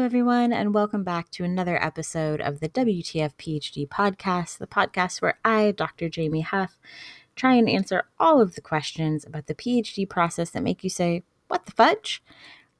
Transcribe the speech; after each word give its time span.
Everyone, 0.00 0.50
and 0.50 0.72
welcome 0.72 1.04
back 1.04 1.30
to 1.32 1.44
another 1.44 1.80
episode 1.84 2.40
of 2.40 2.60
the 2.60 2.70
WTF 2.70 3.34
PhD 3.36 3.86
podcast, 3.86 4.56
the 4.56 4.66
podcast 4.66 5.20
where 5.20 5.38
I, 5.44 5.72
Dr. 5.72 6.08
Jamie 6.08 6.40
Huff, 6.40 6.80
try 7.36 7.56
and 7.56 7.68
answer 7.68 8.04
all 8.18 8.40
of 8.40 8.54
the 8.54 8.62
questions 8.62 9.26
about 9.26 9.46
the 9.46 9.54
PhD 9.54 10.08
process 10.08 10.50
that 10.50 10.62
make 10.62 10.82
you 10.82 10.88
say, 10.88 11.22
What 11.48 11.66
the 11.66 11.72
fudge? 11.72 12.22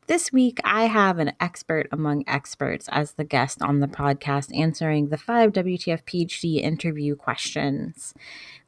This 0.07 0.33
week, 0.33 0.61
I 0.64 0.87
have 0.87 1.19
an 1.19 1.33
expert 1.39 1.89
among 1.93 2.25
experts 2.27 2.89
as 2.91 3.12
the 3.12 3.25
guest 3.25 3.61
on 3.61 3.80
the 3.80 3.87
podcast 3.87 4.57
answering 4.57 5.09
the 5.09 5.18
five 5.18 5.52
WTF 5.52 6.02
PhD 6.05 6.57
interview 6.57 7.16
questions. 7.16 8.14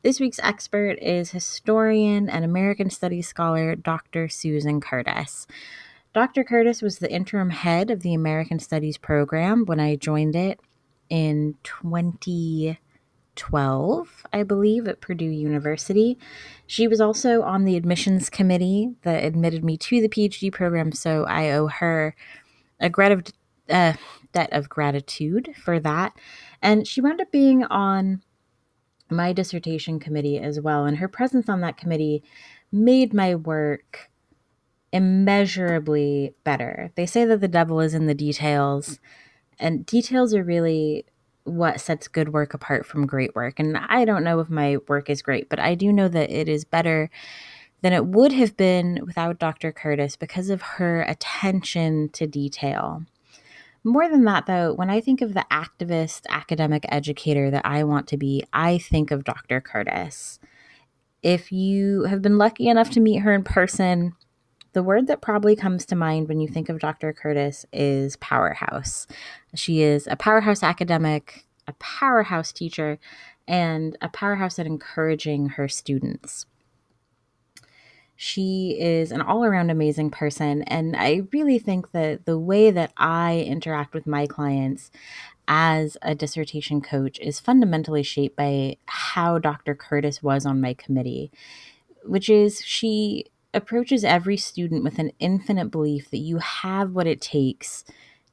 This 0.02 0.20
week's 0.20 0.40
expert 0.40 0.98
is 1.00 1.30
historian 1.30 2.28
and 2.28 2.44
American 2.44 2.90
Studies 2.90 3.26
scholar 3.26 3.74
Dr. 3.74 4.28
Susan 4.28 4.80
Curtis. 4.82 5.46
Dr. 6.14 6.44
Curtis 6.44 6.82
was 6.82 6.98
the 6.98 7.10
interim 7.10 7.48
head 7.48 7.90
of 7.90 8.02
the 8.02 8.12
American 8.12 8.58
Studies 8.58 8.98
program 8.98 9.64
when 9.64 9.80
I 9.80 9.96
joined 9.96 10.36
it 10.36 10.60
in 11.08 11.54
2012, 11.62 14.26
I 14.30 14.42
believe, 14.42 14.86
at 14.86 15.00
Purdue 15.00 15.24
University. 15.24 16.18
She 16.66 16.86
was 16.86 17.00
also 17.00 17.40
on 17.40 17.64
the 17.64 17.76
admissions 17.76 18.28
committee 18.28 18.90
that 19.04 19.24
admitted 19.24 19.64
me 19.64 19.78
to 19.78 20.02
the 20.02 20.08
PhD 20.10 20.52
program, 20.52 20.92
so 20.92 21.24
I 21.24 21.50
owe 21.52 21.68
her 21.68 22.14
a 22.78 22.90
grat- 22.90 23.32
uh, 23.70 23.94
debt 24.34 24.52
of 24.52 24.68
gratitude 24.68 25.54
for 25.56 25.80
that. 25.80 26.12
And 26.60 26.86
she 26.86 27.00
wound 27.00 27.22
up 27.22 27.32
being 27.32 27.64
on 27.64 28.20
my 29.08 29.32
dissertation 29.32 29.98
committee 29.98 30.38
as 30.38 30.60
well, 30.60 30.84
and 30.84 30.98
her 30.98 31.08
presence 31.08 31.48
on 31.48 31.62
that 31.62 31.78
committee 31.78 32.22
made 32.70 33.14
my 33.14 33.34
work 33.34 34.10
immeasurably 34.92 36.34
better. 36.44 36.90
They 36.94 37.06
say 37.06 37.24
that 37.24 37.40
the 37.40 37.48
devil 37.48 37.80
is 37.80 37.94
in 37.94 38.06
the 38.06 38.14
details, 38.14 39.00
and 39.58 39.86
details 39.86 40.34
are 40.34 40.44
really 40.44 41.06
what 41.44 41.80
sets 41.80 42.08
good 42.08 42.32
work 42.32 42.54
apart 42.54 42.86
from 42.86 43.06
great 43.06 43.34
work. 43.34 43.58
And 43.58 43.76
I 43.76 44.04
don't 44.04 44.24
know 44.24 44.40
if 44.40 44.48
my 44.48 44.76
work 44.88 45.10
is 45.10 45.22
great, 45.22 45.48
but 45.48 45.58
I 45.58 45.74
do 45.74 45.92
know 45.92 46.08
that 46.08 46.30
it 46.30 46.48
is 46.48 46.64
better 46.64 47.10
than 47.80 47.92
it 47.92 48.06
would 48.06 48.32
have 48.32 48.56
been 48.56 49.00
without 49.04 49.38
Dr. 49.38 49.72
Curtis 49.72 50.16
because 50.16 50.50
of 50.50 50.62
her 50.62 51.02
attention 51.02 52.10
to 52.10 52.26
detail. 52.26 53.04
More 53.84 54.08
than 54.08 54.24
that, 54.24 54.46
though, 54.46 54.72
when 54.72 54.90
I 54.90 55.00
think 55.00 55.20
of 55.20 55.34
the 55.34 55.44
activist 55.50 56.22
academic 56.28 56.84
educator 56.88 57.50
that 57.50 57.66
I 57.66 57.82
want 57.82 58.06
to 58.08 58.16
be, 58.16 58.44
I 58.52 58.78
think 58.78 59.10
of 59.10 59.24
Dr. 59.24 59.60
Curtis. 59.60 60.38
If 61.22 61.50
you 61.50 62.04
have 62.04 62.22
been 62.22 62.38
lucky 62.38 62.68
enough 62.68 62.90
to 62.90 63.00
meet 63.00 63.18
her 63.18 63.32
in 63.32 63.42
person, 63.42 64.14
the 64.72 64.82
word 64.82 65.06
that 65.06 65.20
probably 65.20 65.54
comes 65.54 65.84
to 65.86 65.96
mind 65.96 66.28
when 66.28 66.40
you 66.40 66.48
think 66.48 66.68
of 66.68 66.78
Dr. 66.78 67.12
Curtis 67.12 67.66
is 67.72 68.16
powerhouse. 68.16 69.06
She 69.54 69.82
is 69.82 70.06
a 70.06 70.16
powerhouse 70.16 70.62
academic, 70.62 71.44
a 71.68 71.74
powerhouse 71.74 72.52
teacher, 72.52 72.98
and 73.46 73.96
a 74.00 74.08
powerhouse 74.08 74.58
at 74.58 74.66
encouraging 74.66 75.50
her 75.50 75.68
students. 75.68 76.46
She 78.16 78.76
is 78.78 79.10
an 79.10 79.20
all 79.20 79.44
around 79.44 79.70
amazing 79.70 80.10
person. 80.10 80.62
And 80.62 80.94
I 80.96 81.22
really 81.32 81.58
think 81.58 81.90
that 81.90 82.24
the 82.24 82.38
way 82.38 82.70
that 82.70 82.92
I 82.96 83.40
interact 83.40 83.94
with 83.94 84.06
my 84.06 84.26
clients 84.26 84.90
as 85.48 85.96
a 86.02 86.14
dissertation 86.14 86.80
coach 86.80 87.18
is 87.18 87.40
fundamentally 87.40 88.04
shaped 88.04 88.36
by 88.36 88.76
how 88.86 89.38
Dr. 89.38 89.74
Curtis 89.74 90.22
was 90.22 90.46
on 90.46 90.60
my 90.60 90.72
committee, 90.72 91.32
which 92.04 92.28
is 92.28 92.62
she 92.64 93.26
approaches 93.54 94.04
every 94.04 94.36
student 94.36 94.84
with 94.84 94.98
an 94.98 95.12
infinite 95.18 95.70
belief 95.70 96.10
that 96.10 96.18
you 96.18 96.38
have 96.38 96.92
what 96.92 97.06
it 97.06 97.20
takes 97.20 97.84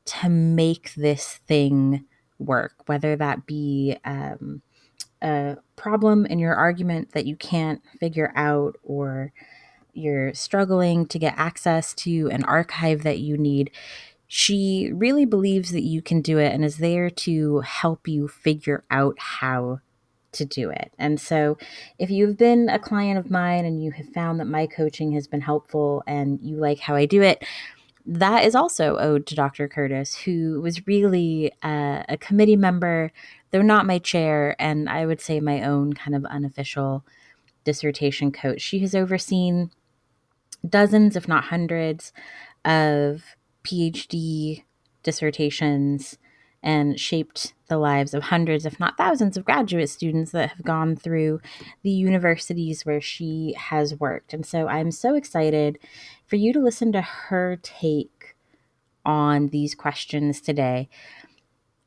to 0.05 0.29
make 0.29 0.93
this 0.95 1.35
thing 1.47 2.05
work, 2.39 2.73
whether 2.87 3.15
that 3.15 3.45
be 3.45 3.97
um, 4.05 4.61
a 5.21 5.57
problem 5.75 6.25
in 6.25 6.39
your 6.39 6.55
argument 6.55 7.11
that 7.11 7.25
you 7.25 7.35
can't 7.35 7.81
figure 7.99 8.31
out, 8.35 8.77
or 8.83 9.33
you're 9.93 10.33
struggling 10.33 11.05
to 11.07 11.19
get 11.19 11.33
access 11.37 11.93
to 11.93 12.29
an 12.31 12.43
archive 12.45 13.03
that 13.03 13.19
you 13.19 13.37
need. 13.37 13.71
She 14.27 14.91
really 14.93 15.25
believes 15.25 15.71
that 15.71 15.83
you 15.83 16.01
can 16.01 16.21
do 16.21 16.37
it 16.37 16.53
and 16.53 16.63
is 16.63 16.77
there 16.77 17.09
to 17.09 17.59
help 17.61 18.07
you 18.07 18.27
figure 18.27 18.83
out 18.89 19.17
how 19.17 19.79
to 20.33 20.45
do 20.45 20.69
it. 20.69 20.91
And 20.97 21.19
so, 21.19 21.57
if 21.97 22.09
you've 22.09 22.37
been 22.37 22.69
a 22.69 22.79
client 22.79 23.17
of 23.17 23.31
mine 23.31 23.65
and 23.65 23.83
you 23.83 23.91
have 23.91 24.07
found 24.09 24.39
that 24.39 24.45
my 24.45 24.67
coaching 24.67 25.11
has 25.13 25.27
been 25.27 25.41
helpful 25.41 26.03
and 26.07 26.39
you 26.41 26.57
like 26.57 26.79
how 26.79 26.95
I 26.95 27.05
do 27.05 27.21
it, 27.21 27.43
that 28.05 28.45
is 28.45 28.55
also 28.55 28.97
owed 28.97 29.27
to 29.27 29.35
Dr. 29.35 29.67
Curtis, 29.67 30.15
who 30.15 30.61
was 30.61 30.87
really 30.87 31.51
uh, 31.61 32.03
a 32.09 32.17
committee 32.17 32.55
member, 32.55 33.11
though 33.51 33.61
not 33.61 33.85
my 33.85 33.99
chair, 33.99 34.55
and 34.59 34.89
I 34.89 35.05
would 35.05 35.21
say 35.21 35.39
my 35.39 35.63
own 35.63 35.93
kind 35.93 36.15
of 36.15 36.25
unofficial 36.25 37.05
dissertation 37.63 38.31
coach. 38.31 38.61
She 38.61 38.79
has 38.79 38.95
overseen 38.95 39.71
dozens, 40.67 41.15
if 41.15 41.27
not 41.27 41.45
hundreds, 41.45 42.11
of 42.65 43.23
PhD 43.63 44.63
dissertations 45.03 46.17
and 46.61 46.99
shaped 46.99 47.53
the 47.67 47.77
lives 47.77 48.13
of 48.13 48.23
hundreds, 48.23 48.65
if 48.65 48.79
not 48.79 48.97
thousands, 48.97 49.37
of 49.37 49.45
graduate 49.45 49.89
students 49.89 50.31
that 50.31 50.49
have 50.49 50.63
gone 50.63 50.95
through 50.95 51.39
the 51.83 51.89
universities 51.89 52.85
where 52.85 53.01
she 53.01 53.55
has 53.57 53.99
worked. 53.99 54.33
And 54.33 54.45
so 54.45 54.67
I'm 54.67 54.91
so 54.91 55.15
excited 55.15 55.79
for 56.25 56.35
you 56.35 56.51
to 56.53 56.59
listen 56.59 56.91
to 56.91 57.01
her 57.01 57.57
take 57.61 58.35
on 59.05 59.47
these 59.47 59.75
questions 59.75 60.41
today. 60.41 60.89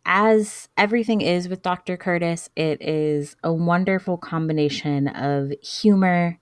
As 0.04 0.68
everything 0.76 1.20
is 1.20 1.48
with 1.48 1.62
Dr. 1.62 1.96
Curtis, 1.96 2.50
it 2.56 2.82
is 2.82 3.36
a 3.44 3.52
wonderful 3.52 4.16
combination 4.16 5.06
of 5.06 5.52
humor 5.62 6.40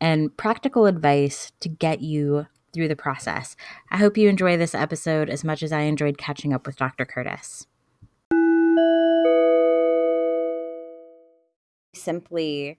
and 0.00 0.36
practical 0.36 0.86
advice 0.86 1.52
to 1.60 1.68
get 1.68 2.00
you 2.00 2.46
through 2.72 2.88
the 2.88 2.96
process. 2.96 3.56
I 3.90 3.96
hope 3.96 4.16
you 4.16 4.28
enjoy 4.28 4.56
this 4.56 4.74
episode 4.74 5.28
as 5.28 5.44
much 5.44 5.62
as 5.62 5.72
I 5.72 5.80
enjoyed 5.82 6.18
catching 6.18 6.52
up 6.52 6.66
with 6.66 6.76
Dr. 6.76 7.04
Curtis. 7.04 7.66
Simply, 11.94 12.78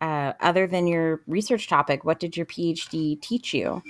uh, 0.00 0.32
other 0.40 0.66
than 0.66 0.86
your 0.86 1.22
research 1.26 1.68
topic, 1.68 2.04
what 2.04 2.20
did 2.20 2.36
your 2.36 2.46
PhD 2.46 3.20
teach 3.20 3.52
you? 3.54 3.82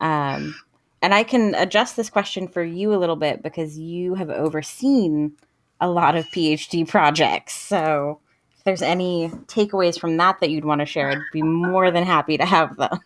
Um, 0.00 0.54
and 1.02 1.14
I 1.14 1.22
can 1.22 1.54
adjust 1.54 1.96
this 1.96 2.10
question 2.10 2.48
for 2.48 2.62
you 2.62 2.94
a 2.94 2.96
little 2.98 3.16
bit 3.16 3.42
because 3.42 3.78
you 3.78 4.14
have 4.14 4.30
overseen 4.30 5.36
a 5.80 5.88
lot 5.88 6.16
of 6.16 6.24
PhD 6.26 6.88
projects. 6.88 7.54
So, 7.54 8.20
if 8.56 8.64
there's 8.64 8.82
any 8.82 9.28
takeaways 9.46 10.00
from 10.00 10.16
that 10.16 10.40
that 10.40 10.50
you'd 10.50 10.64
want 10.64 10.80
to 10.80 10.86
share, 10.86 11.10
I'd 11.10 11.18
be 11.32 11.42
more 11.42 11.90
than 11.90 12.04
happy 12.04 12.36
to 12.38 12.44
have 12.44 12.76
them. 12.76 12.98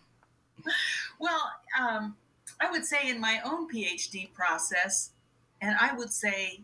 Well, 1.19 1.51
um, 1.81 2.15
I 2.59 2.69
would 2.71 2.85
say 2.85 3.09
in 3.09 3.19
my 3.19 3.39
own 3.43 3.67
PhD 3.71 4.31
process, 4.33 5.11
and 5.61 5.75
I 5.79 5.95
would 5.95 6.11
say 6.11 6.61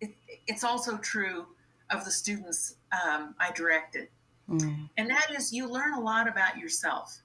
it, 0.00 0.10
it's 0.46 0.64
also 0.64 0.96
true 0.98 1.46
of 1.90 2.04
the 2.04 2.10
students 2.10 2.76
um, 2.92 3.34
I 3.38 3.50
directed. 3.52 4.08
Mm. 4.48 4.88
And 4.96 5.10
that 5.10 5.28
is, 5.36 5.52
you 5.52 5.68
learn 5.68 5.94
a 5.94 6.00
lot 6.00 6.28
about 6.28 6.58
yourself. 6.58 7.18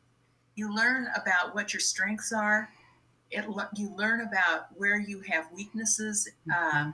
You 0.56 0.74
learn 0.74 1.08
about 1.16 1.56
what 1.56 1.74
your 1.74 1.80
strengths 1.80 2.32
are. 2.32 2.70
It, 3.32 3.46
you 3.76 3.94
learn 3.96 4.22
about 4.22 4.68
where 4.76 5.00
you 5.00 5.22
have 5.32 5.52
weaknesses 5.52 6.30
mm-hmm. 6.48 6.78
uh, 6.78 6.92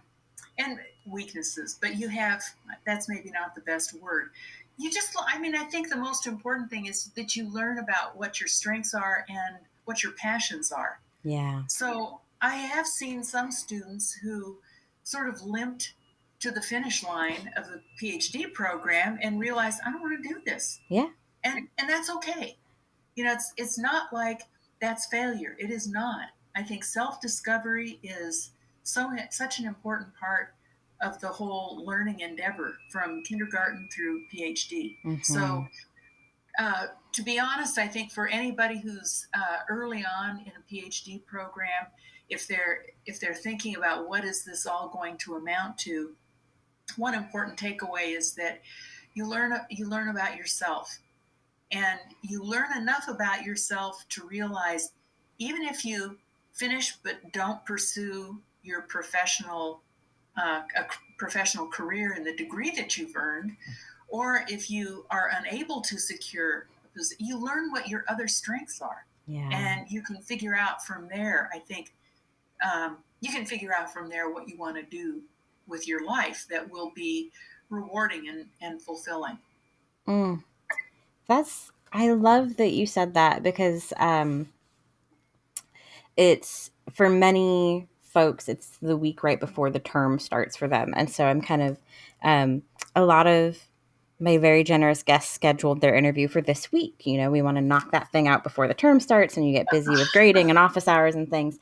and 0.58 0.80
weaknesses, 1.06 1.78
but 1.82 1.98
you 1.98 2.08
have, 2.10 2.42
that's 2.86 3.08
maybe 3.10 3.32
not 3.32 3.56
the 3.56 3.62
best 3.62 3.94
word. 3.94 4.32
You 4.78 4.90
just, 4.90 5.16
I 5.28 5.38
mean, 5.40 5.56
I 5.56 5.66
think 5.66 5.90
the 5.90 5.98
most 5.98 6.26
important 6.28 6.70
thing 6.70 6.88
is 6.88 7.12
that 7.16 7.36
you 7.36 7.50
learn 7.50 7.78
about 7.80 8.18
what 8.18 8.40
your 8.40 8.48
strengths 8.48 8.94
are 8.94 9.26
and 9.30 9.58
what 9.92 10.04
your 10.04 10.14
passions 10.14 10.72
are. 10.72 11.02
Yeah. 11.22 11.64
So 11.68 12.22
I 12.42 12.56
have 12.56 12.88
seen 12.88 13.26
some 13.26 13.52
students 13.52 14.14
who 14.14 14.60
sort 15.04 15.28
of 15.28 15.42
limped 15.42 15.96
to 16.40 16.50
the 16.50 16.62
finish 16.62 17.04
line 17.04 17.52
of 17.58 17.66
the 17.66 17.82
PhD 18.02 18.54
program 18.54 19.20
and 19.22 19.38
realized 19.38 19.82
I 19.86 19.92
don't 19.92 20.00
want 20.00 20.24
to 20.24 20.30
do 20.30 20.40
this. 20.46 20.80
Yeah. 20.88 21.10
And 21.44 21.68
and 21.78 21.90
that's 21.90 22.10
okay. 22.10 22.56
You 23.18 23.26
know, 23.26 23.34
it's 23.34 23.52
it's 23.58 23.78
not 23.78 24.14
like 24.14 24.44
that's 24.80 25.08
failure. 25.08 25.58
It 25.60 25.72
is 25.72 25.90
not. 25.90 26.30
I 26.56 26.64
think 26.64 26.86
self-discovery 26.86 28.00
is 28.02 28.52
so 28.84 29.12
such 29.30 29.60
an 29.60 29.66
important 29.66 30.12
part 30.18 30.54
of 31.02 31.20
the 31.20 31.28
whole 31.28 31.84
learning 31.86 32.22
endeavor 32.22 32.78
from 32.92 33.24
kindergarten 33.24 33.90
through 33.94 34.24
PhD. 34.34 34.96
Mm-hmm. 35.04 35.22
So 35.24 35.68
uh, 36.58 36.88
to 37.14 37.24
be 37.24 37.40
honest, 37.40 37.78
I 37.78 37.88
think 37.88 38.12
for 38.12 38.28
anybody 38.28 38.80
who's 38.80 39.28
uh, 39.34 39.58
early 39.70 40.04
on 40.06 40.40
in 40.40 40.52
a 40.58 40.72
PhD 40.72 41.26
program, 41.26 41.88
if 42.30 42.48
they're 42.48 42.86
if 43.06 43.20
they're 43.20 43.34
thinking 43.34 43.76
about 43.76 44.08
what 44.08 44.24
is 44.24 44.46
this 44.46 44.66
all 44.66 44.90
going 44.90 45.18
to 45.18 45.36
amount 45.36 45.78
to, 45.80 46.12
one 46.96 47.14
important 47.14 47.60
takeaway 47.60 48.16
is 48.16 48.34
that 48.36 48.62
you 49.14 49.28
learn 49.28 49.54
you 49.70 49.88
learn 49.88 50.08
about 50.10 50.38
yourself, 50.38 51.00
and 51.72 52.00
you 52.22 52.44
learn 52.44 52.78
enough 52.78 53.08
about 53.08 53.44
yourself 53.44 54.06
to 54.10 54.26
realize 54.26 54.92
even 55.38 55.64
if 55.64 55.84
you 55.84 56.18
finish 56.54 56.96
but 57.04 57.32
don't 57.34 57.66
pursue 57.66 58.40
your 58.64 58.82
professional 58.84 59.82
uh, 60.38 60.62
a 60.78 60.86
professional 61.18 61.68
career 61.68 62.14
and 62.14 62.26
the 62.26 62.36
degree 62.36 62.72
that 62.72 62.98
you've 62.98 63.16
earned, 63.16 63.56
or 64.08 64.46
if 64.48 64.70
you 64.72 65.06
are 65.10 65.30
unable 65.38 65.82
to 65.82 65.98
secure, 65.98 66.68
you 67.20 67.38
learn 67.38 67.72
what 67.72 67.88
your 67.88 68.04
other 68.08 68.28
strengths 68.28 68.82
are, 68.82 69.06
yeah. 69.28 69.50
and 69.52 69.90
you 69.90 70.02
can 70.02 70.18
figure 70.18 70.56
out 70.56 70.86
from 70.86 71.08
there. 71.08 71.50
I 71.54 71.60
think 71.60 71.94
um, 72.64 72.98
you 73.22 73.32
can 73.32 73.46
figure 73.46 73.74
out 73.74 73.92
from 73.92 74.10
there 74.10 74.30
what 74.30 74.48
you 74.48 74.58
want 74.58 74.76
to 74.78 74.84
do 74.84 75.22
with 75.68 75.88
your 75.88 76.06
life 76.06 76.46
that 76.50 76.70
will 76.70 76.92
be 76.96 77.32
rewarding 77.70 78.28
and, 78.28 78.46
and 78.62 78.82
fulfilling. 78.82 79.38
Mm. 80.08 80.44
That's 81.28 81.72
I 81.94 82.12
love 82.12 82.58
that 82.58 82.72
you 82.72 82.86
said 82.86 83.14
that 83.14 83.44
because 83.44 83.94
um, 83.98 84.50
it's 86.18 86.72
for 86.94 87.10
many 87.10 87.88
folks 88.02 88.50
it's 88.50 88.78
the 88.82 88.98
week 88.98 89.24
right 89.24 89.40
before 89.40 89.70
the 89.70 89.80
term 89.80 90.20
starts 90.20 90.58
for 90.58 90.68
them 90.68 90.94
and 90.98 91.10
so 91.10 91.26
i'm 91.26 91.42
kind 91.42 91.62
of 91.62 91.78
um, 92.24 92.62
a 92.96 93.04
lot 93.04 93.26
of 93.26 93.58
my 94.22 94.38
very 94.38 94.64
generous 94.64 95.04
guests 95.04 95.34
scheduled 95.34 95.82
their 95.82 95.96
interview 95.96 96.28
for 96.28 96.42
this 96.42 96.72
week 96.72 97.02
you 97.06 97.18
know 97.18 97.32
we 97.32 97.42
want 97.42 97.58
to 97.58 97.62
knock 97.62 97.92
that 97.92 98.12
thing 98.12 98.28
out 98.28 98.44
before 98.44 98.68
the 98.68 98.74
term 98.74 99.00
starts 99.00 99.36
and 99.36 99.46
you 99.46 99.54
get 99.54 99.66
busy 99.72 99.90
with 99.90 100.12
grading 100.14 100.50
and 100.50 100.60
office 100.60 100.88
hours 100.88 101.16
and 101.16 101.30
things 101.30 101.58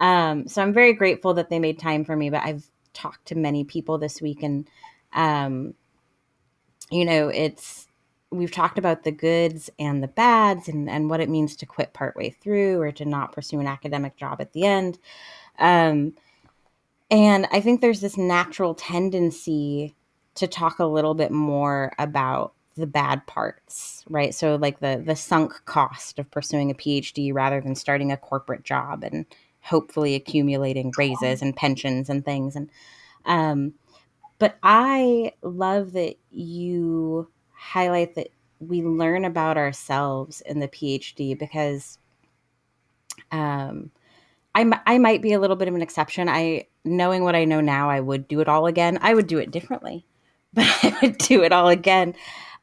um, 0.00 0.48
so 0.48 0.62
i'm 0.62 0.72
very 0.72 0.92
grateful 0.92 1.34
that 1.34 1.50
they 1.50 1.58
made 1.58 1.78
time 1.78 2.04
for 2.04 2.16
me 2.16 2.30
but 2.30 2.42
i've 2.42 2.64
talked 2.94 3.26
to 3.26 3.34
many 3.36 3.62
people 3.62 3.98
this 3.98 4.20
week 4.20 4.42
and 4.42 4.68
um, 5.12 5.74
you 6.90 7.04
know 7.04 7.28
it's 7.28 7.88
we've 8.30 8.52
talked 8.52 8.78
about 8.78 9.04
the 9.04 9.10
goods 9.10 9.70
and 9.78 10.02
the 10.02 10.08
bads 10.08 10.68
and, 10.68 10.88
and 10.88 11.08
what 11.08 11.20
it 11.20 11.28
means 11.28 11.56
to 11.56 11.66
quit 11.66 11.94
partway 11.94 12.30
through 12.30 12.80
or 12.80 12.92
to 12.92 13.04
not 13.04 13.32
pursue 13.32 13.60
an 13.60 13.66
academic 13.66 14.16
job 14.16 14.40
at 14.40 14.52
the 14.52 14.64
end. 14.64 14.98
Um, 15.58 16.14
and 17.10 17.46
I 17.52 17.60
think 17.60 17.80
there's 17.80 18.02
this 18.02 18.18
natural 18.18 18.74
tendency 18.74 19.94
to 20.38 20.46
talk 20.46 20.78
a 20.78 20.86
little 20.86 21.14
bit 21.14 21.30
more 21.30 21.92
about 21.98 22.54
the 22.76 22.86
bad 22.86 23.26
parts, 23.26 24.04
right? 24.08 24.34
So 24.34 24.56
like 24.56 24.80
the 24.80 25.02
the 25.04 25.16
sunk 25.16 25.52
cost 25.64 26.18
of 26.18 26.30
pursuing 26.30 26.70
a 26.70 26.74
PhD 26.74 27.32
rather 27.34 27.60
than 27.60 27.74
starting 27.74 28.12
a 28.12 28.16
corporate 28.16 28.64
job 28.64 29.04
and 29.04 29.26
hopefully 29.60 30.14
accumulating 30.14 30.92
raises 30.96 31.42
and 31.42 31.56
pensions 31.56 32.08
and 32.08 32.24
things. 32.24 32.56
And 32.56 32.70
um, 33.26 33.74
but 34.38 34.56
I 34.62 35.32
love 35.42 35.92
that 35.92 36.16
you 36.30 37.28
highlight 37.52 38.14
that 38.14 38.28
we 38.60 38.82
learn 38.82 39.24
about 39.24 39.56
ourselves 39.56 40.40
in 40.42 40.60
the 40.60 40.68
PhD 40.68 41.38
because 41.38 41.98
um, 43.30 43.90
I, 44.54 44.80
I 44.86 44.98
might 44.98 45.22
be 45.22 45.32
a 45.32 45.40
little 45.40 45.56
bit 45.56 45.68
of 45.68 45.74
an 45.74 45.82
exception. 45.82 46.28
I 46.28 46.66
knowing 46.84 47.24
what 47.24 47.34
I 47.34 47.44
know 47.44 47.60
now, 47.60 47.90
I 47.90 48.00
would 48.00 48.28
do 48.28 48.40
it 48.40 48.48
all 48.48 48.66
again. 48.66 48.98
I 49.02 49.14
would 49.14 49.26
do 49.26 49.38
it 49.38 49.50
differently, 49.50 50.06
but 50.54 50.64
I 50.82 50.98
would 51.02 51.18
do 51.18 51.42
it 51.42 51.52
all 51.52 51.68
again. 51.68 52.14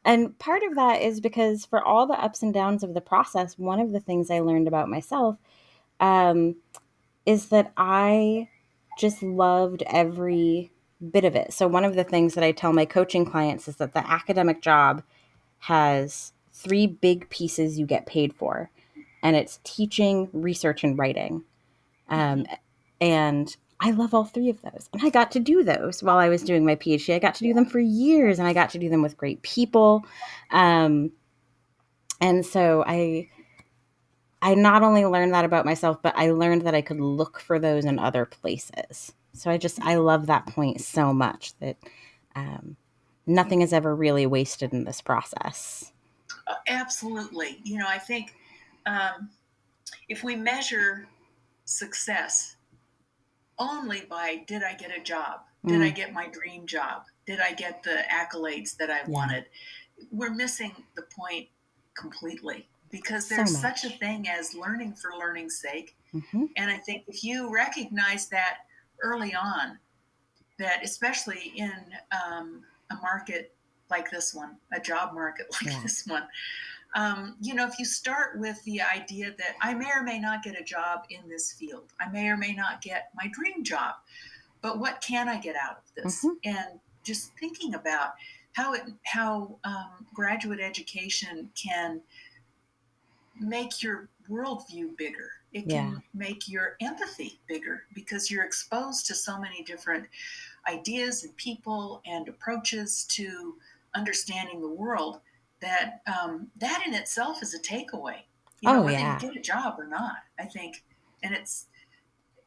And 0.04 0.38
part 0.38 0.62
of 0.62 0.76
that 0.76 1.02
is 1.02 1.20
because 1.20 1.64
for 1.64 1.82
all 1.82 2.06
the 2.06 2.14
ups 2.14 2.42
and 2.42 2.54
downs 2.54 2.84
of 2.84 2.94
the 2.94 3.00
process, 3.00 3.58
one 3.58 3.80
of 3.80 3.92
the 3.92 4.00
things 4.00 4.30
I 4.30 4.40
learned 4.40 4.68
about 4.68 4.88
myself 4.88 5.36
um, 5.98 6.56
is 7.24 7.48
that 7.48 7.72
I 7.76 8.48
just 8.98 9.22
loved 9.22 9.82
every 9.86 10.70
bit 11.10 11.24
of 11.24 11.34
it. 11.34 11.52
So, 11.52 11.66
one 11.66 11.84
of 11.84 11.94
the 11.94 12.04
things 12.04 12.34
that 12.34 12.44
I 12.44 12.52
tell 12.52 12.72
my 12.72 12.84
coaching 12.84 13.24
clients 13.24 13.68
is 13.68 13.76
that 13.76 13.92
the 13.92 14.08
academic 14.08 14.62
job 14.62 15.02
has 15.60 16.32
three 16.52 16.86
big 16.86 17.28
pieces 17.28 17.78
you 17.78 17.86
get 17.86 18.06
paid 18.06 18.32
for, 18.32 18.70
and 19.22 19.36
it's 19.36 19.60
teaching, 19.64 20.28
research, 20.32 20.84
and 20.84 20.98
writing. 20.98 21.44
Um, 22.08 22.46
and 23.00 23.54
I 23.80 23.90
love 23.90 24.14
all 24.14 24.24
three 24.24 24.48
of 24.48 24.62
those. 24.62 24.88
And 24.92 25.02
I 25.04 25.10
got 25.10 25.30
to 25.32 25.40
do 25.40 25.62
those 25.62 26.02
while 26.02 26.16
I 26.16 26.28
was 26.28 26.42
doing 26.42 26.64
my 26.64 26.76
PhD. 26.76 27.14
I 27.14 27.18
got 27.18 27.34
to 27.36 27.44
do 27.44 27.52
them 27.52 27.66
for 27.66 27.78
years 27.78 28.38
and 28.38 28.48
I 28.48 28.52
got 28.52 28.70
to 28.70 28.78
do 28.78 28.88
them 28.88 29.02
with 29.02 29.16
great 29.16 29.42
people. 29.42 30.04
Um, 30.50 31.12
and 32.20 32.44
so 32.44 32.84
I 32.86 33.28
I 34.40 34.54
not 34.54 34.82
only 34.82 35.04
learned 35.04 35.34
that 35.34 35.44
about 35.44 35.64
myself, 35.64 36.00
but 36.02 36.16
I 36.16 36.30
learned 36.30 36.62
that 36.62 36.74
I 36.74 36.80
could 36.80 37.00
look 37.00 37.40
for 37.40 37.58
those 37.58 37.84
in 37.84 37.98
other 37.98 38.24
places. 38.24 39.12
So 39.32 39.50
I 39.50 39.58
just 39.58 39.80
I 39.82 39.96
love 39.96 40.26
that 40.26 40.46
point 40.46 40.80
so 40.80 41.12
much 41.12 41.58
that 41.58 41.76
um, 42.34 42.76
nothing 43.26 43.62
is 43.62 43.72
ever 43.72 43.94
really 43.94 44.26
wasted 44.26 44.72
in 44.72 44.84
this 44.84 45.00
process. 45.00 45.92
Uh, 46.46 46.54
absolutely. 46.68 47.60
You 47.64 47.78
know, 47.78 47.86
I 47.88 47.98
think 47.98 48.34
um, 48.86 49.30
if 50.08 50.22
we 50.22 50.36
measure 50.36 51.06
success 51.64 52.55
only 53.58 54.02
by 54.08 54.44
did 54.46 54.62
I 54.62 54.74
get 54.74 54.96
a 54.96 55.02
job? 55.02 55.40
Did 55.66 55.80
mm. 55.80 55.84
I 55.84 55.90
get 55.90 56.12
my 56.12 56.28
dream 56.28 56.66
job? 56.66 57.02
Did 57.26 57.40
I 57.40 57.52
get 57.52 57.82
the 57.82 58.02
accolades 58.12 58.76
that 58.76 58.90
I 58.90 58.98
yeah. 58.98 59.08
wanted? 59.08 59.46
We're 60.12 60.34
missing 60.34 60.72
the 60.94 61.02
point 61.02 61.48
completely 61.96 62.68
because 62.90 63.28
there's 63.28 63.54
so 63.54 63.60
such 63.60 63.84
a 63.84 63.90
thing 63.90 64.28
as 64.28 64.54
learning 64.54 64.94
for 64.94 65.10
learning's 65.18 65.58
sake. 65.58 65.96
Mm-hmm. 66.14 66.44
And 66.56 66.70
I 66.70 66.76
think 66.76 67.04
if 67.08 67.24
you 67.24 67.52
recognize 67.52 68.28
that 68.28 68.58
early 69.02 69.34
on 69.34 69.78
that 70.58 70.82
especially 70.82 71.52
in 71.56 71.72
um, 72.12 72.62
a 72.90 72.96
market 73.02 73.52
like 73.90 74.10
this 74.10 74.34
one, 74.34 74.56
a 74.72 74.80
job 74.80 75.14
market 75.14 75.46
like 75.62 75.72
yeah. 75.72 75.80
this 75.82 76.06
one, 76.06 76.24
um, 76.94 77.36
you 77.40 77.54
know, 77.54 77.66
if 77.66 77.78
you 77.78 77.84
start 77.84 78.38
with 78.38 78.62
the 78.64 78.80
idea 78.80 79.34
that 79.36 79.56
I 79.60 79.74
may 79.74 79.90
or 79.94 80.02
may 80.02 80.18
not 80.18 80.42
get 80.42 80.58
a 80.58 80.64
job 80.64 81.04
in 81.10 81.28
this 81.28 81.52
field, 81.52 81.92
I 82.00 82.08
may 82.08 82.28
or 82.28 82.36
may 82.36 82.54
not 82.54 82.80
get 82.80 83.10
my 83.14 83.28
dream 83.32 83.64
job, 83.64 83.96
but 84.62 84.78
what 84.78 85.00
can 85.00 85.28
I 85.28 85.38
get 85.38 85.56
out 85.56 85.78
of 85.78 86.04
this? 86.04 86.24
Mm-hmm. 86.24 86.48
And 86.56 86.80
just 87.02 87.32
thinking 87.38 87.74
about 87.74 88.14
how 88.52 88.72
it, 88.72 88.82
how 89.04 89.58
um, 89.64 90.06
graduate 90.14 90.60
education 90.60 91.50
can 91.54 92.00
make 93.38 93.82
your 93.82 94.08
worldview 94.30 94.96
bigger 94.96 95.30
it 95.56 95.64
yeah. 95.66 95.82
can 95.82 96.02
make 96.12 96.48
your 96.48 96.76
empathy 96.82 97.40
bigger 97.46 97.84
because 97.94 98.30
you're 98.30 98.44
exposed 98.44 99.06
to 99.06 99.14
so 99.14 99.40
many 99.40 99.62
different 99.62 100.06
ideas 100.68 101.24
and 101.24 101.34
people 101.36 102.02
and 102.04 102.28
approaches 102.28 103.04
to 103.04 103.54
understanding 103.94 104.60
the 104.60 104.68
world 104.68 105.20
that 105.66 106.00
um, 106.06 106.48
that 106.56 106.82
in 106.86 106.94
itself 106.94 107.42
is 107.42 107.54
a 107.54 107.60
takeaway. 107.60 108.18
You 108.60 108.72
know, 108.72 108.80
oh, 108.80 108.82
whether 108.84 108.98
yeah. 108.98 109.18
you 109.20 109.28
get 109.28 109.36
a 109.36 109.40
job 109.40 109.74
or 109.78 109.86
not, 109.86 110.16
I 110.38 110.44
think, 110.44 110.84
and 111.22 111.34
it's 111.34 111.66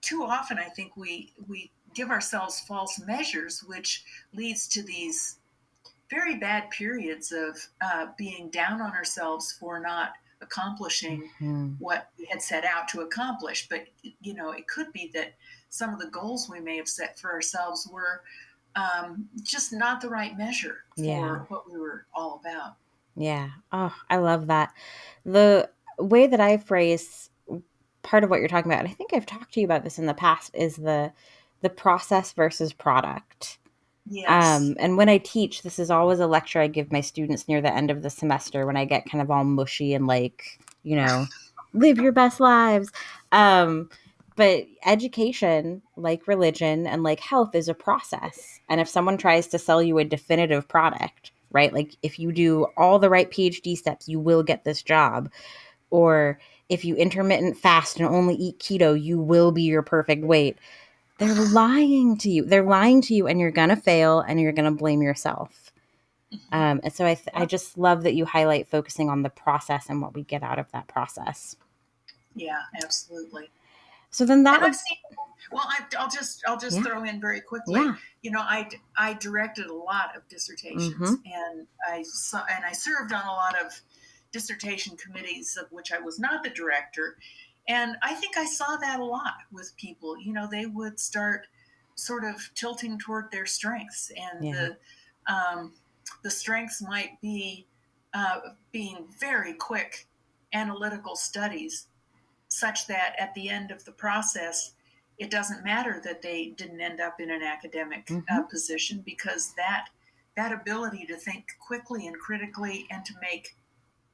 too 0.01 0.23
often 0.23 0.57
I 0.57 0.69
think 0.75 0.97
we 0.97 1.33
we 1.47 1.71
give 1.93 2.09
ourselves 2.09 2.61
false 2.61 2.99
measures, 3.05 3.63
which 3.67 4.03
leads 4.33 4.67
to 4.69 4.83
these 4.83 5.37
very 6.09 6.37
bad 6.37 6.69
periods 6.71 7.31
of 7.31 7.57
uh, 7.81 8.07
being 8.17 8.49
down 8.49 8.81
on 8.81 8.91
ourselves 8.91 9.55
for 9.59 9.79
not 9.79 10.13
accomplishing 10.41 11.29
mm-hmm. 11.39 11.71
what 11.79 12.09
we 12.17 12.25
had 12.25 12.41
set 12.41 12.63
out 12.65 12.87
to 12.87 13.01
accomplish. 13.01 13.67
But, 13.69 13.85
you 14.21 14.33
know, 14.33 14.51
it 14.51 14.67
could 14.67 14.91
be 14.93 15.11
that 15.13 15.33
some 15.69 15.93
of 15.93 15.99
the 15.99 16.07
goals 16.07 16.49
we 16.49 16.59
may 16.59 16.77
have 16.77 16.87
set 16.87 17.19
for 17.19 17.31
ourselves 17.31 17.87
were 17.91 18.23
um, 18.75 19.27
just 19.43 19.73
not 19.73 20.01
the 20.01 20.09
right 20.09 20.37
measure 20.37 20.83
for 20.95 21.03
yeah. 21.03 21.39
what 21.49 21.71
we 21.71 21.77
were 21.77 22.05
all 22.13 22.41
about. 22.43 22.75
Yeah. 23.19 23.49
Oh, 23.73 23.93
I 24.09 24.17
love 24.17 24.47
that. 24.47 24.73
The 25.25 25.69
way 25.97 26.25
that 26.25 26.39
I 26.39 26.55
phrase 26.55 27.29
part 28.01 28.23
of 28.23 28.29
what 28.29 28.39
you're 28.39 28.47
talking 28.47 28.71
about, 28.71 28.79
and 28.79 28.87
I 28.87 28.93
think 28.93 29.13
I've 29.13 29.25
talked 29.25 29.53
to 29.53 29.59
you 29.59 29.65
about 29.65 29.83
this 29.83 29.99
in 29.99 30.05
the 30.05 30.13
past, 30.13 30.51
is 30.55 30.77
the 30.77 31.11
the 31.61 31.69
process 31.69 32.31
versus 32.31 32.71
product. 32.71 33.57
Yes. 34.09 34.29
Um, 34.29 34.77
and 34.79 34.95
when 34.95 35.09
I 35.09 35.17
teach, 35.17 35.61
this 35.61 35.77
is 35.77 35.91
always 35.91 36.19
a 36.19 36.27
lecture 36.27 36.61
I 36.61 36.67
give 36.67 36.93
my 36.93 37.01
students 37.01 37.49
near 37.49 37.61
the 37.61 37.73
end 37.73 37.91
of 37.91 38.01
the 38.01 38.09
semester 38.09 38.65
when 38.65 38.77
I 38.77 38.85
get 38.85 39.09
kind 39.09 39.21
of 39.21 39.29
all 39.29 39.43
mushy 39.43 39.93
and 39.93 40.07
like, 40.07 40.57
you 40.83 40.95
know, 40.95 41.25
live 41.73 41.97
your 41.97 42.13
best 42.13 42.39
lives. 42.39 42.89
Um, 43.33 43.89
but 44.37 44.65
education, 44.85 45.81
like 45.97 46.25
religion 46.25 46.87
and 46.87 47.03
like 47.03 47.19
health, 47.19 47.53
is 47.53 47.67
a 47.67 47.73
process. 47.73 48.61
And 48.69 48.79
if 48.79 48.87
someone 48.87 49.17
tries 49.17 49.47
to 49.47 49.59
sell 49.59 49.83
you 49.83 49.97
a 49.97 50.05
definitive 50.05 50.69
product, 50.69 51.33
right? 51.51 51.73
Like 51.73 51.95
if 52.01 52.19
you 52.19 52.31
do 52.31 52.67
all 52.77 52.99
the 52.99 53.09
right 53.09 53.29
PhD 53.29 53.77
steps, 53.77 54.07
you 54.07 54.19
will 54.19 54.43
get 54.43 54.63
this 54.63 54.83
job. 54.83 55.31
Or 55.89 56.39
if 56.69 56.85
you 56.85 56.95
intermittent 56.95 57.57
fast 57.57 57.99
and 57.99 58.07
only 58.07 58.35
eat 58.35 58.59
keto, 58.59 59.01
you 59.01 59.19
will 59.19 59.51
be 59.51 59.63
your 59.63 59.81
perfect 59.81 60.23
weight 60.23 60.57
they're 61.19 61.35
lying 61.35 62.17
to 62.19 62.29
you. 62.29 62.45
They're 62.45 62.63
lying 62.63 63.01
to 63.03 63.13
you, 63.13 63.27
and 63.27 63.39
you're 63.39 63.51
gonna 63.51 63.75
fail, 63.75 64.21
and 64.21 64.39
you're 64.39 64.53
gonna 64.53 64.71
blame 64.71 65.01
yourself. 65.01 65.71
Mm-hmm. 66.33 66.55
Um, 66.55 66.79
and 66.83 66.93
so 66.93 67.05
I, 67.05 67.15
th- 67.15 67.27
I 67.33 67.45
just 67.45 67.77
love 67.77 68.03
that 68.03 68.15
you 68.15 68.25
highlight 68.25 68.69
focusing 68.69 69.09
on 69.09 69.21
the 69.21 69.29
process 69.29 69.89
and 69.89 70.01
what 70.01 70.13
we 70.13 70.23
get 70.23 70.43
out 70.43 70.59
of 70.59 70.71
that 70.71 70.87
process. 70.87 71.57
Yeah, 72.35 72.61
absolutely. 72.81 73.49
So 74.11 74.25
then 74.25 74.43
that 74.43 74.61
would. 74.61 74.73
Well, 75.51 75.67
I, 75.67 75.83
will 75.99 76.09
just 76.09 76.43
I'll 76.47 76.59
just 76.59 76.77
yeah. 76.77 76.83
throw 76.83 77.03
in 77.03 77.19
very 77.19 77.41
quickly. 77.41 77.81
Yeah. 77.81 77.95
You 78.21 78.31
know, 78.31 78.41
I 78.41 78.69
I 78.97 79.13
directed 79.13 79.67
a 79.67 79.73
lot 79.73 80.15
of 80.15 80.27
dissertations, 80.27 80.93
mm-hmm. 80.93 81.13
and 81.25 81.67
I 81.87 82.03
saw, 82.03 82.43
and 82.53 82.63
I 82.65 82.71
served 82.71 83.13
on 83.13 83.25
a 83.25 83.31
lot 83.31 83.59
of 83.59 83.81
dissertation 84.31 84.95
committees 84.97 85.57
of 85.57 85.71
which 85.71 85.91
I 85.91 85.99
was 85.99 86.19
not 86.19 86.43
the 86.43 86.49
director, 86.49 87.17
And 87.67 87.95
I 88.01 88.13
think 88.15 88.37
I 88.37 88.45
saw 88.45 88.77
that 88.77 88.99
a 88.99 89.05
lot 89.05 89.35
with 89.51 89.75
people. 89.77 90.19
You 90.19 90.33
know, 90.33 90.47
they 90.49 90.65
would 90.65 90.99
start 90.99 91.47
sort 91.95 92.23
of 92.23 92.35
tilting 92.55 92.97
toward 92.97 93.31
their 93.31 93.45
strengths, 93.45 94.11
and 94.11 94.45
yeah. 94.45 94.69
the 95.27 95.33
um, 95.33 95.73
the 96.23 96.31
strengths 96.31 96.81
might 96.81 97.19
be 97.21 97.67
uh, 98.13 98.39
being 98.71 99.07
very 99.19 99.53
quick 99.53 100.07
analytical 100.53 101.15
studies, 101.15 101.87
such 102.49 102.87
that 102.87 103.15
at 103.19 103.33
the 103.33 103.49
end 103.49 103.71
of 103.71 103.85
the 103.85 103.91
process, 103.91 104.73
it 105.17 105.29
doesn't 105.29 105.63
matter 105.63 106.01
that 106.03 106.21
they 106.21 106.53
didn't 106.57 106.81
end 106.81 106.99
up 106.99 107.19
in 107.19 107.29
an 107.29 107.43
academic 107.43 108.07
uh, 108.09 108.13
mm-hmm. 108.15 108.39
uh, 108.39 108.43
position 108.43 109.01
because 109.05 109.53
that 109.55 109.87
that 110.35 110.53
ability 110.53 111.05
to 111.05 111.17
think 111.17 111.47
quickly 111.59 112.07
and 112.07 112.17
critically 112.17 112.87
and 112.91 113.03
to 113.03 113.13
make 113.21 113.55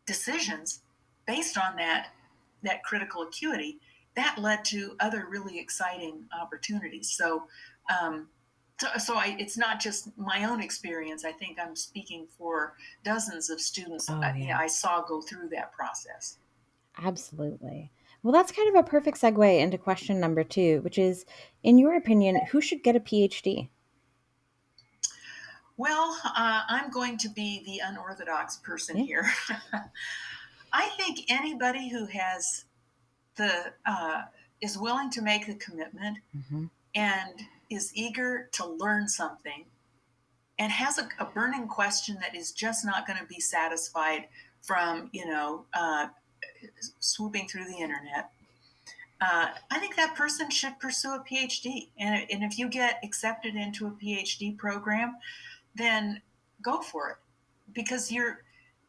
decisions 0.07 0.81
based 1.27 1.57
on 1.57 1.75
that 1.75 2.09
that 2.63 2.83
critical 2.83 3.21
acuity 3.21 3.77
that 4.15 4.37
led 4.39 4.65
to 4.65 4.95
other 4.99 5.27
really 5.29 5.59
exciting 5.59 6.23
opportunities 6.41 7.11
so 7.11 7.43
um, 8.01 8.27
so, 8.79 8.87
so 8.97 9.15
I, 9.15 9.35
it's 9.39 9.57
not 9.57 9.79
just 9.79 10.09
my 10.17 10.43
own 10.43 10.61
experience. 10.61 11.23
I 11.23 11.31
think 11.31 11.57
I'm 11.59 11.75
speaking 11.75 12.27
for 12.37 12.73
dozens 13.03 13.49
of 13.49 13.61
students 13.61 14.07
oh, 14.09 14.19
yeah. 14.35 14.57
I, 14.59 14.63
I 14.63 14.67
saw 14.67 15.01
go 15.01 15.21
through 15.21 15.49
that 15.49 15.71
process. 15.71 16.37
Absolutely. 17.01 17.89
Well, 18.25 18.31
that's 18.31 18.51
kind 18.51 18.75
of 18.75 18.83
a 18.83 18.89
perfect 18.89 19.21
segue 19.21 19.59
into 19.59 19.77
question 19.77 20.19
number 20.19 20.43
two, 20.43 20.81
which 20.81 20.97
is 20.97 21.27
in 21.61 21.77
your 21.77 21.95
opinion, 21.95 22.41
who 22.49 22.59
should 22.59 22.81
get 22.81 22.95
a 22.95 22.99
PhD? 22.99 23.69
Well, 25.77 26.19
uh, 26.25 26.61
I'm 26.67 26.89
going 26.89 27.19
to 27.19 27.29
be 27.29 27.61
the 27.67 27.81
unorthodox 27.85 28.57
person 28.57 28.97
yeah. 28.97 29.03
here. 29.03 29.31
I 30.73 30.89
think 30.97 31.19
anybody 31.29 31.87
who 31.87 32.07
has 32.07 32.65
the 33.35 33.73
uh, 33.85 34.23
is 34.59 34.75
willing 34.75 35.11
to 35.11 35.21
make 35.21 35.45
the 35.45 35.53
commitment 35.53 36.17
mm-hmm. 36.35 36.65
and 36.95 37.41
is 37.69 37.91
eager 37.93 38.49
to 38.53 38.65
learn 38.65 39.07
something 39.07 39.65
and 40.57 40.71
has 40.71 40.97
a, 40.97 41.07
a 41.19 41.25
burning 41.25 41.67
question 41.67 42.17
that 42.21 42.35
is 42.35 42.51
just 42.53 42.85
not 42.85 43.05
going 43.05 43.19
to 43.19 43.25
be 43.27 43.39
satisfied 43.39 44.25
from 44.63 45.11
you 45.13 45.27
know 45.27 45.65
uh, 45.75 46.07
swooping 46.99 47.47
through 47.47 47.65
the 47.65 47.77
internet 47.77 48.29
uh, 49.21 49.47
i 49.71 49.79
think 49.79 49.95
that 49.95 50.15
person 50.15 50.49
should 50.49 50.77
pursue 50.79 51.15
a 51.15 51.19
phd 51.19 51.89
and, 51.99 52.25
and 52.29 52.43
if 52.43 52.57
you 52.59 52.67
get 52.67 52.99
accepted 53.03 53.55
into 53.55 53.87
a 53.87 53.91
phd 53.91 54.57
program 54.57 55.15
then 55.75 56.21
go 56.61 56.81
for 56.81 57.11
it 57.11 57.17
because 57.73 58.11
you're 58.11 58.39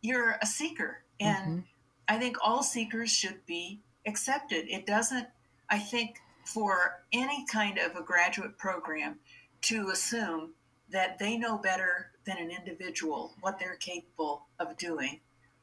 you're 0.00 0.36
a 0.40 0.46
seeker. 0.46 1.02
And 1.20 1.46
mm-hmm. 1.46 1.60
i 2.08 2.18
think 2.18 2.36
all 2.42 2.62
seekers 2.62 3.10
should 3.10 3.44
be 3.46 3.80
accepted. 4.06 4.68
It 4.68 4.86
doesn't 4.86 5.26
i 5.70 5.78
think 5.78 6.16
for 6.44 7.02
any 7.12 7.44
kind 7.46 7.78
of 7.78 7.96
a 7.96 8.02
graduate 8.02 8.56
program 8.56 9.18
to 9.62 9.90
assume 9.90 10.52
that 10.92 11.18
they 11.18 11.36
know 11.36 11.58
better 11.58 12.12
than 12.24 12.38
an 12.38 12.50
individual 12.50 13.34
what 13.40 13.58
they're 13.58 13.76
capable 13.76 14.46
of 14.60 14.76
doing 14.76 15.18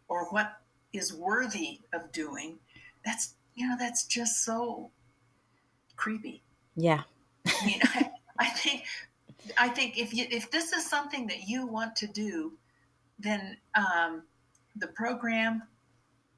or 0.10 0.26
what 0.32 0.58
is 0.94 1.14
worthy 1.14 1.80
of 1.94 2.12
doing 2.12 2.58
that's 3.06 3.36
you 3.56 3.68
know 3.68 3.76
that's 3.78 4.06
just 4.06 4.46
so 4.46 4.90
creepy 5.96 6.42
yeah 6.76 7.02
i 7.48 7.66
mean 7.66 7.80
I, 7.84 8.12
I 8.40 8.50
think 8.50 8.84
i 9.58 9.68
think 9.68 9.98
if 9.98 10.14
you 10.14 10.26
if 10.30 10.50
this 10.52 10.72
is 10.74 10.90
something 10.90 11.28
that 11.28 11.48
you 11.48 11.68
want 11.68 11.96
to 11.98 12.08
do 12.08 12.54
then 13.20 13.58
um, 13.76 14.24
the 14.76 14.88
program 14.88 15.64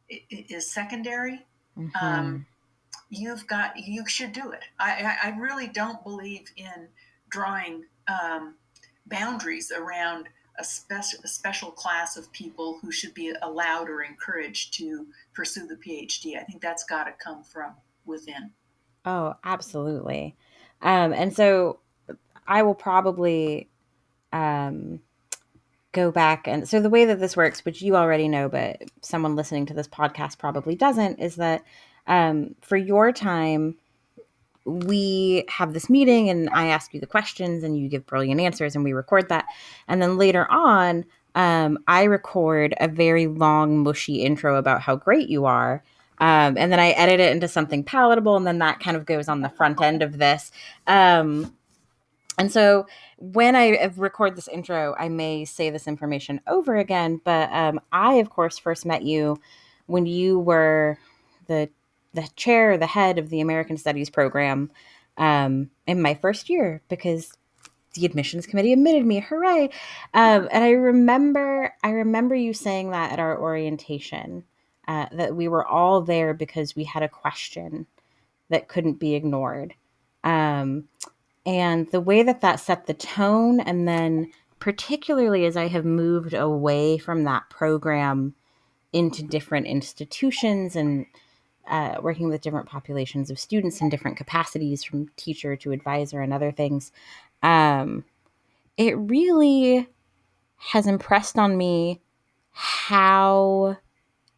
is 0.09 0.69
secondary 0.69 1.45
mm-hmm. 1.77 2.05
um, 2.05 2.45
you've 3.09 3.45
got 3.47 3.77
you 3.77 4.07
should 4.07 4.31
do 4.31 4.51
it. 4.51 4.63
I, 4.79 5.17
I 5.23 5.29
really 5.37 5.67
don't 5.67 6.03
believe 6.03 6.51
in 6.57 6.87
drawing 7.29 7.85
um, 8.07 8.55
boundaries 9.07 9.71
around 9.71 10.27
a 10.59 10.63
special 10.63 11.19
a 11.23 11.27
special 11.27 11.71
class 11.71 12.17
of 12.17 12.31
people 12.31 12.79
who 12.81 12.91
should 12.91 13.13
be 13.13 13.33
allowed 13.41 13.89
or 13.89 14.01
encouraged 14.01 14.73
to 14.75 15.07
pursue 15.33 15.67
the 15.67 15.75
PhD. 15.75 16.39
I 16.39 16.43
think 16.43 16.61
that's 16.61 16.83
got 16.83 17.05
to 17.05 17.11
come 17.11 17.43
from 17.43 17.73
within. 18.05 18.51
Oh, 19.05 19.35
absolutely. 19.43 20.35
Um, 20.81 21.13
and 21.13 21.35
so 21.35 21.79
I 22.47 22.63
will 22.63 22.75
probably 22.75 23.69
um, 24.31 24.99
go 25.91 26.11
back 26.11 26.47
and 26.47 26.67
so 26.67 26.81
the 26.81 26.89
way 26.89 27.05
that 27.05 27.19
this 27.19 27.37
works, 27.37 27.63
which 27.63 27.81
you 27.81 27.95
already 27.95 28.27
know, 28.27 28.49
but 28.49 28.83
someone 29.01 29.35
listening 29.35 29.65
to 29.67 29.73
this 29.73 29.87
podcast 29.87 30.37
probably 30.37 30.75
doesn't, 30.75 31.19
is 31.19 31.35
that 31.35 31.63
um, 32.07 32.55
for 32.61 32.77
your 32.77 33.11
time, 33.11 33.77
we 34.65 35.45
have 35.47 35.73
this 35.73 35.89
meeting 35.89 36.29
and 36.29 36.49
I 36.49 36.67
ask 36.67 36.93
you 36.93 36.99
the 36.99 37.07
questions 37.07 37.63
and 37.63 37.77
you 37.77 37.87
give 37.87 38.05
brilliant 38.05 38.41
answers 38.41 38.75
and 38.75 38.83
we 38.83 38.93
record 38.93 39.29
that. 39.29 39.45
And 39.87 40.01
then 40.01 40.17
later 40.17 40.49
on, 40.51 41.05
um, 41.35 41.77
I 41.87 42.03
record 42.03 42.73
a 42.79 42.87
very 42.87 43.27
long, 43.27 43.83
mushy 43.83 44.23
intro 44.23 44.55
about 44.55 44.81
how 44.81 44.95
great 44.95 45.29
you 45.29 45.45
are. 45.45 45.83
Um, 46.19 46.57
and 46.57 46.71
then 46.71 46.79
I 46.79 46.91
edit 46.91 47.19
it 47.19 47.31
into 47.31 47.47
something 47.47 47.83
palatable. 47.83 48.37
And 48.37 48.47
then 48.47 48.59
that 48.59 48.79
kind 48.79 48.97
of 48.97 49.05
goes 49.05 49.27
on 49.27 49.41
the 49.41 49.49
front 49.49 49.81
end 49.81 50.01
of 50.01 50.17
this. 50.17 50.51
Um, 50.87 51.55
and 52.37 52.51
so 52.51 52.87
when 53.17 53.55
I 53.55 53.91
record 53.95 54.35
this 54.35 54.47
intro, 54.47 54.95
I 54.97 55.09
may 55.09 55.45
say 55.45 55.69
this 55.69 55.87
information 55.87 56.41
over 56.47 56.77
again. 56.77 57.21
But 57.23 57.51
um, 57.51 57.79
I, 57.91 58.15
of 58.15 58.29
course, 58.29 58.57
first 58.57 58.85
met 58.85 59.03
you 59.03 59.39
when 59.87 60.05
you 60.05 60.39
were 60.39 60.97
the 61.47 61.69
the 62.15 62.27
chair, 62.35 62.77
the 62.77 62.87
head 62.87 63.17
of 63.17 63.29
the 63.29 63.41
American 63.41 63.77
Studies 63.77 64.09
program 64.09 64.71
um, 65.17 65.69
in 65.85 66.01
my 66.01 66.13
first 66.15 66.49
year 66.49 66.81
because 66.89 67.33
the 67.93 68.05
admissions 68.05 68.45
committee 68.45 68.73
admitted 68.73 69.05
me. 69.05 69.19
Hooray! 69.19 69.69
Um, 70.13 70.47
and 70.51 70.63
I 70.63 70.71
remember, 70.71 71.73
I 71.83 71.91
remember 71.91 72.35
you 72.35 72.53
saying 72.53 72.91
that 72.91 73.11
at 73.11 73.19
our 73.19 73.39
orientation 73.39 74.43
uh, 74.87 75.07
that 75.11 75.35
we 75.35 75.47
were 75.47 75.65
all 75.65 76.01
there 76.01 76.33
because 76.33 76.75
we 76.75 76.83
had 76.83 77.03
a 77.03 77.09
question 77.09 77.87
that 78.49 78.67
couldn't 78.67 78.99
be 78.99 79.15
ignored. 79.15 79.73
Um, 80.23 80.85
and 81.45 81.89
the 81.91 82.01
way 82.01 82.23
that 82.23 82.41
that 82.41 82.59
set 82.59 82.87
the 82.87 82.93
tone, 82.93 83.59
and 83.59 83.87
then 83.87 84.31
particularly 84.59 85.45
as 85.45 85.55
I 85.55 85.67
have 85.67 85.85
moved 85.85 86.33
away 86.33 86.97
from 86.97 87.23
that 87.23 87.49
program 87.49 88.35
into 88.93 89.23
different 89.23 89.67
institutions 89.67 90.75
and 90.75 91.05
uh, 91.67 91.97
working 92.01 92.29
with 92.29 92.41
different 92.41 92.67
populations 92.67 93.29
of 93.29 93.39
students 93.39 93.81
in 93.81 93.89
different 93.89 94.17
capacities, 94.17 94.83
from 94.83 95.09
teacher 95.15 95.55
to 95.55 95.71
advisor 95.71 96.21
and 96.21 96.33
other 96.33 96.51
things, 96.51 96.91
um, 97.43 98.05
it 98.77 98.97
really 98.97 99.87
has 100.57 100.87
impressed 100.87 101.37
on 101.37 101.57
me 101.57 102.01
how 102.51 103.77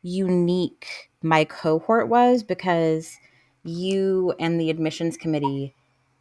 unique 0.01 1.09
my 1.21 1.43
cohort 1.43 2.07
was 2.07 2.43
because 2.43 3.17
you 3.63 4.33
and 4.39 4.59
the 4.59 4.69
admissions 4.69 5.17
committee 5.17 5.73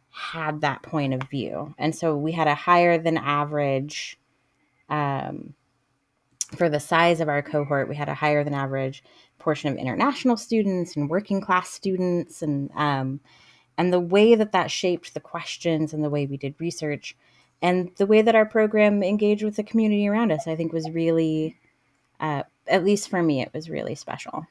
had 0.09 0.61
that 0.61 0.81
point 0.81 1.13
of 1.13 1.29
view. 1.29 1.73
And 1.77 1.95
so 1.95 2.15
we 2.15 2.31
had 2.31 2.47
a 2.47 2.55
higher 2.55 2.97
than 2.97 3.17
average 3.17 4.17
um, 4.89 5.53
for 6.55 6.69
the 6.69 6.79
size 6.79 7.19
of 7.19 7.27
our 7.27 7.41
cohort, 7.41 7.89
we 7.89 7.95
had 7.95 8.09
a 8.09 8.13
higher 8.13 8.43
than 8.43 8.53
average 8.53 9.03
portion 9.47 9.71
of 9.71 9.77
international 9.77 10.35
students 10.35 10.97
and 10.97 11.09
working 11.09 11.39
class 11.39 11.69
students, 11.69 12.41
and 12.41 12.69
um, 12.75 13.21
and 13.77 13.93
the 13.93 13.99
way 13.99 14.35
that 14.35 14.51
that 14.51 14.69
shaped 14.69 15.13
the 15.13 15.21
questions 15.21 15.93
and 15.93 16.03
the 16.03 16.09
way 16.09 16.25
we 16.25 16.35
did 16.35 16.53
research, 16.59 17.15
and 17.61 17.89
the 17.95 18.05
way 18.05 18.21
that 18.21 18.35
our 18.35 18.45
program 18.45 19.01
engaged 19.01 19.45
with 19.45 19.55
the 19.55 19.63
community 19.63 20.05
around 20.05 20.33
us, 20.33 20.47
I 20.47 20.57
think 20.57 20.73
was 20.73 20.89
really, 20.89 21.55
uh, 22.19 22.43
at 22.67 22.83
least 22.83 23.07
for 23.07 23.23
me, 23.23 23.41
it 23.41 23.53
was 23.53 23.69
really 23.69 23.95
special. 23.95 24.45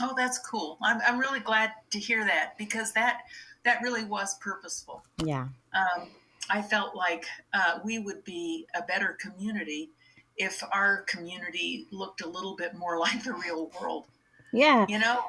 Oh, 0.00 0.14
that's 0.16 0.38
cool. 0.38 0.78
I'm 0.82 1.02
I'm 1.06 1.18
really 1.18 1.40
glad 1.40 1.72
to 1.90 1.98
hear 1.98 2.24
that 2.24 2.56
because 2.56 2.94
that 2.94 3.24
that 3.66 3.82
really 3.82 4.04
was 4.06 4.38
purposeful. 4.38 5.04
Yeah. 5.22 5.48
Um, 5.74 6.08
I 6.48 6.62
felt 6.62 6.96
like 6.96 7.26
uh, 7.52 7.80
we 7.84 7.98
would 7.98 8.24
be 8.24 8.66
a 8.74 8.80
better 8.80 9.18
community 9.20 9.90
if 10.36 10.62
our 10.72 11.02
community 11.02 11.86
looked 11.90 12.22
a 12.22 12.28
little 12.28 12.56
bit 12.56 12.74
more 12.74 12.98
like 13.06 13.22
the 13.24 13.32
real 13.32 13.70
world. 13.80 14.06
Yeah. 14.52 14.86
You 14.88 14.98
know, 14.98 15.20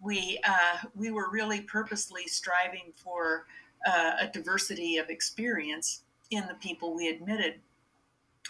we 0.00 0.40
uh, 0.46 0.86
we 0.94 1.10
were 1.10 1.30
really 1.30 1.60
purposely 1.62 2.26
striving 2.26 2.92
for 2.96 3.46
uh, 3.86 4.12
a 4.20 4.28
diversity 4.28 4.96
of 4.98 5.10
experience 5.10 6.02
in 6.30 6.46
the 6.46 6.54
people 6.54 6.94
we 6.94 7.08
admitted, 7.08 7.54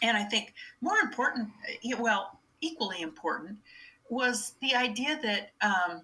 and 0.02 0.16
I 0.16 0.24
think 0.24 0.54
more 0.80 0.98
important, 0.98 1.48
well, 1.98 2.38
equally 2.60 3.00
important, 3.00 3.56
was 4.10 4.54
the 4.60 4.74
idea 4.74 5.18
that 5.22 5.52
um, 5.62 6.02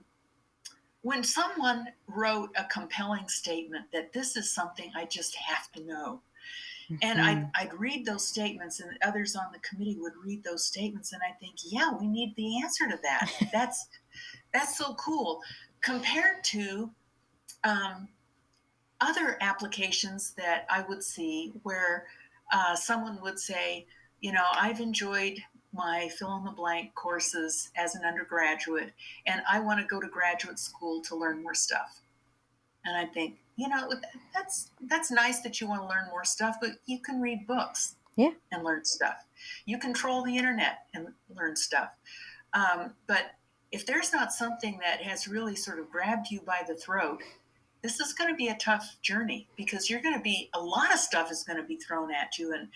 when 1.02 1.22
someone 1.22 1.86
wrote 2.08 2.50
a 2.56 2.64
compelling 2.64 3.28
statement 3.28 3.84
that 3.92 4.12
this 4.12 4.36
is 4.36 4.50
something 4.50 4.90
I 4.96 5.04
just 5.04 5.36
have 5.36 5.70
to 5.72 5.84
know, 5.84 6.20
Mm-hmm. 6.90 6.96
And 7.02 7.20
I'd, 7.20 7.50
I'd 7.54 7.74
read 7.74 8.06
those 8.06 8.26
statements, 8.26 8.80
and 8.80 8.96
others 9.04 9.34
on 9.34 9.46
the 9.52 9.58
committee 9.58 9.96
would 9.98 10.12
read 10.24 10.44
those 10.44 10.64
statements, 10.64 11.12
and 11.12 11.20
I 11.28 11.32
think, 11.32 11.56
yeah, 11.64 11.92
we 11.92 12.06
need 12.06 12.34
the 12.36 12.62
answer 12.62 12.88
to 12.88 12.98
that. 13.02 13.30
that's 13.52 13.88
that's 14.52 14.78
so 14.78 14.94
cool 14.94 15.40
compared 15.82 16.42
to 16.44 16.90
um, 17.64 18.08
other 19.00 19.36
applications 19.40 20.32
that 20.32 20.66
I 20.70 20.82
would 20.88 21.02
see 21.02 21.52
where 21.62 22.06
uh, 22.52 22.74
someone 22.74 23.20
would 23.22 23.38
say, 23.38 23.86
you 24.20 24.32
know, 24.32 24.44
I've 24.54 24.80
enjoyed 24.80 25.38
my 25.72 26.08
fill 26.16 26.36
in 26.36 26.44
the 26.44 26.50
blank 26.50 26.94
courses 26.94 27.70
as 27.76 27.94
an 27.94 28.04
undergraduate, 28.04 28.92
and 29.26 29.42
I 29.50 29.60
want 29.60 29.80
to 29.80 29.86
go 29.86 30.00
to 30.00 30.08
graduate 30.08 30.58
school 30.58 31.02
to 31.02 31.16
learn 31.16 31.42
more 31.42 31.54
stuff. 31.54 32.00
And 32.84 32.96
I 32.96 33.04
think, 33.04 33.36
you 33.56 33.68
know, 33.68 33.90
that's 34.34 34.70
that's 34.82 35.10
nice 35.10 35.40
that 35.40 35.60
you 35.60 35.68
want 35.68 35.82
to 35.82 35.88
learn 35.88 36.08
more 36.10 36.24
stuff, 36.24 36.56
but 36.60 36.72
you 36.86 36.98
can 37.00 37.20
read 37.20 37.46
books, 37.46 37.96
yeah, 38.16 38.30
and 38.52 38.64
learn 38.64 38.84
stuff. 38.84 39.24
You 39.64 39.78
control 39.78 40.22
the 40.22 40.36
internet 40.36 40.86
and 40.94 41.08
learn 41.34 41.56
stuff. 41.56 41.90
Um, 42.52 42.92
but 43.06 43.32
if 43.72 43.86
there's 43.86 44.12
not 44.12 44.32
something 44.32 44.78
that 44.82 45.02
has 45.02 45.28
really 45.28 45.56
sort 45.56 45.78
of 45.78 45.90
grabbed 45.90 46.30
you 46.30 46.40
by 46.40 46.62
the 46.66 46.74
throat, 46.74 47.20
this 47.82 48.00
is 48.00 48.12
going 48.12 48.30
to 48.30 48.36
be 48.36 48.48
a 48.48 48.56
tough 48.56 48.96
journey 49.02 49.48
because 49.56 49.90
you're 49.90 50.00
going 50.00 50.16
to 50.16 50.22
be 50.22 50.50
a 50.54 50.60
lot 50.60 50.92
of 50.92 50.98
stuff 50.98 51.30
is 51.30 51.42
going 51.42 51.60
to 51.60 51.66
be 51.66 51.76
thrown 51.76 52.12
at 52.12 52.38
you 52.38 52.52
and 52.54 52.68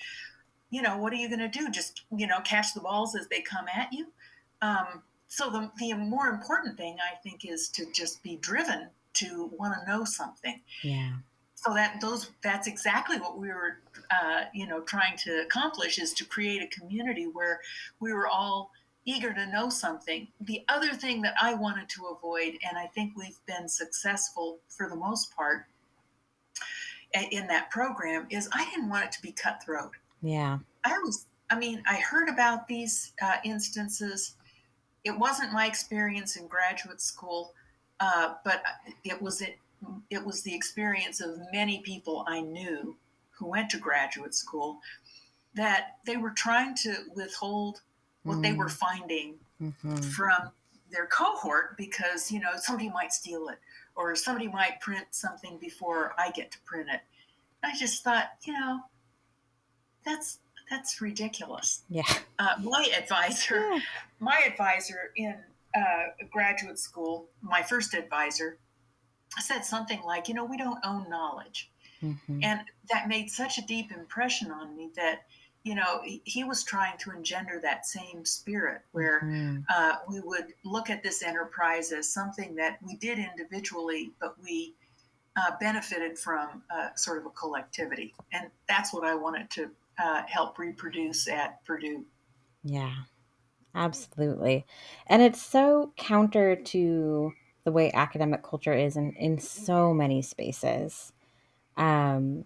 you 0.70 0.82
know, 0.82 0.96
what 0.96 1.12
are 1.12 1.16
you 1.16 1.28
going 1.28 1.40
to 1.40 1.48
do? 1.48 1.68
Just, 1.68 2.02
you 2.16 2.26
know, 2.26 2.40
catch 2.40 2.74
the 2.74 2.80
balls 2.80 3.16
as 3.16 3.26
they 3.26 3.40
come 3.40 3.66
at 3.74 3.92
you? 3.92 4.06
Um, 4.62 5.02
so 5.28 5.50
the, 5.50 5.70
the 5.78 5.94
more 5.94 6.28
important 6.28 6.76
thing, 6.76 6.96
I 7.00 7.16
think, 7.16 7.44
is 7.44 7.68
to 7.70 7.86
just 7.92 8.22
be 8.22 8.36
driven 8.36 8.88
to 9.14 9.50
want 9.58 9.74
to 9.74 9.90
know 9.90 10.04
something. 10.04 10.60
Yeah. 10.82 11.12
So 11.54 11.74
that 11.74 12.00
those 12.00 12.30
that's 12.42 12.66
exactly 12.66 13.18
what 13.18 13.38
we 13.38 13.48
were, 13.48 13.80
uh, 14.10 14.44
you 14.54 14.66
know, 14.66 14.80
trying 14.80 15.16
to 15.18 15.42
accomplish 15.42 15.98
is 15.98 16.14
to 16.14 16.24
create 16.24 16.62
a 16.62 16.66
community 16.68 17.24
where 17.24 17.60
we 18.00 18.12
were 18.12 18.26
all 18.26 18.70
eager 19.04 19.32
to 19.32 19.46
know 19.46 19.68
something. 19.68 20.28
The 20.40 20.62
other 20.68 20.94
thing 20.94 21.22
that 21.22 21.34
I 21.40 21.54
wanted 21.54 21.88
to 21.90 22.06
avoid, 22.06 22.54
and 22.66 22.78
I 22.78 22.86
think 22.86 23.12
we've 23.16 23.38
been 23.46 23.68
successful 23.68 24.58
for 24.68 24.88
the 24.88 24.96
most 24.96 25.34
part 25.34 25.66
in 27.30 27.46
that 27.48 27.70
program, 27.70 28.26
is 28.30 28.48
I 28.52 28.64
didn't 28.70 28.88
want 28.88 29.04
it 29.06 29.12
to 29.12 29.22
be 29.22 29.32
cutthroat. 29.32 29.92
Yeah. 30.22 30.58
I 30.84 30.98
was, 30.98 31.26
I 31.50 31.58
mean, 31.58 31.82
I 31.88 31.96
heard 31.96 32.28
about 32.28 32.68
these 32.68 33.12
uh, 33.22 33.36
instances. 33.44 34.34
It 35.04 35.18
wasn't 35.18 35.52
my 35.52 35.66
experience 35.66 36.36
in 36.36 36.46
graduate 36.46 37.00
school, 37.00 37.54
uh, 38.00 38.34
but 38.44 38.62
it 39.04 39.20
was 39.20 39.42
it, 39.42 39.58
it 40.10 40.24
was 40.24 40.42
the 40.42 40.54
experience 40.54 41.20
of 41.20 41.38
many 41.52 41.80
people 41.80 42.24
I 42.26 42.40
knew 42.40 42.96
who 43.30 43.46
went 43.46 43.70
to 43.70 43.78
graduate 43.78 44.34
school 44.34 44.78
that 45.54 45.96
they 46.06 46.16
were 46.16 46.30
trying 46.30 46.74
to 46.76 46.94
withhold 47.14 47.80
what 48.22 48.38
mm. 48.38 48.42
they 48.42 48.52
were 48.52 48.66
mm. 48.66 48.72
finding 48.72 49.34
mm-hmm. 49.62 49.96
from 49.96 50.50
their 50.90 51.06
cohort 51.06 51.76
because 51.76 52.30
you 52.30 52.40
know 52.40 52.52
somebody 52.56 52.88
might 52.90 53.12
steal 53.12 53.48
it 53.48 53.58
or 53.96 54.16
somebody 54.16 54.48
might 54.48 54.80
print 54.80 55.06
something 55.10 55.58
before 55.58 56.14
I 56.18 56.30
get 56.30 56.50
to 56.52 56.58
print 56.64 56.88
it. 56.92 57.00
I 57.62 57.76
just 57.76 58.02
thought, 58.02 58.30
you 58.44 58.54
know, 58.54 58.80
that's 60.04 60.38
that's 60.70 61.00
ridiculous. 61.00 61.82
Yeah. 61.90 62.02
Uh, 62.38 62.54
my 62.62 62.88
advisor, 62.96 63.72
yeah. 63.72 63.80
my 64.20 64.40
advisor 64.46 65.12
in 65.16 65.36
uh, 65.76 66.24
graduate 66.30 66.78
school, 66.78 67.28
my 67.42 67.62
first 67.62 67.94
advisor, 67.94 68.58
said 69.38 69.64
something 69.64 70.02
like, 70.02 70.28
you 70.28 70.34
know, 70.34 70.44
we 70.44 70.56
don't 70.56 70.78
own 70.84 71.08
knowledge. 71.08 71.70
Mm-hmm. 72.02 72.40
And 72.42 72.60
that 72.90 73.08
made 73.08 73.30
such 73.30 73.58
a 73.58 73.62
deep 73.66 73.92
impression 73.92 74.50
on 74.50 74.76
me 74.76 74.90
that, 74.96 75.26
you 75.62 75.74
know, 75.74 76.00
he, 76.24 76.42
was 76.42 76.64
trying 76.64 76.96
to 76.98 77.10
engender 77.10 77.60
that 77.62 77.86
same 77.86 78.24
spirit 78.24 78.80
where 78.92 79.20
mm-hmm. 79.20 79.58
uh, 79.68 79.96
we 80.08 80.20
would 80.20 80.54
look 80.64 80.88
at 80.88 81.02
this 81.02 81.22
enterprise 81.22 81.92
as 81.92 82.12
something 82.12 82.54
that 82.56 82.78
we 82.82 82.96
did 82.96 83.18
individually, 83.18 84.10
but 84.18 84.34
we 84.42 84.74
uh, 85.36 85.52
benefited 85.60 86.18
from 86.18 86.62
uh, 86.74 86.88
sort 86.96 87.18
of 87.18 87.26
a 87.26 87.30
collectivity. 87.30 88.14
And 88.32 88.48
that's 88.68 88.92
what 88.92 89.04
I 89.04 89.14
wanted 89.14 89.50
to 89.50 89.70
uh, 90.02 90.22
help 90.26 90.58
reproduce 90.58 91.28
at 91.28 91.64
Purdue. 91.64 92.04
Yeah, 92.64 92.92
absolutely. 93.74 94.66
And 95.06 95.22
it's 95.22 95.40
so 95.40 95.92
counter 95.96 96.56
to 96.56 97.32
the 97.64 97.72
way 97.72 97.92
academic 97.92 98.42
culture 98.42 98.72
is 98.72 98.96
in, 98.96 99.12
in 99.12 99.38
so 99.38 99.92
many 99.92 100.22
spaces. 100.22 101.12
Um, 101.76 102.44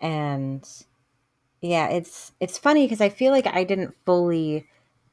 and 0.00 0.66
yeah, 1.60 1.88
it's 1.88 2.32
it's 2.40 2.58
funny 2.58 2.84
because 2.84 3.00
I 3.00 3.08
feel 3.08 3.32
like 3.32 3.46
I 3.46 3.64
didn't 3.64 3.94
fully 4.04 4.66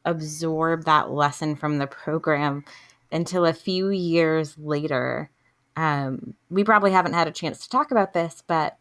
absorb 0.06 0.86
that 0.86 1.12
lesson 1.12 1.56
from 1.56 1.78
the 1.78 1.88
program 1.88 2.66
until 3.12 3.46
a 3.46 3.54
few 3.54 3.90
years 3.90 4.58
later. 4.58 5.30
Um, 5.76 6.36
we 6.50 6.64
probably 6.64 6.92
haven't 6.92 7.14
had 7.14 7.28
a 7.28 7.32
chance 7.32 7.60
to 7.64 7.70
talk 7.70 7.90
about 7.90 8.14
this, 8.14 8.44
but 8.46 8.78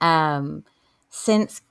um, 0.00 0.64
since 1.08 1.62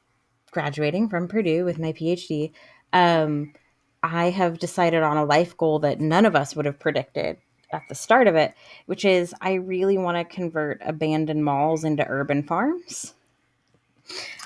graduating 0.52 1.10
from 1.10 1.28
Purdue 1.28 1.66
with 1.66 1.78
my 1.78 1.94
PhD, 1.94 2.52
um, 2.96 3.54
I 4.02 4.30
have 4.30 4.58
decided 4.58 5.04
on 5.04 5.18
a 5.18 5.26
life 5.26 5.56
goal 5.58 5.80
that 5.80 6.00
none 6.00 6.26
of 6.26 6.36
us 6.36 6.56
would 6.56 6.66
have 6.66 6.80
predicted 6.80 7.38
at 7.74 7.82
the 7.90 7.96
start 7.96 8.28
of 8.28 8.36
it, 8.36 8.54
which 8.86 9.04
is 9.04 9.36
I 9.42 9.56
really 9.56 9.98
want 9.98 10.18
to 10.18 10.36
convert 10.36 10.82
abandoned 10.84 11.44
malls 11.44 11.84
into 11.84 12.06
urban 12.08 12.42
farms. 12.42 13.14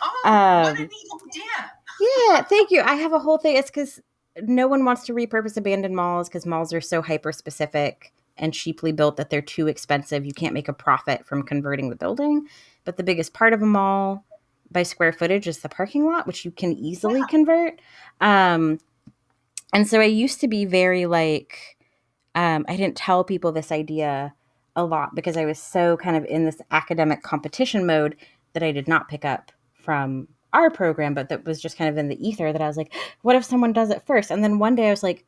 Oh, 0.02 0.22
um, 0.26 0.64
what 0.64 0.80
a 0.80 0.82
neat 0.82 0.92
idea. 1.28 1.72
yeah, 2.02 2.42
thank 2.42 2.72
you. 2.72 2.82
I 2.82 2.96
have 2.96 3.14
a 3.14 3.20
whole 3.20 3.38
thing. 3.38 3.56
It's 3.56 3.70
because 3.70 4.02
no 4.42 4.68
one 4.68 4.84
wants 4.84 5.06
to 5.06 5.14
repurpose 5.14 5.56
abandoned 5.56 5.96
malls 5.96 6.28
because 6.28 6.46
malls 6.48 6.74
are 6.74 6.82
so 6.82 7.04
hyper 7.04 7.32
specific 7.32 8.14
and 8.38 8.54
cheaply 8.54 8.92
built 8.92 9.18
that 9.18 9.30
they're 9.30 9.42
too 9.42 9.68
expensive. 9.68 10.26
You 10.26 10.34
can't 10.34 10.54
make 10.54 10.70
a 10.70 10.74
profit 10.74 11.24
from 11.24 11.44
converting 11.44 11.90
the 11.90 11.96
building. 11.96 12.48
But 12.86 12.98
the 12.98 13.04
biggest 13.04 13.34
part 13.34 13.54
of 13.54 13.62
a 13.62 13.68
mall 13.68 14.26
by 14.72 14.84
square 14.84 15.12
footage 15.12 15.48
is 15.48 15.60
the 15.60 15.70
parking 15.70 16.06
lot, 16.06 16.28
which 16.28 16.46
you 16.46 16.52
can 16.52 16.74
easily 16.74 17.22
convert. 17.30 17.80
Um, 18.22 18.80
and 19.74 19.88
so 19.88 20.00
I 20.00 20.06
used 20.06 20.42
to 20.42 20.48
be 20.48 20.66
very 20.66 21.06
like, 21.06 21.78
um, 22.36 22.66
I 22.68 22.76
didn't 22.76 22.98
tell 22.98 23.24
people 23.24 23.52
this 23.52 23.72
idea 23.72 24.34
a 24.76 24.84
lot 24.84 25.16
because 25.16 25.38
I 25.38 25.46
was 25.46 25.60
so 25.60 25.98
kind 25.98 26.16
of 26.16 26.26
in 26.26 26.46
this 26.46 26.62
academic 26.72 27.22
competition 27.22 27.86
mode 27.86 28.16
that 28.54 28.64
I 28.64 28.72
did 28.72 28.88
not 28.88 29.08
pick 29.08 29.26
up 29.26 29.52
from 29.74 30.28
our 30.54 30.70
program, 30.70 31.14
but 31.14 31.30
that 31.30 31.46
was 31.46 31.62
just 31.62 31.78
kind 31.78 31.90
of 31.90 31.98
in 31.98 32.10
the 32.10 32.28
ether 32.28 32.52
that 32.52 32.62
I 32.62 32.68
was 32.68 32.78
like, 32.78 32.94
what 33.22 33.36
if 33.36 33.46
someone 33.46 33.74
does 33.74 33.90
it 33.90 34.06
first? 34.06 34.32
And 34.32 34.44
then 34.44 34.60
one 34.60 34.76
day 34.76 34.88
I 34.88 34.92
was 34.92 35.04
like, 35.04 35.26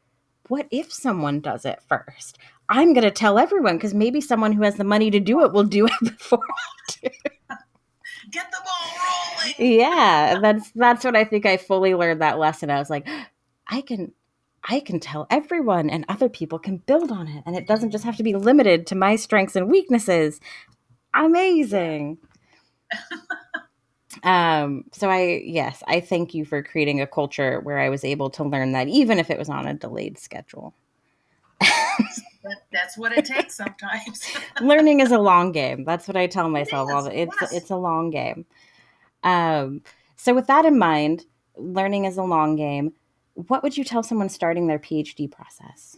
what 0.48 0.68
if 0.72 0.92
someone 0.92 1.40
does 1.40 1.66
it 1.66 1.82
first? 1.88 2.38
I'm 2.70 2.94
going 2.94 3.04
to 3.04 3.12
tell 3.12 3.38
everyone 3.38 3.78
because 3.78 3.94
maybe 3.94 4.22
someone 4.22 4.54
who 4.54 4.64
has 4.64 4.76
the 4.76 4.84
money 4.84 5.12
to 5.12 5.20
do 5.20 5.44
it 5.44 5.52
will 5.52 5.64
do 5.64 5.86
it 5.86 5.94
before 6.02 6.40
I 6.40 6.94
do 7.02 7.10
get 8.32 8.52
the 8.52 8.58
ball 8.64 8.92
rolling. 9.38 9.56
Yeah, 9.80 10.40
that's 10.42 10.72
that's 10.72 11.04
what 11.04 11.16
I 11.16 11.24
think 11.24 11.46
I 11.46 11.58
fully 11.58 11.96
learned 11.96 12.22
that 12.22 12.40
lesson. 12.40 12.70
I 12.70 12.80
was 12.80 12.90
like, 12.90 13.08
I 13.68 13.82
can 13.82 14.14
I 14.64 14.80
can 14.80 15.00
tell 15.00 15.28
everyone 15.30 15.90
and 15.90 16.06
other 16.08 16.30
people 16.30 16.60
can 16.60 16.78
build 16.78 17.12
on 17.12 17.28
it 17.28 17.44
and 17.46 17.56
it 17.56 17.68
doesn't 17.68 17.92
just 17.92 18.04
have 18.04 18.18
to 18.18 18.24
be 18.24 18.36
limited 18.36 18.86
to 18.88 18.96
my 18.96 19.16
strengths 19.16 19.56
and 19.56 19.70
weaknesses. 19.70 20.40
Amazing. 21.14 22.18
um 24.24 24.84
so 24.92 25.10
I 25.10 25.42
yes, 25.46 25.82
I 25.88 26.00
thank 26.02 26.34
you 26.34 26.46
for 26.46 26.62
creating 26.62 27.02
a 27.02 27.08
culture 27.08 27.60
where 27.62 27.80
I 27.80 27.90
was 27.90 28.04
able 28.04 28.30
to 28.32 28.44
learn 28.44 28.74
that 28.74 28.88
even 28.88 29.20
if 29.20 29.30
it 29.30 29.40
was 29.40 29.50
on 29.50 29.68
a 29.68 29.74
delayed 29.74 30.20
schedule. 30.20 30.76
That's 32.72 32.98
what 32.98 33.12
it 33.12 33.26
takes 33.26 33.56
sometimes. 33.56 34.34
Learning 34.62 35.00
is 35.00 35.12
a 35.12 35.20
long 35.20 35.52
game. 35.52 35.84
That's 35.84 36.08
what 36.08 36.18
I 36.18 36.28
tell 36.28 36.50
myself 36.50 36.90
all 36.92 37.04
the 37.04 37.22
it's 37.22 37.36
yes. 37.42 37.54
it's 37.54 37.70
a 37.70 37.76
long 37.76 38.10
game. 38.10 38.46
Um, 39.24 39.82
so 40.16 40.34
with 40.34 40.48
that 40.48 40.66
in 40.66 40.78
mind, 40.78 41.26
learning 41.56 42.06
is 42.06 42.18
a 42.18 42.24
long 42.24 42.56
game. 42.56 42.94
What 43.34 43.64
would 43.64 43.78
you 43.78 43.84
tell 43.84 44.04
someone 44.04 44.30
starting 44.30 44.68
their 44.68 44.80
PhD 44.80 45.32
process? 45.32 45.98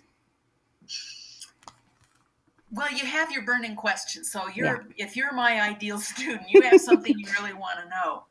Well, 2.71 2.91
you 2.91 3.05
have 3.05 3.31
your 3.31 3.43
burning 3.43 3.75
questions. 3.75 4.31
So 4.31 4.47
you're 4.49 4.87
yeah. 4.95 5.05
if 5.05 5.15
you're 5.15 5.33
my 5.33 5.61
ideal 5.61 5.99
student, 5.99 6.41
you 6.49 6.61
have 6.61 6.81
something 6.81 7.17
you 7.17 7.27
really 7.39 7.53
want 7.53 7.79
to 7.79 7.89
know. 7.89 8.23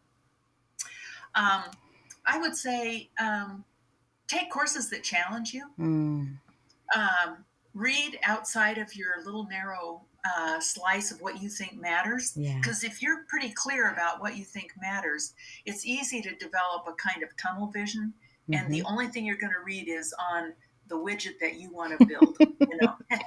Um, 1.34 1.64
I 2.26 2.38
would 2.38 2.56
say 2.56 3.10
um, 3.20 3.64
take 4.26 4.50
courses 4.50 4.90
that 4.90 5.02
challenge 5.02 5.54
you. 5.54 5.66
Mm. 5.78 6.36
Um, 6.94 7.44
read 7.74 8.18
outside 8.24 8.78
of 8.78 8.94
your 8.94 9.22
little 9.24 9.46
narrow 9.48 10.02
uh, 10.24 10.60
slice 10.60 11.10
of 11.10 11.20
what 11.20 11.42
you 11.42 11.48
think 11.48 11.80
matters. 11.80 12.32
Because 12.32 12.82
yeah. 12.82 12.90
if 12.90 13.02
you're 13.02 13.24
pretty 13.28 13.50
clear 13.50 13.90
about 13.90 14.20
what 14.20 14.36
you 14.36 14.44
think 14.44 14.72
matters, 14.80 15.34
it's 15.64 15.84
easy 15.84 16.20
to 16.22 16.34
develop 16.36 16.86
a 16.86 16.92
kind 16.92 17.22
of 17.22 17.36
tunnel 17.36 17.68
vision. 17.68 18.12
Mm-hmm. 18.48 18.54
And 18.54 18.72
the 18.72 18.80
mm-hmm. 18.80 18.92
only 18.92 19.08
thing 19.08 19.24
you're 19.24 19.36
going 19.36 19.52
to 19.52 19.64
read 19.64 19.88
is 19.88 20.14
on 20.32 20.52
the 20.88 20.96
widget 20.96 21.38
that 21.40 21.54
you 21.54 21.72
want 21.72 21.98
to 21.98 22.06
build. 22.06 22.36
you 22.40 22.76
know. 22.80 22.94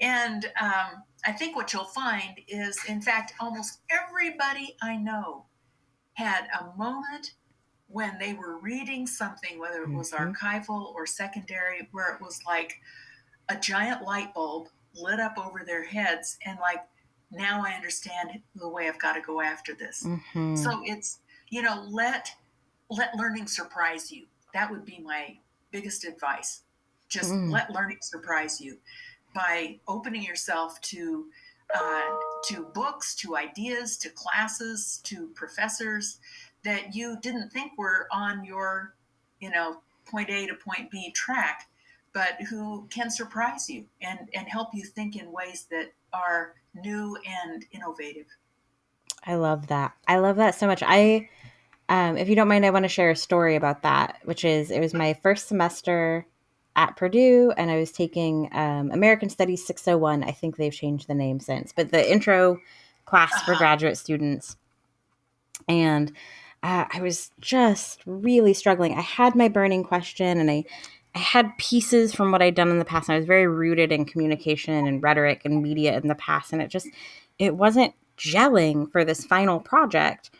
and 0.00 0.46
um, 0.60 1.02
I 1.24 1.32
think 1.32 1.56
what 1.56 1.72
you'll 1.72 1.84
find 1.84 2.38
is, 2.48 2.78
in 2.88 3.00
fact, 3.00 3.34
almost 3.40 3.80
everybody 3.90 4.76
I 4.82 4.96
know 4.96 5.46
had 6.14 6.46
a 6.60 6.76
moment 6.76 7.34
when 7.88 8.18
they 8.18 8.32
were 8.32 8.58
reading 8.58 9.06
something, 9.06 9.58
whether 9.58 9.82
it 9.82 9.90
was 9.90 10.12
mm-hmm. 10.12 10.32
archival 10.32 10.94
or 10.94 11.06
secondary, 11.06 11.88
where 11.92 12.14
it 12.14 12.20
was 12.20 12.40
like, 12.46 12.80
a 13.52 13.60
giant 13.60 14.02
light 14.02 14.32
bulb 14.34 14.68
lit 14.94 15.20
up 15.20 15.36
over 15.38 15.62
their 15.66 15.84
heads 15.84 16.38
and 16.46 16.58
like 16.60 16.80
now 17.30 17.62
i 17.64 17.70
understand 17.72 18.30
the 18.56 18.68
way 18.68 18.88
i've 18.88 18.98
got 19.00 19.14
to 19.14 19.20
go 19.22 19.40
after 19.40 19.74
this 19.74 20.04
Mm-hmm. 20.04 20.56
so 20.56 20.80
it's 20.84 21.18
you 21.48 21.62
know 21.62 21.86
let 21.90 22.28
let 22.90 23.14
learning 23.16 23.46
surprise 23.46 24.10
you 24.12 24.26
that 24.54 24.70
would 24.70 24.84
be 24.84 24.98
my 25.02 25.36
biggest 25.70 26.04
advice 26.04 26.62
just 27.08 27.30
Mm. 27.32 27.50
let 27.50 27.70
learning 27.70 27.98
surprise 28.00 28.60
you 28.60 28.78
by 29.34 29.78
opening 29.86 30.22
yourself 30.22 30.80
to 30.82 31.26
uh, 31.74 32.10
to 32.48 32.64
books 32.74 33.14
to 33.16 33.36
ideas 33.36 33.96
to 33.98 34.10
classes 34.10 35.00
to 35.04 35.28
professors 35.34 36.18
that 36.64 36.94
you 36.94 37.18
didn't 37.22 37.50
think 37.50 37.72
were 37.78 38.06
on 38.12 38.44
your 38.44 38.94
you 39.40 39.50
know 39.50 39.80
point 40.10 40.28
a 40.30 40.46
to 40.46 40.54
point 40.54 40.90
b 40.90 41.10
track 41.12 41.68
but 42.12 42.40
who 42.50 42.86
can 42.90 43.10
surprise 43.10 43.68
you 43.70 43.84
and 44.00 44.28
and 44.34 44.46
help 44.48 44.68
you 44.74 44.84
think 44.84 45.16
in 45.16 45.32
ways 45.32 45.66
that 45.70 45.92
are 46.12 46.54
new 46.74 47.16
and 47.26 47.64
innovative 47.72 48.26
I 49.24 49.34
love 49.36 49.68
that. 49.68 49.92
I 50.08 50.18
love 50.18 50.36
that 50.36 50.54
so 50.54 50.66
much. 50.66 50.82
I, 50.84 51.28
um, 51.88 52.16
if 52.16 52.28
you 52.28 52.34
don't 52.34 52.48
mind, 52.48 52.66
I 52.66 52.70
want 52.70 52.84
to 52.84 52.88
share 52.88 53.10
a 53.10 53.16
story 53.16 53.54
about 53.56 53.82
that, 53.82 54.18
which 54.24 54.44
is 54.44 54.70
it 54.70 54.80
was 54.80 54.94
my 54.94 55.14
first 55.22 55.46
semester 55.48 56.26
at 56.74 56.96
Purdue, 56.96 57.52
and 57.56 57.70
I 57.70 57.78
was 57.78 57.92
taking 57.92 58.48
um, 58.52 58.90
American 58.90 59.28
Studies 59.28 59.64
601. 59.66 60.24
I 60.24 60.32
think 60.32 60.56
they've 60.56 60.72
changed 60.72 61.06
the 61.06 61.14
name 61.14 61.38
since, 61.38 61.72
but 61.72 61.90
the 61.90 62.10
intro 62.10 62.58
class 63.04 63.42
for 63.42 63.52
Uh-huh. 63.52 63.58
graduate 63.58 63.98
students. 63.98 64.56
And 65.68 66.12
uh, 66.62 66.86
I 66.92 67.00
was 67.00 67.30
just 67.40 68.02
really 68.06 68.54
struggling. 68.54 68.96
I 68.96 69.02
had 69.02 69.34
my 69.36 69.48
burning 69.48 69.84
question, 69.84 70.38
and 70.38 70.50
I, 70.50 70.64
I 71.14 71.18
had 71.18 71.56
pieces 71.58 72.14
from 72.14 72.32
what 72.32 72.40
I'd 72.40 72.54
done 72.54 72.70
in 72.70 72.78
the 72.78 72.84
past. 72.84 73.10
I 73.10 73.16
was 73.16 73.26
very 73.26 73.46
rooted 73.46 73.92
in 73.92 74.04
communication 74.06 74.86
and 74.86 75.02
rhetoric 75.02 75.42
and 75.44 75.62
media 75.62 75.96
in 75.98 76.08
the 76.08 76.14
past, 76.14 76.52
and 76.52 76.62
it 76.62 76.68
just 76.68 76.88
it 77.38 77.54
wasn't 77.54 77.94
gelling 78.16 78.90
for 78.90 79.04
this 79.04 79.24
final 79.24 79.60
project. 79.60 80.30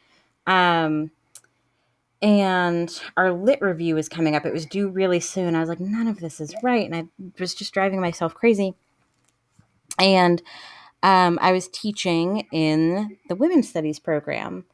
Um, 0.47 1.11
and 2.23 3.01
our 3.17 3.33
lit 3.33 3.61
review 3.61 3.97
was 3.97 4.09
coming 4.09 4.37
up. 4.37 4.47
It 4.47 4.53
was 4.53 4.65
due 4.65 4.89
really 4.89 5.19
soon. 5.19 5.57
I 5.57 5.61
was 5.61 5.69
like, 5.69 5.81
none 5.81 6.07
of 6.07 6.21
this 6.21 6.41
is 6.41 6.55
right. 6.63 6.89
And 6.89 6.95
I 6.95 7.33
was 7.39 7.53
just 7.53 7.75
driving 7.75 8.01
myself 8.01 8.33
crazy. 8.33 8.75
And 9.99 10.41
um, 11.03 11.39
I 11.43 11.51
was 11.51 11.67
teaching 11.69 12.47
in 12.53 13.19
the 13.29 13.35
women's 13.35 13.69
studies 13.69 13.99
program, 13.99 14.65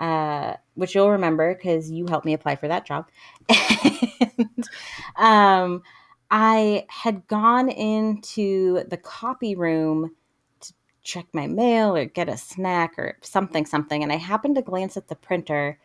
uh, 0.00 0.54
which 0.74 0.94
you'll 0.94 1.10
remember 1.10 1.54
because 1.54 1.90
you 1.90 2.06
helped 2.06 2.26
me 2.26 2.34
apply 2.34 2.56
for 2.56 2.68
that 2.68 2.86
job. 2.86 3.08
and 3.48 4.68
um, 5.16 5.82
I 6.30 6.86
had 6.88 7.26
gone 7.26 7.68
into 7.68 8.84
the 8.84 8.96
copy 8.96 9.54
room 9.54 10.14
to 10.60 10.72
check 11.02 11.26
my 11.32 11.46
mail 11.46 11.96
or 11.96 12.04
get 12.04 12.28
a 12.28 12.36
snack 12.36 12.98
or 12.98 13.18
something, 13.22 13.66
something. 13.66 14.02
And 14.02 14.12
I 14.12 14.16
happened 14.16 14.56
to 14.56 14.62
glance 14.62 14.96
at 14.96 15.08
the 15.08 15.16
printer 15.16 15.78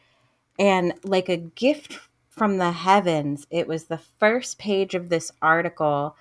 and 0.59 0.93
like 1.03 1.29
a 1.29 1.37
gift 1.37 1.99
from 2.29 2.57
the 2.57 2.71
heavens 2.71 3.45
it 3.49 3.67
was 3.67 3.85
the 3.85 3.97
first 3.97 4.57
page 4.57 4.95
of 4.95 5.09
this 5.09 5.31
article 5.41 6.15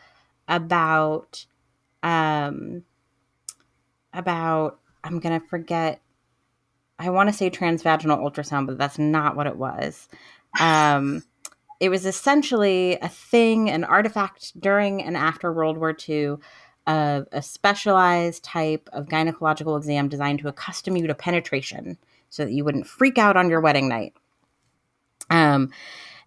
about 0.48 1.46
um 2.02 2.82
about 4.12 4.78
i'm 5.04 5.18
gonna 5.20 5.40
forget 5.40 6.00
i 7.02 7.10
want 7.10 7.28
to 7.28 7.32
say 7.32 7.50
transvaginal 7.50 8.18
ultrasound 8.18 8.66
but 8.66 8.78
that's 8.78 8.98
not 8.98 9.36
what 9.36 9.46
it 9.46 9.56
was 9.56 10.08
um 10.60 11.22
it 11.80 11.88
was 11.88 12.06
essentially 12.06 12.96
a 13.02 13.08
thing 13.08 13.68
an 13.68 13.84
artifact 13.84 14.58
during 14.60 15.02
and 15.02 15.16
after 15.16 15.52
world 15.52 15.78
war 15.78 15.96
ii 16.08 16.34
of 16.86 17.28
a 17.30 17.40
specialized 17.40 18.42
type 18.42 18.88
of 18.92 19.06
gynecological 19.06 19.76
exam 19.76 20.08
designed 20.08 20.40
to 20.40 20.48
accustom 20.48 20.96
you 20.96 21.06
to 21.06 21.14
penetration 21.14 21.96
so 22.28 22.44
that 22.44 22.52
you 22.52 22.64
wouldn't 22.64 22.86
freak 22.86 23.18
out 23.18 23.36
on 23.36 23.48
your 23.48 23.60
wedding 23.60 23.88
night 23.88 24.14
um, 25.30 25.70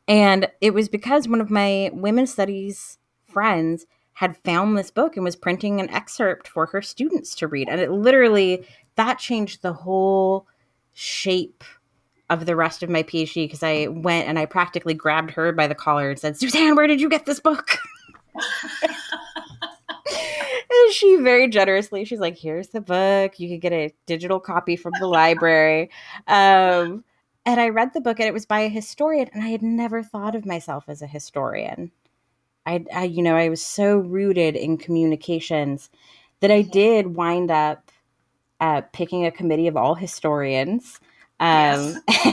and 0.07 0.49
it 0.61 0.73
was 0.73 0.89
because 0.89 1.27
one 1.27 1.41
of 1.41 1.49
my 1.49 1.89
women's 1.93 2.31
studies 2.31 2.97
friends 3.27 3.85
had 4.13 4.37
found 4.37 4.77
this 4.77 4.91
book 4.91 5.15
and 5.15 5.25
was 5.25 5.35
printing 5.35 5.79
an 5.79 5.89
excerpt 5.89 6.47
for 6.47 6.67
her 6.67 6.81
students 6.81 7.35
to 7.35 7.47
read. 7.47 7.67
And 7.67 7.81
it 7.81 7.91
literally, 7.91 8.65
that 8.95 9.19
changed 9.19 9.61
the 9.61 9.73
whole 9.73 10.47
shape 10.95 11.63
of 12.29 12.47
the 12.47 12.55
rest 12.55 12.81
of 12.81 12.89
my 12.89 13.03
PhD 13.03 13.43
because 13.43 13.61
I 13.61 13.87
went 13.87 14.27
and 14.27 14.39
I 14.39 14.45
practically 14.45 14.95
grabbed 14.95 15.31
her 15.31 15.51
by 15.51 15.67
the 15.67 15.75
collar 15.75 16.09
and 16.09 16.19
said, 16.19 16.37
Suzanne, 16.37 16.75
where 16.75 16.87
did 16.87 16.99
you 16.99 17.09
get 17.09 17.25
this 17.25 17.39
book? 17.39 17.77
and 18.83 18.95
she 20.91 21.17
very 21.17 21.47
generously, 21.47 22.05
she's 22.05 22.19
like, 22.19 22.37
here's 22.37 22.69
the 22.69 22.81
book. 22.81 23.39
You 23.39 23.49
can 23.49 23.59
get 23.59 23.73
a 23.73 23.93
digital 24.07 24.39
copy 24.39 24.75
from 24.75 24.93
the 24.99 25.07
library. 25.07 25.91
Um, 26.27 27.03
and 27.45 27.59
I 27.59 27.69
read 27.69 27.93
the 27.93 28.01
book 28.01 28.19
and 28.19 28.27
it 28.27 28.33
was 28.33 28.47
by 28.47 28.61
a 28.61 28.69
historian 28.69 29.29
and 29.33 29.43
I 29.43 29.49
had 29.49 29.61
never 29.61 30.01
thought 30.01 30.33
of 30.33 30.45
myself 30.45 30.85
as 30.87 31.03
a 31.03 31.07
historian. 31.07 31.91
I, 32.65 32.85
I 32.95 33.03
you 33.03 33.21
know, 33.21 33.35
I 33.35 33.49
was 33.49 33.61
so 33.61 33.97
rooted 33.97 34.55
in 34.55 34.77
communications 34.77 35.91
that 36.39 36.49
I 36.49 36.63
did 36.63 37.15
wind 37.15 37.51
up 37.51 37.91
uh, 38.59 38.81
picking 38.93 39.25
a 39.25 39.31
committee 39.31 39.67
of 39.67 39.77
all 39.77 39.95
historians 39.95 40.99
um, 41.39 42.01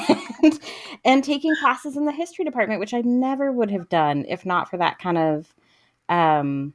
and, 0.43 0.61
and 1.05 1.25
taking 1.25 1.57
classes 1.57 1.97
in 1.97 2.05
the 2.05 2.13
history 2.13 2.45
department, 2.45 2.81
which 2.81 2.95
I 2.95 3.01
never 3.03 3.51
would 3.53 3.71
have 3.71 3.89
done 3.89 4.25
if 4.29 4.47
not 4.47 4.71
for 4.71 4.77
that 4.79 4.99
kind 4.99 5.19
of 5.19 5.55
um, 6.09 6.73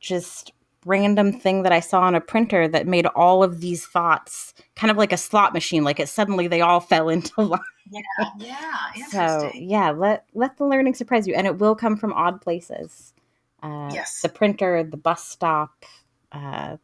just 0.00 0.52
random 0.84 1.32
thing 1.32 1.62
that 1.62 1.72
I 1.72 1.80
saw 1.80 2.02
on 2.02 2.14
a 2.14 2.20
printer 2.20 2.68
that 2.68 2.86
made 2.86 3.06
all 3.06 3.42
of 3.42 3.60
these 3.60 3.86
thoughts 3.86 4.52
kind 4.76 4.90
of 4.90 4.98
like 4.98 5.12
a 5.12 5.16
slot 5.16 5.54
machine. 5.54 5.82
Like 5.84 5.98
it 6.00 6.08
suddenly 6.08 6.46
they 6.46 6.60
all 6.60 6.80
fell 6.80 7.08
into 7.08 7.40
line. 7.42 7.60
yeah 7.90 8.00
yeah 8.38 9.06
So 9.08 9.50
yeah, 9.54 9.90
let 9.90 10.26
let 10.34 10.56
the 10.56 10.64
learning 10.66 10.94
surprise 10.94 11.26
you, 11.26 11.34
and 11.34 11.46
it 11.46 11.58
will 11.58 11.74
come 11.74 11.96
from 11.96 12.12
odd 12.12 12.40
places. 12.40 13.14
Uh, 13.62 13.94
Yes. 13.94 14.22
the 14.22 14.28
printer, 14.28 14.84
the 14.84 14.96
bus 14.96 15.26
stop, 15.26 15.84
uh, 16.32 16.76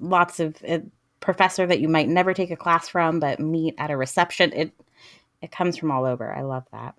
lots 0.00 0.40
of 0.40 0.56
uh, 0.68 0.78
professor 1.20 1.66
that 1.66 1.80
you 1.80 1.88
might 1.88 2.08
never 2.08 2.34
take 2.34 2.50
a 2.50 2.56
class 2.56 2.88
from, 2.88 3.20
but 3.20 3.40
meet 3.40 3.74
at 3.78 3.90
a 3.90 3.96
reception. 3.96 4.52
It 4.52 4.72
it 5.42 5.52
comes 5.52 5.76
from 5.76 5.90
all 5.90 6.04
over. 6.04 6.32
I 6.32 6.42
love 6.42 6.64
that. 6.72 6.94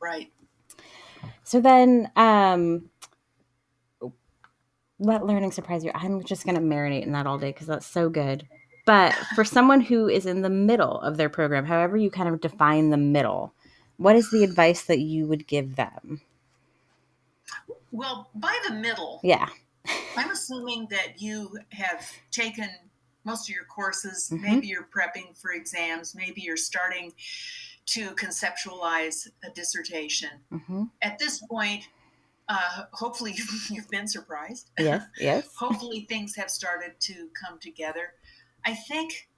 right 0.00 0.30
So 1.44 1.60
then, 1.60 2.10
um, 2.16 2.90
let 4.98 5.24
learning 5.26 5.52
surprise 5.52 5.84
you. 5.84 5.90
I'm 5.94 6.24
just 6.24 6.44
going 6.44 6.54
to 6.56 6.60
marinate 6.60 7.02
in 7.04 7.12
that 7.12 7.26
all 7.26 7.38
day 7.38 7.52
because 7.52 7.66
that's 7.66 7.86
so 7.86 8.08
good. 8.08 8.46
But 8.86 9.14
for 9.34 9.44
someone 9.44 9.80
who 9.80 10.08
is 10.08 10.26
in 10.26 10.42
the 10.42 10.50
middle 10.50 11.00
of 11.00 11.16
their 11.16 11.28
program, 11.28 11.66
however 11.66 11.96
you 11.96 12.10
kind 12.10 12.28
of 12.28 12.40
define 12.40 12.90
the 12.90 12.96
middle, 12.96 13.52
what 13.98 14.16
is 14.16 14.30
the 14.30 14.44
advice 14.44 14.84
that 14.84 15.00
you 15.00 15.26
would 15.26 15.46
give 15.46 15.76
them? 15.76 16.20
well 17.92 18.28
by 18.34 18.58
the 18.68 18.74
middle 18.74 19.20
Yeah. 19.22 19.48
I'm 20.16 20.30
assuming 20.30 20.88
that 20.90 21.20
you 21.20 21.58
have 21.72 22.10
taken 22.30 22.68
most 23.24 23.48
of 23.48 23.54
your 23.54 23.64
courses. 23.64 24.30
Mhm. 24.32 24.40
Maybe 24.40 24.66
you're 24.68 24.88
prepping 24.94 25.36
for 25.36 25.52
exams. 25.52 26.14
Maybe 26.14 26.40
you're 26.42 26.56
starting 26.56 27.12
to 27.86 28.10
conceptualize 28.14 29.28
a 29.44 29.50
dissertation. 29.50 30.30
hmm 30.50 30.84
At 31.02 31.18
this 31.18 31.42
point, 31.48 31.88
uh, 32.48 32.84
hopefully 32.92 33.32
you've, 33.36 33.66
you've 33.70 33.88
been 33.90 34.06
surprised. 34.08 34.70
Yes. 34.78 35.04
Yes. 35.18 35.46
hopefully 35.56 36.06
things 36.08 36.36
have 36.36 36.50
started 36.50 36.98
to 37.00 37.28
come 37.40 37.58
together. 37.58 38.14
I 38.64 38.74
think 38.74 39.28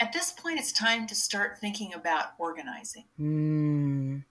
at 0.00 0.12
this 0.12 0.32
point 0.32 0.58
it's 0.58 0.72
time 0.72 1.06
to 1.08 1.14
start 1.14 1.58
thinking 1.60 1.92
about 1.94 2.32
organizing 2.38 3.04
Mm. 3.18 4.24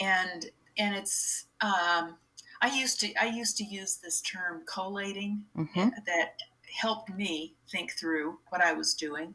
and 0.00 0.50
and 0.78 0.94
it's 0.96 1.44
um, 1.60 2.16
I 2.60 2.68
used 2.76 3.00
to 3.00 3.14
I 3.20 3.26
used 3.26 3.56
to 3.58 3.64
use 3.64 3.96
this 3.96 4.20
term 4.20 4.62
collating 4.66 5.44
hmm 5.54 5.88
that 6.06 6.40
helped 6.80 7.10
me 7.10 7.54
think 7.70 7.92
through 7.92 8.38
what 8.50 8.60
I 8.60 8.72
was 8.72 8.94
doing. 8.94 9.34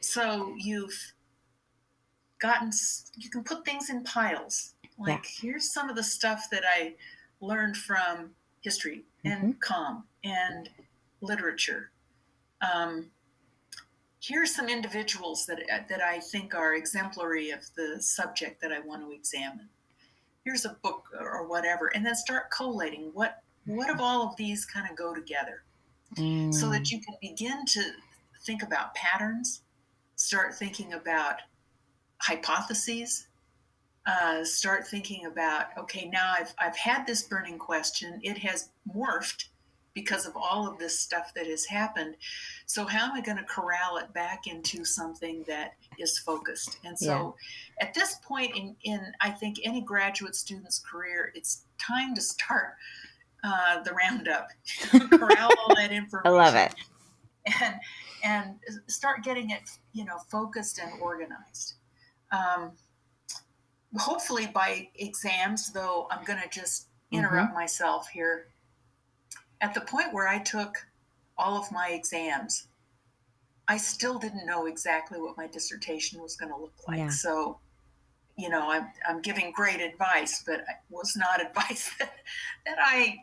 So 0.00 0.54
you've 0.58 1.12
gotten 2.38 2.70
you 3.16 3.30
can 3.30 3.42
put 3.44 3.64
things 3.64 3.90
in 3.90 4.04
piles. 4.04 4.74
Like 4.98 5.24
here's 5.26 5.72
some 5.72 5.88
of 5.88 5.96
the 5.96 6.02
stuff 6.02 6.48
that 6.50 6.62
I 6.66 6.94
learned 7.40 7.76
from 7.76 8.30
history 8.60 9.04
and 9.24 9.58
com 9.60 10.04
and 10.24 10.68
literature. 11.22 11.90
Um, 12.60 13.10
here's 14.22 14.54
some 14.54 14.68
individuals 14.68 15.46
that 15.46 15.60
that 15.88 16.02
I 16.02 16.20
think 16.20 16.54
are 16.54 16.74
exemplary 16.74 17.50
of 17.50 17.60
the 17.76 18.00
subject 18.00 18.60
that 18.60 18.72
I 18.72 18.80
want 18.80 19.02
to 19.02 19.12
examine. 19.12 19.68
Here's 20.44 20.64
a 20.64 20.76
book 20.82 21.08
or 21.18 21.46
whatever, 21.46 21.88
and 21.88 22.04
then 22.04 22.14
start 22.14 22.50
collating. 22.50 23.10
What 23.12 23.42
what 23.66 23.90
of 23.90 24.00
all 24.00 24.26
of 24.26 24.36
these 24.36 24.64
kind 24.64 24.88
of 24.90 24.96
go 24.96 25.14
together? 25.14 25.62
Mm. 26.16 26.52
so 26.52 26.68
that 26.70 26.90
you 26.90 27.00
can 27.00 27.14
begin 27.20 27.64
to 27.66 27.82
think 28.42 28.64
about 28.64 28.94
patterns, 28.96 29.62
start 30.16 30.56
thinking 30.56 30.92
about 30.92 31.36
hypotheses, 32.18 33.28
uh, 34.06 34.44
start 34.44 34.88
thinking 34.88 35.26
about 35.26 35.66
okay, 35.78 36.08
now 36.08 36.34
I've, 36.36 36.52
I've 36.58 36.76
had 36.76 37.06
this 37.06 37.22
burning 37.22 37.58
question, 37.58 38.18
it 38.22 38.38
has 38.38 38.70
morphed 38.92 39.46
because 39.94 40.26
of 40.26 40.36
all 40.36 40.66
of 40.66 40.78
this 40.78 40.98
stuff 40.98 41.32
that 41.34 41.46
has 41.46 41.66
happened. 41.66 42.16
So, 42.70 42.86
how 42.86 43.06
am 43.06 43.14
I 43.14 43.20
going 43.20 43.36
to 43.36 43.42
corral 43.42 43.96
it 43.96 44.12
back 44.12 44.46
into 44.46 44.84
something 44.84 45.42
that 45.48 45.72
is 45.98 46.20
focused? 46.20 46.78
And 46.84 46.96
so, 46.96 47.34
yeah. 47.80 47.88
at 47.88 47.94
this 47.94 48.20
point 48.24 48.56
in, 48.56 48.76
in, 48.84 49.00
I 49.20 49.30
think, 49.30 49.56
any 49.64 49.80
graduate 49.80 50.36
student's 50.36 50.78
career, 50.78 51.32
it's 51.34 51.64
time 51.84 52.14
to 52.14 52.20
start 52.20 52.76
uh, 53.42 53.82
the 53.82 53.92
roundup, 53.92 54.50
corral 55.10 55.50
all 55.58 55.74
that 55.74 55.90
information. 55.90 56.20
I 56.24 56.28
love 56.28 56.54
it. 56.54 56.72
And, 57.60 57.74
and 58.22 58.54
start 58.86 59.24
getting 59.24 59.50
it, 59.50 59.68
you 59.92 60.04
know, 60.04 60.18
focused 60.30 60.78
and 60.78 60.92
organized. 61.02 61.74
Um, 62.30 62.70
hopefully 63.96 64.46
by 64.46 64.90
exams, 64.94 65.72
though, 65.72 66.06
I'm 66.08 66.24
going 66.24 66.40
to 66.40 66.48
just 66.48 66.86
interrupt 67.10 67.48
mm-hmm. 67.48 67.58
myself 67.58 68.06
here 68.10 68.46
at 69.60 69.74
the 69.74 69.80
point 69.80 70.14
where 70.14 70.28
I 70.28 70.38
took 70.38 70.86
all 71.40 71.56
of 71.56 71.70
my 71.72 71.90
exams, 71.90 72.68
I 73.68 73.76
still 73.76 74.18
didn't 74.18 74.46
know 74.46 74.66
exactly 74.66 75.20
what 75.20 75.36
my 75.36 75.46
dissertation 75.46 76.20
was 76.20 76.36
going 76.36 76.52
to 76.52 76.58
look 76.58 76.74
like. 76.88 76.98
Yeah. 76.98 77.08
So, 77.08 77.58
you 78.36 78.48
know, 78.48 78.70
I'm, 78.70 78.88
I'm 79.08 79.22
giving 79.22 79.52
great 79.52 79.80
advice, 79.80 80.42
but 80.46 80.60
it 80.60 80.66
was 80.88 81.16
not 81.16 81.40
advice 81.46 81.90
that, 81.98 82.12
that 82.66 82.78
I 82.80 83.18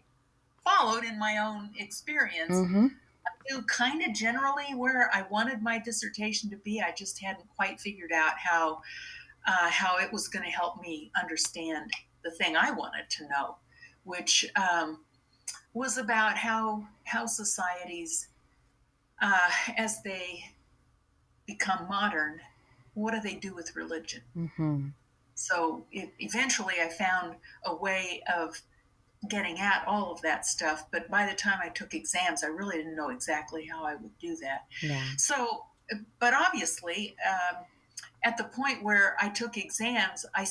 followed 0.63 1.03
in 1.03 1.19
my 1.19 1.37
own 1.37 1.71
experience. 1.77 2.55
Mm-hmm. 2.55 2.87
I 2.87 3.53
knew 3.53 3.61
kind 3.63 4.01
of 4.03 4.13
generally 4.13 4.73
where 4.75 5.09
I 5.13 5.25
wanted 5.29 5.61
my 5.61 5.79
dissertation 5.79 6.49
to 6.49 6.57
be. 6.57 6.81
I 6.81 6.93
just 6.93 7.21
hadn't 7.21 7.47
quite 7.55 7.79
figured 7.79 8.11
out 8.13 8.33
how 8.37 8.81
uh, 9.47 9.69
how 9.69 9.97
it 9.97 10.11
was 10.11 10.27
going 10.27 10.43
to 10.43 10.51
help 10.51 10.81
me 10.81 11.09
understand 11.19 11.89
the 12.23 12.31
thing 12.31 12.57
I 12.57 12.71
wanted 12.71 13.09
to 13.09 13.27
know, 13.29 13.55
which 14.03 14.45
um, 14.55 15.05
was 15.77 15.97
about 15.97 16.37
how 16.37 16.87
how 17.03 17.25
societies, 17.25 18.27
uh, 19.21 19.49
as 19.77 20.01
they 20.01 20.43
become 21.45 21.87
modern, 21.87 22.39
what 22.95 23.13
do 23.13 23.21
they 23.21 23.35
do 23.35 23.53
with 23.53 23.75
religion? 23.75 24.21
Mm-hmm. 24.35 24.87
So 25.35 25.85
it, 25.91 26.09
eventually, 26.19 26.75
I 26.81 26.89
found 26.89 27.35
a 27.63 27.75
way 27.75 28.23
of 28.35 28.59
getting 29.29 29.59
at 29.59 29.83
all 29.87 30.11
of 30.11 30.21
that 30.21 30.45
stuff. 30.45 30.87
But 30.91 31.09
by 31.09 31.27
the 31.27 31.35
time 31.35 31.59
I 31.61 31.69
took 31.69 31.93
exams, 31.93 32.43
I 32.43 32.47
really 32.47 32.77
didn't 32.77 32.95
know 32.95 33.09
exactly 33.09 33.65
how 33.65 33.83
I 33.85 33.95
would 33.95 34.17
do 34.19 34.35
that. 34.37 34.65
Yeah. 34.81 35.03
So, 35.17 35.65
but 36.19 36.33
obviously, 36.33 37.15
um, 37.27 37.63
at 38.23 38.35
the 38.37 38.45
point 38.45 38.83
where 38.83 39.15
I 39.21 39.29
took 39.29 39.57
exams, 39.57 40.25
I 40.35 40.45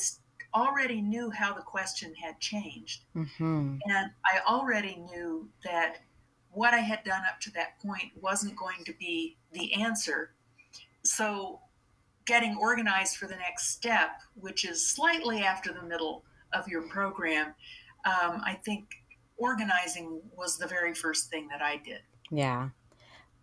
already 0.53 1.01
knew 1.01 1.29
how 1.29 1.53
the 1.53 1.61
question 1.61 2.13
had 2.15 2.39
changed. 2.39 3.03
Mm-hmm. 3.15 3.77
And 3.85 4.11
I 4.25 4.39
already 4.47 4.95
knew 4.95 5.49
that 5.63 5.97
what 6.51 6.73
I 6.73 6.79
had 6.79 7.03
done 7.03 7.21
up 7.29 7.39
to 7.41 7.51
that 7.53 7.79
point 7.79 8.11
wasn't 8.19 8.55
going 8.55 8.83
to 8.85 8.93
be 8.99 9.37
the 9.51 9.73
answer. 9.73 10.31
So, 11.03 11.59
getting 12.25 12.57
organized 12.59 13.17
for 13.17 13.27
the 13.27 13.35
next 13.35 13.69
step, 13.69 14.09
which 14.35 14.65
is 14.65 14.85
slightly 14.85 15.43
after 15.43 15.71
the 15.71 15.83
middle 15.83 16.23
of 16.53 16.67
your 16.67 16.81
program, 16.89 17.53
um, 18.05 18.41
I 18.43 18.59
think 18.65 18.89
organizing 19.37 20.21
was 20.35 20.57
the 20.57 20.67
very 20.67 20.93
first 20.93 21.29
thing 21.29 21.47
that 21.49 21.61
I 21.61 21.77
did. 21.77 22.01
Yeah. 22.31 22.69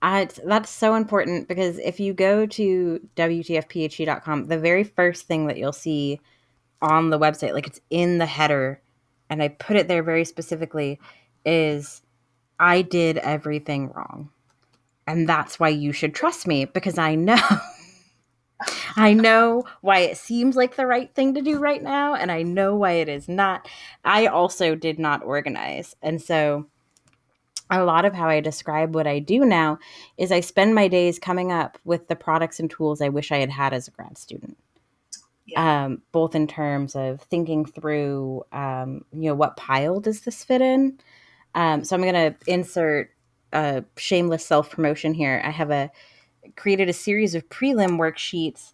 I, 0.03 0.29
that's 0.45 0.69
so 0.69 0.97
important 0.97 1.49
because 1.49 1.79
if 1.79 1.99
you 1.99 2.13
go 2.13 2.45
to 2.45 3.09
WTFPhD.com, 3.17 4.49
the 4.49 4.59
very 4.59 4.85
first 4.85 5.27
thing 5.27 5.47
that 5.47 5.57
you'll 5.57 5.73
see 5.73 6.21
on 6.83 7.11
the 7.11 7.19
website, 7.19 7.53
like 7.53 7.67
it's 7.67 7.81
in 7.91 8.19
the 8.19 8.27
header, 8.27 8.81
and 9.31 9.43
I 9.43 9.49
put 9.49 9.77
it 9.77 9.89
there 9.89 10.03
very 10.03 10.25
specifically, 10.25 11.01
is 11.45 12.03
I 12.59 12.83
did 12.83 13.19
everything 13.19 13.91
wrong. 13.91 14.31
And 15.07 15.29
that's 15.29 15.61
why 15.61 15.69
you 15.69 15.93
should 15.93 16.15
trust 16.15 16.47
me 16.47 16.65
because 16.65 16.99
I 16.99 17.15
know. 17.15 17.41
I 18.97 19.13
know 19.13 19.65
why 19.81 20.01
it 20.01 20.17
seems 20.17 20.57
like 20.57 20.77
the 20.77 20.87
right 20.87 21.13
thing 21.15 21.35
to 21.35 21.43
do 21.43 21.59
right 21.59 21.83
now, 21.83 22.15
and 22.15 22.31
I 22.31 22.43
know 22.43 22.77
why 22.77 22.93
it 22.93 23.09
is 23.09 23.29
not. 23.29 23.69
I 24.05 24.27
also 24.27 24.75
did 24.75 24.99
not 24.99 25.25
organize. 25.25 25.97
And 26.01 26.23
so, 26.23 26.67
a 27.71 27.85
lot 27.85 28.05
of 28.05 28.15
how 28.15 28.29
I 28.29 28.41
describe 28.41 28.95
what 28.95 29.07
I 29.07 29.19
do 29.19 29.45
now 29.45 29.79
is 30.17 30.31
I 30.31 30.41
spend 30.41 30.75
my 30.75 30.87
days 30.87 31.19
coming 31.19 31.51
up 31.51 31.79
with 31.85 32.09
the 32.09 32.17
products 32.17 32.61
and 32.61 32.71
tools 32.71 33.01
I 33.01 33.09
wish 33.09 33.33
I 33.33 33.39
had 33.39 33.51
had 33.51 33.73
as 33.73 33.89
a 33.89 33.91
grad 33.91 34.17
student 34.17 34.57
yeah. 35.47 35.85
um, 35.85 36.03
both 36.13 36.35
in 36.35 36.47
terms 36.47 36.95
of 36.95 37.21
thinking 37.23 37.65
through, 37.65 38.45
um, 38.53 39.05
you 39.13 39.29
know, 39.29 39.35
what 39.35 39.57
pile 39.57 40.01
does 40.01 40.23
this 40.23 40.45
fit 40.45 40.61
in? 40.61 40.99
Um, 41.55 41.85
so 41.85 41.95
I'm 41.95 42.03
going 42.03 42.15
to 42.15 42.35
insert 42.47 43.11
a 43.53 43.85
shameless 43.97 44.45
self 44.45 44.71
promotion 44.71 45.15
here. 45.15 45.41
I 45.45 45.51
have 45.51 45.71
a 45.71 45.91
created 46.57 46.89
a 46.89 46.93
series 46.93 47.35
of 47.35 47.49
prelim 47.49 47.99
worksheets 47.99 48.73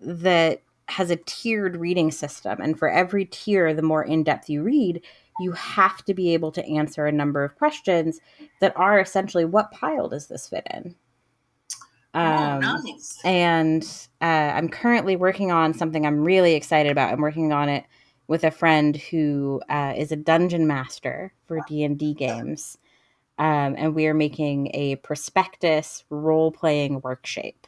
that 0.00 0.62
has 0.88 1.10
a 1.10 1.16
tiered 1.16 1.76
reading 1.76 2.10
system, 2.10 2.60
and 2.60 2.78
for 2.78 2.88
every 2.88 3.24
tier, 3.24 3.74
the 3.74 3.82
more 3.82 4.04
in 4.04 4.24
depth 4.24 4.48
you 4.48 4.62
read, 4.62 5.02
you 5.40 5.52
have 5.52 6.04
to 6.04 6.14
be 6.14 6.34
able 6.34 6.52
to 6.52 6.64
answer 6.66 7.06
a 7.06 7.12
number 7.12 7.44
of 7.44 7.56
questions 7.56 8.20
that 8.60 8.76
are 8.76 9.00
essentially 9.00 9.44
what 9.44 9.70
pile 9.70 10.08
does 10.08 10.26
this 10.26 10.48
fit 10.48 10.66
in? 10.72 10.94
Oh, 12.14 12.20
um, 12.20 12.64
oh, 12.64 12.80
nice. 12.84 13.18
And 13.24 13.84
uh, 14.20 14.24
I'm 14.54 14.68
currently 14.68 15.16
working 15.16 15.50
on 15.52 15.74
something 15.74 16.06
I'm 16.06 16.24
really 16.24 16.54
excited 16.54 16.90
about. 16.90 17.12
I'm 17.12 17.20
working 17.20 17.52
on 17.52 17.68
it 17.68 17.84
with 18.26 18.44
a 18.44 18.50
friend 18.50 18.96
who 18.96 19.60
uh, 19.68 19.94
is 19.96 20.12
a 20.12 20.16
dungeon 20.16 20.66
master 20.66 21.32
for 21.46 21.60
D 21.68 21.82
and 21.84 21.98
D 21.98 22.14
games, 22.14 22.78
um, 23.38 23.74
and 23.78 23.94
we 23.94 24.06
are 24.06 24.14
making 24.14 24.70
a 24.74 24.96
prospectus 24.96 26.04
role 26.10 26.50
playing 26.50 27.00
workshop. 27.02 27.66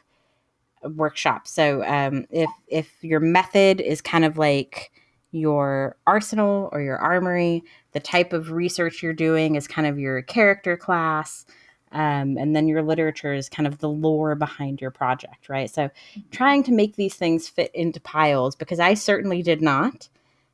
Workshop. 0.83 1.47
So 1.47 1.83
um, 1.85 2.25
if 2.31 2.49
if 2.67 3.03
your 3.03 3.19
method 3.19 3.81
is 3.81 4.01
kind 4.01 4.25
of 4.25 4.37
like 4.37 4.91
your 5.31 5.95
arsenal 6.07 6.69
or 6.71 6.81
your 6.81 6.97
armory, 6.97 7.63
the 7.93 7.99
type 7.99 8.33
of 8.33 8.51
research 8.51 9.01
you're 9.01 9.13
doing 9.13 9.55
is 9.55 9.67
kind 9.67 9.87
of 9.87 9.99
your 9.99 10.21
character 10.23 10.75
class. 10.75 11.45
Um, 11.91 12.37
and 12.37 12.55
then 12.55 12.67
your 12.67 12.81
literature 12.81 13.33
is 13.33 13.49
kind 13.49 13.67
of 13.67 13.79
the 13.79 13.89
lore 13.89 14.35
behind 14.35 14.79
your 14.79 14.91
project, 14.91 15.49
right? 15.49 15.69
So 15.69 15.89
trying 16.31 16.63
to 16.63 16.71
make 16.71 16.95
these 16.95 17.15
things 17.15 17.49
fit 17.49 17.69
into 17.73 17.99
piles 17.99 18.55
because 18.55 18.79
I 18.79 18.93
certainly 18.93 19.41
did 19.41 19.61
not. 19.61 20.07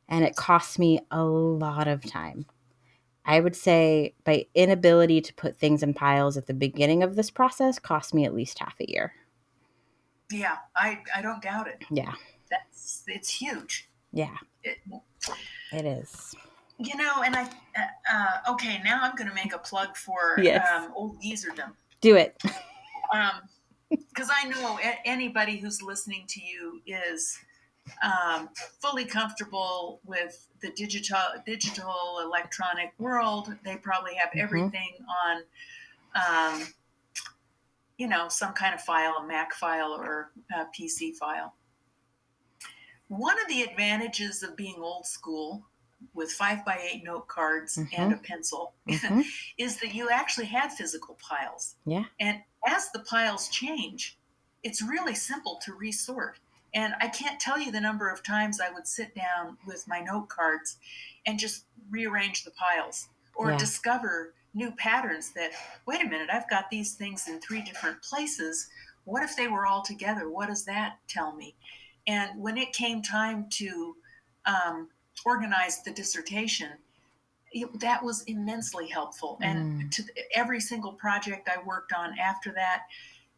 And 0.09 0.23
it 0.23 0.35
cost 0.35 0.79
me 0.79 0.99
a 1.11 1.23
lot 1.23 1.87
of 1.87 2.03
time. 2.03 2.45
I 3.25 3.41
would 3.41 3.57
say 3.57 4.15
by 4.23 4.45
inability 4.55 5.19
to 5.21 5.33
put 5.33 5.57
things 5.57 5.83
in 5.83 5.93
piles 5.93 6.37
at 6.37 6.47
the 6.47 6.53
beginning 6.53 7.03
of 7.03 7.15
this 7.15 7.29
process 7.29 7.77
cost 7.77 8.13
me 8.13 8.23
at 8.23 8.33
least 8.33 8.57
half 8.59 8.75
a 8.79 8.89
year. 8.89 9.13
Yeah, 10.31 10.57
I, 10.75 10.99
I 11.15 11.21
don't 11.21 11.41
doubt 11.41 11.67
it. 11.67 11.83
Yeah. 11.91 12.13
That's 12.49 13.03
it's 13.07 13.29
huge. 13.29 13.89
Yeah. 14.13 14.37
It, 14.63 14.77
it 15.73 15.85
is. 15.85 16.33
You 16.79 16.95
know, 16.95 17.23
and 17.25 17.35
I, 17.35 17.49
uh, 18.13 18.51
okay, 18.51 18.79
now 18.83 18.99
I'm 19.01 19.15
going 19.15 19.29
to 19.29 19.35
make 19.35 19.53
a 19.53 19.57
plug 19.57 19.97
for 19.97 20.39
yes. 20.41 20.67
um, 20.69 20.93
Old 20.95 21.19
Geezerdom. 21.21 21.71
Do 22.01 22.15
it. 22.15 22.39
Because 23.89 24.29
um, 24.29 24.35
I 24.35 24.47
know 24.47 24.79
anybody 25.03 25.57
who's 25.57 25.81
listening 25.81 26.25
to 26.27 26.41
you 26.41 26.81
is 26.85 27.39
um, 28.03 28.49
fully 28.79 29.05
comfortable 29.05 30.01
with 30.05 30.47
the 30.61 30.71
digital, 30.71 31.17
digital 31.45 32.19
electronic 32.23 32.93
world. 32.99 33.53
They 33.63 33.77
probably 33.77 34.15
have 34.15 34.29
mm-hmm. 34.29 34.39
everything 34.39 34.97
on, 35.25 35.43
um, 36.15 36.67
you 37.97 38.07
know, 38.07 38.27
some 38.29 38.53
kind 38.53 38.75
of 38.75 38.81
file, 38.81 39.15
a 39.19 39.25
Mac 39.25 39.53
file 39.53 39.93
or 39.93 40.31
a 40.53 40.65
PC 40.79 41.15
file. 41.15 41.55
One 43.07 43.39
of 43.41 43.47
the 43.47 43.63
advantages 43.63 44.43
of 44.43 44.55
being 44.55 44.75
old 44.79 45.05
school 45.05 45.65
with 46.13 46.31
five 46.31 46.65
by 46.65 46.79
eight 46.91 47.03
note 47.03 47.27
cards 47.27 47.77
mm-hmm. 47.77 48.01
and 48.01 48.13
a 48.13 48.17
pencil 48.17 48.73
mm-hmm. 48.87 49.21
is 49.57 49.79
that 49.79 49.93
you 49.93 50.09
actually 50.09 50.45
had 50.45 50.71
physical 50.71 51.17
piles. 51.21 51.75
Yeah. 51.85 52.05
And 52.19 52.41
as 52.65 52.91
the 52.91 52.99
piles 52.99 53.49
change, 53.49 54.17
it's 54.63 54.81
really 54.81 55.15
simple 55.15 55.59
to 55.63 55.73
resort. 55.73 56.39
And 56.73 56.93
I 56.99 57.07
can't 57.07 57.39
tell 57.39 57.59
you 57.59 57.71
the 57.71 57.81
number 57.81 58.09
of 58.09 58.23
times 58.23 58.59
I 58.59 58.71
would 58.71 58.87
sit 58.87 59.15
down 59.15 59.57
with 59.65 59.87
my 59.87 60.01
note 60.01 60.29
cards 60.29 60.77
and 61.25 61.39
just 61.39 61.65
rearrange 61.89 62.43
the 62.43 62.51
piles 62.51 63.07
or 63.35 63.51
yeah. 63.51 63.57
discover 63.57 64.33
new 64.53 64.71
patterns 64.71 65.31
that, 65.33 65.51
wait 65.85 66.01
a 66.01 66.07
minute, 66.07 66.29
I've 66.31 66.49
got 66.49 66.69
these 66.69 66.93
things 66.93 67.27
in 67.27 67.39
three 67.39 67.61
different 67.61 68.01
places. 68.01 68.69
What 69.05 69.23
if 69.23 69.35
they 69.35 69.47
were 69.47 69.65
all 69.65 69.83
together? 69.83 70.29
What 70.29 70.47
does 70.47 70.65
that 70.65 70.97
tell 71.07 71.33
me? 71.33 71.55
And 72.07 72.41
when 72.41 72.57
it 72.57 72.73
came 72.73 73.01
time 73.01 73.47
to 73.51 73.95
um, 74.45 74.89
organized 75.25 75.85
the 75.85 75.91
dissertation, 75.91 76.71
it, 77.51 77.79
that 77.79 78.03
was 78.03 78.23
immensely 78.23 78.87
helpful. 78.87 79.37
And 79.41 79.83
mm. 79.83 79.91
to 79.91 80.03
every 80.33 80.59
single 80.59 80.93
project 80.93 81.49
I 81.49 81.63
worked 81.63 81.93
on 81.93 82.17
after 82.19 82.51
that, 82.53 82.83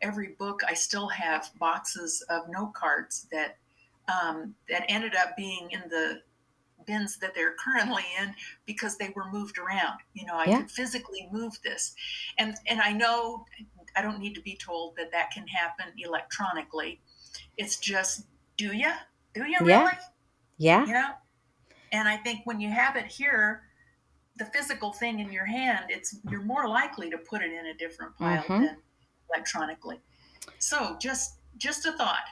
every 0.02 0.30
book, 0.40 0.62
I 0.68 0.74
still 0.74 1.08
have 1.10 1.52
boxes 1.60 2.24
of 2.30 2.50
note 2.50 2.74
cards 2.74 3.28
that 3.32 3.58
um, 4.08 4.56
that 4.68 4.86
ended 4.90 5.16
up 5.16 5.38
being 5.38 5.70
in 5.72 5.82
the 5.90 6.22
bins 6.88 7.18
that 7.18 7.36
they're 7.36 7.54
currently 7.64 8.04
in 8.20 8.34
because 8.66 8.98
they 8.98 9.14
were 9.16 9.30
moved 9.32 9.60
around. 9.60 10.00
You 10.14 10.26
know, 10.26 10.34
I 10.34 10.46
Yeah. 10.46 10.58
could 10.62 10.72
physically 10.72 11.30
move 11.32 11.60
this, 11.64 11.96
and 12.38 12.56
and 12.66 12.82
I 12.82 12.92
know 12.94 13.46
I 13.96 14.02
don't 14.02 14.20
need 14.20 14.34
to 14.36 14.42
be 14.42 14.56
told 14.56 14.96
that 14.96 15.12
that 15.12 15.32
can 15.32 15.46
happen 15.48 15.94
electronically. 15.98 17.02
It's 17.58 17.78
just, 17.78 18.26
do 18.58 18.74
you? 18.74 18.92
Do 19.34 19.46
you 19.46 19.60
really? 19.62 19.72
Yeah. 19.72 19.92
Yeah. 20.58 20.86
You 20.86 20.94
know, 20.94 21.10
and 21.92 22.08
I 22.08 22.18
think 22.18 22.42
when 22.46 22.60
you 22.60 22.70
have 22.70 22.96
it 22.96 23.06
here, 23.06 23.64
the 24.38 24.46
physical 24.46 24.94
thing 24.94 25.20
in 25.20 25.32
your 25.32 25.46
hand, 25.46 25.86
it's 25.90 26.16
you're 26.30 26.42
more 26.42 26.68
likely 26.68 27.10
to 27.10 27.18
put 27.18 27.42
it 27.42 27.52
in 27.52 27.66
a 27.68 27.74
different 27.74 28.16
pile 28.18 28.44
Mhm. 28.44 28.60
than 28.68 28.78
electronically. 29.34 30.00
So 30.60 30.98
just 31.00 31.36
just 31.58 31.86
a 31.86 31.92
thought. 31.94 32.24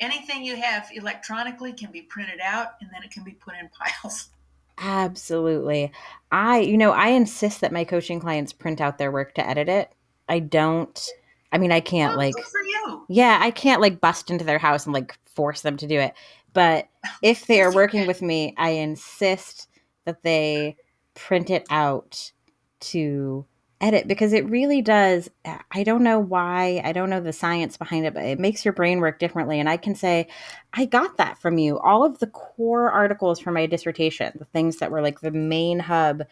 Anything 0.00 0.42
you 0.44 0.56
have 0.56 0.88
electronically 0.94 1.72
can 1.72 1.90
be 1.90 2.02
printed 2.02 2.40
out 2.40 2.74
and 2.80 2.90
then 2.92 3.02
it 3.02 3.10
can 3.10 3.22
be 3.24 3.32
put 3.32 3.54
in 3.54 3.68
piles. 4.02 4.30
Absolutely. 4.78 5.92
I, 6.30 6.58
you 6.60 6.76
know, 6.76 6.92
I 6.92 7.08
insist 7.08 7.60
that 7.60 7.72
my 7.72 7.84
coaching 7.84 8.20
clients 8.20 8.52
print 8.52 8.80
out 8.80 8.98
their 8.98 9.10
work 9.10 9.34
to 9.34 9.46
edit 9.48 9.68
it. 9.68 9.92
I 10.28 10.38
don't, 10.40 11.08
I 11.52 11.58
mean, 11.58 11.72
I 11.72 11.80
can't 11.80 12.10
Well, 12.16 12.26
like, 12.26 12.34
for 12.44 12.60
you. 12.62 13.04
yeah, 13.08 13.38
I 13.40 13.50
can't 13.50 13.80
like 13.80 14.00
bust 14.00 14.30
into 14.30 14.44
their 14.44 14.58
house 14.58 14.84
and 14.86 14.94
like 14.94 15.16
force 15.34 15.62
them 15.62 15.76
to 15.78 15.86
do 15.86 15.98
it. 15.98 16.14
But 16.56 16.88
if 17.22 17.46
they 17.46 17.60
are 17.60 17.70
working 17.70 18.06
with 18.06 18.22
me, 18.22 18.54
I 18.56 18.70
insist 18.70 19.68
that 20.06 20.22
they 20.22 20.76
print 21.12 21.50
it 21.50 21.66
out 21.68 22.32
to 22.80 23.44
edit 23.82 24.08
because 24.08 24.32
it 24.32 24.48
really 24.48 24.80
does. 24.80 25.28
I 25.70 25.82
don't 25.82 26.02
know 26.02 26.18
why, 26.18 26.80
I 26.82 26.92
don't 26.92 27.10
know 27.10 27.20
the 27.20 27.34
science 27.34 27.76
behind 27.76 28.06
it, 28.06 28.14
but 28.14 28.24
it 28.24 28.40
makes 28.40 28.64
your 28.64 28.72
brain 28.72 29.00
work 29.00 29.18
differently. 29.18 29.60
And 29.60 29.68
I 29.68 29.76
can 29.76 29.94
say, 29.94 30.28
I 30.72 30.86
got 30.86 31.18
that 31.18 31.36
from 31.36 31.58
you. 31.58 31.78
All 31.80 32.06
of 32.06 32.20
the 32.20 32.28
core 32.28 32.90
articles 32.90 33.38
for 33.38 33.52
my 33.52 33.66
dissertation, 33.66 34.32
the 34.38 34.46
things 34.46 34.78
that 34.78 34.90
were 34.90 35.02
like 35.02 35.20
the 35.20 35.32
main 35.32 35.78
hub, 35.78 36.22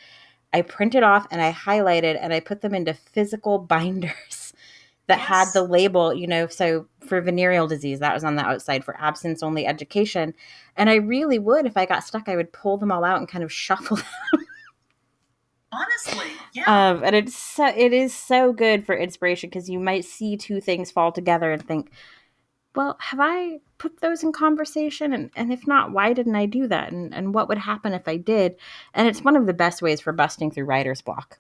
I 0.55 0.63
printed 0.63 1.03
off 1.03 1.27
and 1.31 1.43
I 1.43 1.53
highlighted 1.53 2.17
and 2.19 2.33
I 2.33 2.41
put 2.41 2.63
them 2.63 2.75
into 2.75 2.95
physical 2.95 3.59
binders 3.69 4.44
that 5.07 5.19
had 5.19 5.49
the 5.53 5.63
label, 5.63 6.15
you 6.15 6.27
know, 6.27 6.47
so 6.47 6.87
for 7.07 7.21
venereal 7.21 7.67
disease, 7.67 8.01
that 8.01 8.15
was 8.15 8.25
on 8.25 8.37
the 8.37 8.43
outside 8.43 8.85
for 8.85 8.99
abstinence 8.99 9.43
only 9.43 9.67
education. 9.67 10.35
And 10.77 10.89
I 10.89 10.95
really 10.97 11.39
would, 11.39 11.67
if 11.67 11.77
I 11.77 11.85
got 11.85 12.05
stuck, 12.05 12.29
I 12.29 12.37
would 12.37 12.53
pull 12.53 12.79
them 12.79 12.91
all 12.91 13.05
out 13.05 13.19
and 13.19 13.29
kind 13.29 13.45
of 13.45 13.53
shuffle 13.53 13.97
them. 13.97 14.47
Honestly, 15.73 16.29
yeah. 16.53 16.91
Um, 16.91 17.03
and 17.03 17.17
it's 17.17 17.37
so, 17.37 17.67
it 17.67 17.93
is 17.93 18.15
so 18.15 18.53
good 18.53 18.87
for 18.87 18.97
inspiration 18.97 19.51
because 19.51 19.69
you 19.69 19.81
might 19.81 20.05
see 20.05 20.37
two 20.37 20.61
things 20.61 20.91
fall 20.91 21.11
together 21.11 21.51
and 21.51 21.67
think, 21.67 21.91
well, 22.77 22.97
have 23.01 23.21
I 23.21 23.59
put 23.79 24.01
those 24.01 24.23
in 24.23 24.33
conversation? 24.33 25.13
And, 25.13 25.31
and 25.37 25.53
if 25.53 25.67
not, 25.67 25.93
why 25.93 26.13
didn't 26.13 26.37
I 26.37 26.47
do 26.47 26.67
that? 26.69 26.93
And, 26.93 27.13
and 27.13 27.35
what 27.35 27.49
would 27.49 27.59
happen 27.59 27.93
if 27.93 28.09
I 28.09 28.17
did? 28.17 28.57
And 28.95 29.09
it's 29.09 29.23
one 29.23 29.37
of 29.37 29.47
the 29.47 29.53
best 29.53 29.83
ways 29.83 30.01
for 30.01 30.13
busting 30.13 30.53
through 30.53 30.65
writer's 30.65 31.03
block. 31.03 31.39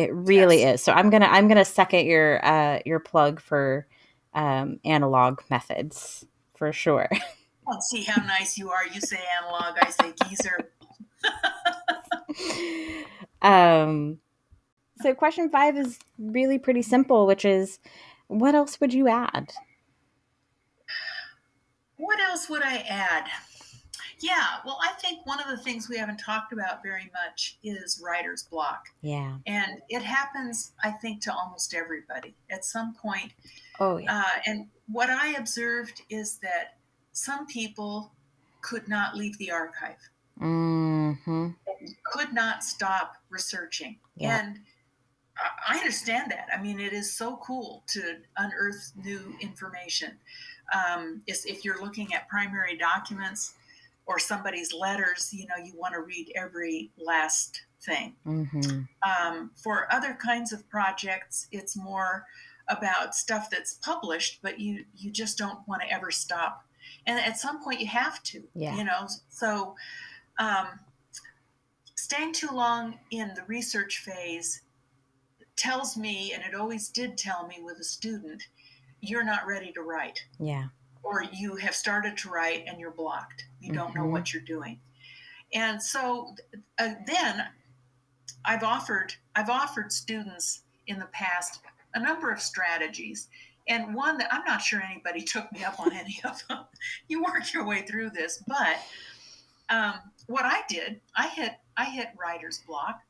It 0.00 0.14
really 0.14 0.60
Yes. 0.60 0.80
is. 0.80 0.84
So 0.84 0.92
I'm 0.92 1.10
gonna 1.10 1.26
I'm 1.26 1.46
gonna 1.48 1.64
second 1.64 2.06
your 2.06 2.44
uh, 2.44 2.80
your 2.86 3.00
plug 3.00 3.40
for 3.40 3.86
um, 4.34 4.80
analog 4.84 5.40
methods 5.50 6.24
for 6.54 6.72
sure. 6.72 7.08
Let's 7.70 7.88
see 7.88 8.02
how 8.02 8.22
nice 8.24 8.56
you 8.58 8.70
are. 8.70 8.86
You 8.86 9.00
say 9.00 9.18
analog, 9.42 9.76
I 9.80 9.90
say 9.90 10.12
geezer. 10.24 10.72
um, 13.42 14.18
so 15.02 15.14
question 15.14 15.50
five 15.50 15.76
is 15.76 15.98
really 16.18 16.58
pretty 16.58 16.82
simple, 16.82 17.26
which 17.26 17.44
is, 17.44 17.78
what 18.28 18.54
else 18.54 18.80
would 18.80 18.92
you 18.92 19.08
add? 19.08 19.52
What 21.96 22.18
else 22.18 22.48
would 22.48 22.62
I 22.62 22.78
add? 22.88 23.24
Yeah, 24.20 24.58
well, 24.66 24.78
I 24.82 24.92
think 25.00 25.24
one 25.26 25.40
of 25.40 25.48
the 25.48 25.56
things 25.56 25.88
we 25.88 25.96
haven't 25.96 26.18
talked 26.18 26.52
about 26.52 26.82
very 26.82 27.10
much 27.12 27.56
is 27.62 28.00
writer's 28.04 28.42
block. 28.42 28.84
Yeah. 29.00 29.38
And 29.46 29.80
it 29.88 30.02
happens, 30.02 30.72
I 30.84 30.90
think, 30.90 31.22
to 31.22 31.32
almost 31.34 31.74
everybody 31.74 32.34
at 32.50 32.64
some 32.64 32.94
point. 32.94 33.32
Oh 33.78 33.96
yeah. 33.96 34.18
Uh, 34.18 34.40
and 34.46 34.66
what 34.92 35.08
I 35.10 35.32
observed 35.34 36.02
is 36.10 36.38
that 36.42 36.76
some 37.12 37.46
people 37.46 38.12
could 38.60 38.88
not 38.88 39.16
leave 39.16 39.38
the 39.38 39.50
archive, 39.50 39.96
Mm-hmm. 40.38 41.48
could 42.04 42.32
not 42.34 42.62
stop 42.62 43.16
researching. 43.30 43.96
Yeah. 44.16 44.38
And 44.40 44.60
I- 45.38 45.74
I 45.74 45.78
understand 45.78 46.30
that. 46.30 46.48
I 46.52 46.60
mean, 46.60 46.78
it 46.78 46.92
is 46.92 47.14
so 47.16 47.38
cool 47.38 47.82
to 47.88 48.18
unearth 48.36 48.92
new 48.96 49.34
information. 49.40 50.18
Um, 50.74 51.22
is 51.26 51.46
if 51.46 51.64
you're 51.64 51.80
looking 51.82 52.12
at 52.14 52.28
primary 52.28 52.76
documents 52.76 53.54
or 54.06 54.18
somebody's 54.18 54.72
letters, 54.72 55.32
you 55.32 55.46
know, 55.46 55.62
you 55.62 55.72
want 55.76 55.94
to 55.94 56.00
read 56.00 56.32
every 56.34 56.90
last 56.98 57.62
thing. 57.82 58.14
Mm-hmm. 58.26 58.80
Um, 59.08 59.50
for 59.54 59.92
other 59.92 60.16
kinds 60.20 60.52
of 60.52 60.68
projects, 60.68 61.46
it's 61.52 61.76
more 61.76 62.26
about 62.68 63.14
stuff 63.14 63.48
that's 63.50 63.74
published, 63.74 64.40
but 64.42 64.60
you 64.60 64.84
you 64.96 65.10
just 65.10 65.38
don't 65.38 65.58
want 65.66 65.82
to 65.82 65.92
ever 65.92 66.10
stop. 66.10 66.64
And 67.06 67.18
at 67.18 67.38
some 67.38 67.62
point, 67.62 67.80
you 67.80 67.86
have 67.86 68.22
to. 68.24 68.42
Yeah. 68.54 68.76
You 68.76 68.84
know, 68.84 69.08
so 69.28 69.74
um, 70.38 70.66
staying 71.94 72.32
too 72.32 72.48
long 72.52 72.98
in 73.10 73.32
the 73.34 73.42
research 73.46 73.98
phase 73.98 74.62
tells 75.56 75.96
me, 75.96 76.32
and 76.32 76.42
it 76.42 76.54
always 76.58 76.88
did 76.88 77.18
tell 77.18 77.46
me 77.46 77.58
with 77.62 77.78
a 77.78 77.84
student, 77.84 78.42
you're 79.00 79.24
not 79.24 79.46
ready 79.46 79.72
to 79.72 79.82
write 79.82 80.24
Yeah. 80.38 80.68
or 81.02 81.22
you 81.32 81.56
have 81.56 81.74
started 81.74 82.16
to 82.18 82.30
write 82.30 82.64
and 82.66 82.80
you're 82.80 82.90
blocked. 82.90 83.44
You 83.60 83.72
don't 83.72 83.94
know 83.94 84.02
Mhm. 84.04 84.10
what 84.10 84.32
you're 84.32 84.42
doing. 84.42 84.80
And 85.52 85.82
so 85.82 86.34
uh, 86.78 86.94
then 87.06 87.48
I've 88.44 88.62
offered 88.64 89.14
I've 89.36 89.50
offered 89.50 89.92
students 89.92 90.62
in 90.86 90.98
the 90.98 91.06
past 91.06 91.60
a 91.94 92.00
number 92.00 92.30
of 92.30 92.40
strategies. 92.40 93.28
And 93.68 93.94
one 93.94 94.16
that 94.18 94.32
I'm 94.32 94.44
not 94.44 94.62
sure 94.62 94.80
anybody 94.80 95.22
took 95.24 95.50
me 95.52 95.62
up 95.64 95.78
on 95.78 95.92
any 95.92 96.20
of 96.24 96.42
them. 96.48 96.64
You 97.08 97.22
work 97.22 97.52
your 97.52 97.64
way 97.64 97.82
through 97.82 98.10
this, 98.10 98.42
but 98.46 98.78
um, 99.68 99.94
what 100.26 100.44
I 100.44 100.62
did, 100.68 101.00
I 101.16 101.28
hit 101.28 101.52
I 101.76 101.84
hit 101.84 102.08
writer's 102.18 102.58
block, 102.66 103.00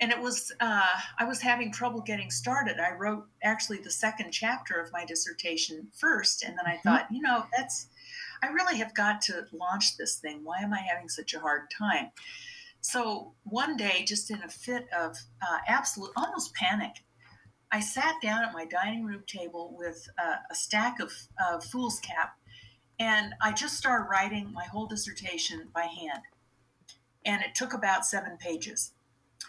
and 0.00 0.10
it 0.10 0.18
was 0.18 0.52
uh, 0.60 1.00
I 1.18 1.24
was 1.24 1.40
having 1.40 1.70
trouble 1.72 2.00
getting 2.00 2.30
started. 2.30 2.78
I 2.80 2.92
wrote 2.92 3.26
actually 3.42 3.78
the 3.78 3.90
second 3.90 4.32
chapter 4.32 4.80
of 4.80 4.92
my 4.92 5.04
dissertation 5.04 5.88
first, 5.94 6.42
and 6.42 6.56
then 6.56 6.66
I 6.66 6.76
Mhm. 6.76 6.82
thought, 6.82 7.10
you 7.10 7.20
know, 7.20 7.46
that's 7.56 7.88
I 8.42 8.48
really 8.48 8.78
have 8.78 8.94
got 8.94 9.20
to 9.22 9.46
launch 9.52 9.96
this 9.96 10.16
thing. 10.16 10.40
Why 10.44 10.58
am 10.58 10.72
I 10.72 10.80
having 10.80 11.08
such 11.08 11.34
a 11.34 11.40
hard 11.40 11.70
time? 11.70 12.10
So 12.80 13.34
one 13.44 13.76
day, 13.76 14.04
just 14.06 14.30
in 14.30 14.42
a 14.42 14.48
fit 14.48 14.86
of 14.98 15.16
uh, 15.42 15.58
absolute 15.68 16.10
almost 16.16 16.54
panic, 16.54 16.92
I 17.70 17.80
sat 17.80 18.14
down 18.22 18.42
at 18.42 18.52
my 18.52 18.64
dining 18.64 19.04
room 19.04 19.22
table 19.26 19.74
with 19.76 20.08
uh, 20.18 20.36
a 20.50 20.54
stack 20.54 20.98
of 21.00 21.12
uh, 21.42 21.58
foolscap, 21.58 22.30
and 22.98 23.34
I 23.42 23.52
just 23.52 23.76
started 23.76 24.08
writing 24.10 24.52
my 24.52 24.64
whole 24.64 24.86
dissertation 24.86 25.68
by 25.74 25.82
hand. 25.82 26.22
And 27.24 27.42
it 27.42 27.54
took 27.54 27.74
about 27.74 28.06
seven 28.06 28.38
pages. 28.38 28.92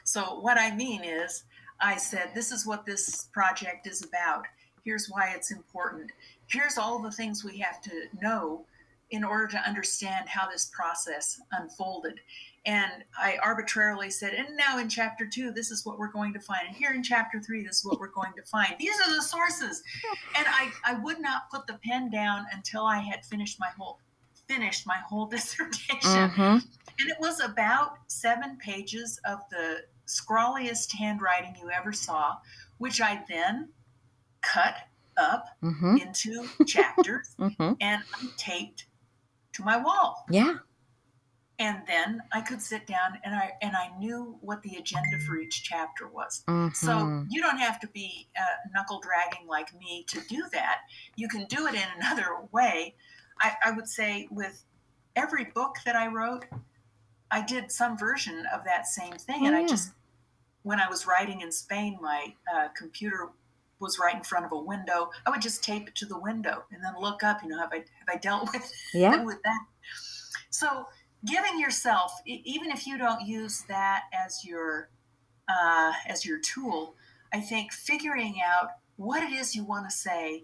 So, 0.03 0.39
what 0.39 0.57
I 0.59 0.75
mean 0.75 1.03
is, 1.03 1.45
I 1.79 1.95
said, 1.97 2.31
This 2.35 2.51
is 2.51 2.67
what 2.67 2.85
this 2.85 3.29
project 3.33 3.87
is 3.87 4.03
about. 4.03 4.45
Here's 4.83 5.07
why 5.07 5.33
it's 5.35 5.51
important. 5.51 6.11
Here's 6.47 6.77
all 6.77 7.01
the 7.01 7.11
things 7.11 7.43
we 7.43 7.59
have 7.59 7.81
to 7.83 8.07
know 8.21 8.65
in 9.11 9.23
order 9.23 9.47
to 9.47 9.57
understand 9.67 10.27
how 10.29 10.49
this 10.49 10.71
process 10.73 11.39
unfolded. 11.51 12.19
And 12.65 12.91
I 13.19 13.37
arbitrarily 13.43 14.09
said, 14.11 14.33
and 14.33 14.55
now 14.55 14.77
in 14.77 14.87
chapter 14.87 15.25
two, 15.25 15.51
this 15.51 15.71
is 15.71 15.85
what 15.85 15.97
we're 15.97 16.11
going 16.11 16.31
to 16.33 16.39
find. 16.39 16.61
And 16.67 16.75
here 16.75 16.91
in 16.93 17.01
chapter 17.03 17.39
three, 17.41 17.63
this 17.65 17.77
is 17.77 17.85
what 17.85 17.99
we're 17.99 18.11
going 18.11 18.33
to 18.35 18.43
find. 18.43 18.75
These 18.79 18.95
are 19.05 19.13
the 19.15 19.21
sources. 19.21 19.81
And 20.37 20.45
I, 20.47 20.69
I 20.85 20.93
would 20.99 21.19
not 21.19 21.49
put 21.49 21.65
the 21.67 21.79
pen 21.83 22.09
down 22.11 22.45
until 22.53 22.83
I 22.85 22.99
had 22.99 23.25
finished 23.25 23.59
my 23.59 23.69
whole 23.77 23.99
finished 24.47 24.85
my 24.85 24.97
whole 25.07 25.25
dissertation. 25.35 25.99
Mm-hmm. 26.03 26.41
And 26.41 27.09
it 27.09 27.17
was 27.19 27.39
about 27.39 27.97
seven 28.07 28.57
pages 28.57 29.19
of 29.25 29.39
the 29.49 29.83
scrawliest 30.07 30.91
handwriting 30.93 31.55
you 31.61 31.69
ever 31.71 31.93
saw, 31.93 32.35
which 32.77 33.01
I 33.01 33.23
then 33.29 33.69
cut 34.41 34.75
up 35.17 35.45
Mm-hmm. 35.63 35.97
into 35.97 36.47
chapters 36.65 37.35
Mm-hmm. 37.39 37.73
and 37.81 38.01
I 38.13 38.27
taped 38.37 38.85
to 39.53 39.63
my 39.63 39.77
wall. 39.77 40.25
Yeah. 40.29 40.57
And 41.59 41.83
then 41.85 42.21
I 42.31 42.41
could 42.41 42.61
sit 42.61 42.87
down 42.87 43.19
and 43.23 43.35
I 43.35 43.51
and 43.61 43.75
I 43.75 43.95
knew 43.99 44.35
what 44.41 44.63
the 44.63 44.77
agenda 44.77 45.19
for 45.19 45.37
each 45.37 45.63
chapter 45.63 46.07
was. 46.07 46.43
Mm-hmm. 46.47 46.73
So 46.73 47.23
you 47.29 47.39
don't 47.39 47.59
have 47.59 47.79
to 47.81 47.87
be 47.89 48.27
uh, 48.35 48.41
knuckle 48.73 48.99
dragging 48.99 49.47
like 49.47 49.69
me 49.77 50.03
to 50.07 50.19
do 50.27 50.43
that. 50.53 50.79
You 51.15 51.27
can 51.27 51.45
do 51.45 51.67
it 51.67 51.75
in 51.75 51.87
another 51.99 52.37
way. 52.51 52.95
I, 53.39 53.53
I 53.65 53.71
would 53.71 53.87
say 53.87 54.27
with 54.31 54.63
every 55.15 55.45
book 55.45 55.75
that 55.85 55.95
I 55.95 56.07
wrote, 56.07 56.45
I 57.29 57.41
did 57.41 57.71
some 57.71 57.97
version 57.97 58.45
of 58.53 58.63
that 58.65 58.87
same 58.87 59.13
thing. 59.13 59.43
Oh, 59.43 59.47
and 59.47 59.55
I 59.55 59.61
yeah. 59.61 59.67
just, 59.67 59.91
when 60.63 60.79
I 60.79 60.89
was 60.89 61.05
writing 61.05 61.41
in 61.41 61.51
Spain, 61.51 61.97
my 62.01 62.33
uh, 62.53 62.69
computer 62.77 63.29
was 63.81 63.99
right 63.99 64.15
in 64.15 64.23
front 64.23 64.45
of 64.45 64.51
a 64.51 64.57
window, 64.57 65.09
I 65.25 65.29
would 65.29 65.41
just 65.41 65.63
tape 65.63 65.87
it 65.87 65.95
to 65.95 66.05
the 66.05 66.17
window 66.19 66.63
and 66.71 66.83
then 66.83 66.93
look 66.99 67.23
up. 67.23 67.41
You 67.43 67.49
know, 67.49 67.59
have 67.59 67.73
I 67.73 67.77
have 67.77 68.09
I 68.09 68.17
dealt 68.17 68.51
with 68.53 68.71
yeah. 68.93 69.23
with 69.23 69.41
that? 69.43 69.59
So 70.49 70.87
giving 71.25 71.59
yourself, 71.59 72.13
even 72.25 72.71
if 72.71 72.87
you 72.87 72.97
don't 72.97 73.25
use 73.25 73.63
that 73.67 74.03
as 74.13 74.45
your 74.45 74.89
uh, 75.49 75.91
as 76.07 76.25
your 76.25 76.39
tool, 76.39 76.95
I 77.33 77.41
think 77.41 77.73
figuring 77.73 78.35
out 78.45 78.69
what 78.95 79.23
it 79.23 79.31
is 79.31 79.55
you 79.55 79.63
want 79.63 79.89
to 79.89 79.95
say 79.95 80.43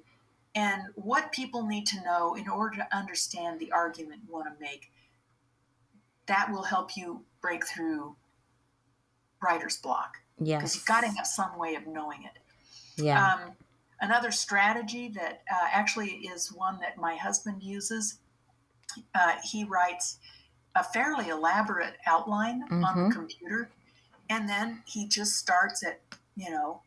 and 0.55 0.81
what 0.95 1.31
people 1.31 1.65
need 1.65 1.85
to 1.85 2.03
know 2.03 2.33
in 2.33 2.49
order 2.49 2.77
to 2.77 2.97
understand 2.97 3.59
the 3.59 3.71
argument 3.71 4.21
you 4.25 4.33
want 4.33 4.47
to 4.47 4.59
make. 4.59 4.91
That 6.25 6.49
will 6.51 6.63
help 6.63 6.97
you 6.97 7.23
break 7.41 7.65
through 7.65 8.15
writer's 9.41 9.77
block. 9.77 10.17
Yes. 10.39 10.59
Because 10.59 10.75
you've 10.75 10.85
got 10.85 11.01
to 11.01 11.07
have 11.07 11.27
some 11.27 11.57
way 11.57 11.75
of 11.75 11.87
knowing 11.87 12.23
it. 12.23 12.41
Yeah. 12.97 13.33
Um, 13.33 13.51
another 14.01 14.31
strategy 14.31 15.09
that 15.15 15.41
uh, 15.51 15.67
actually 15.71 16.09
is 16.09 16.51
one 16.51 16.79
that 16.79 16.97
my 16.97 17.15
husband 17.15 17.63
uses, 17.63 18.19
uh, 19.15 19.35
he 19.43 19.63
writes 19.63 20.19
a 20.75 20.83
fairly 20.83 21.29
elaborate 21.29 21.95
outline 22.05 22.63
mm-hmm. 22.63 22.83
on 22.83 22.95
the 22.95 23.03
mm-hmm. 23.03 23.11
computer, 23.11 23.69
and 24.29 24.47
then 24.47 24.83
he 24.85 25.07
just 25.07 25.37
starts 25.37 25.83
at, 25.83 25.99
you 26.35 26.49
know, 26.51 26.81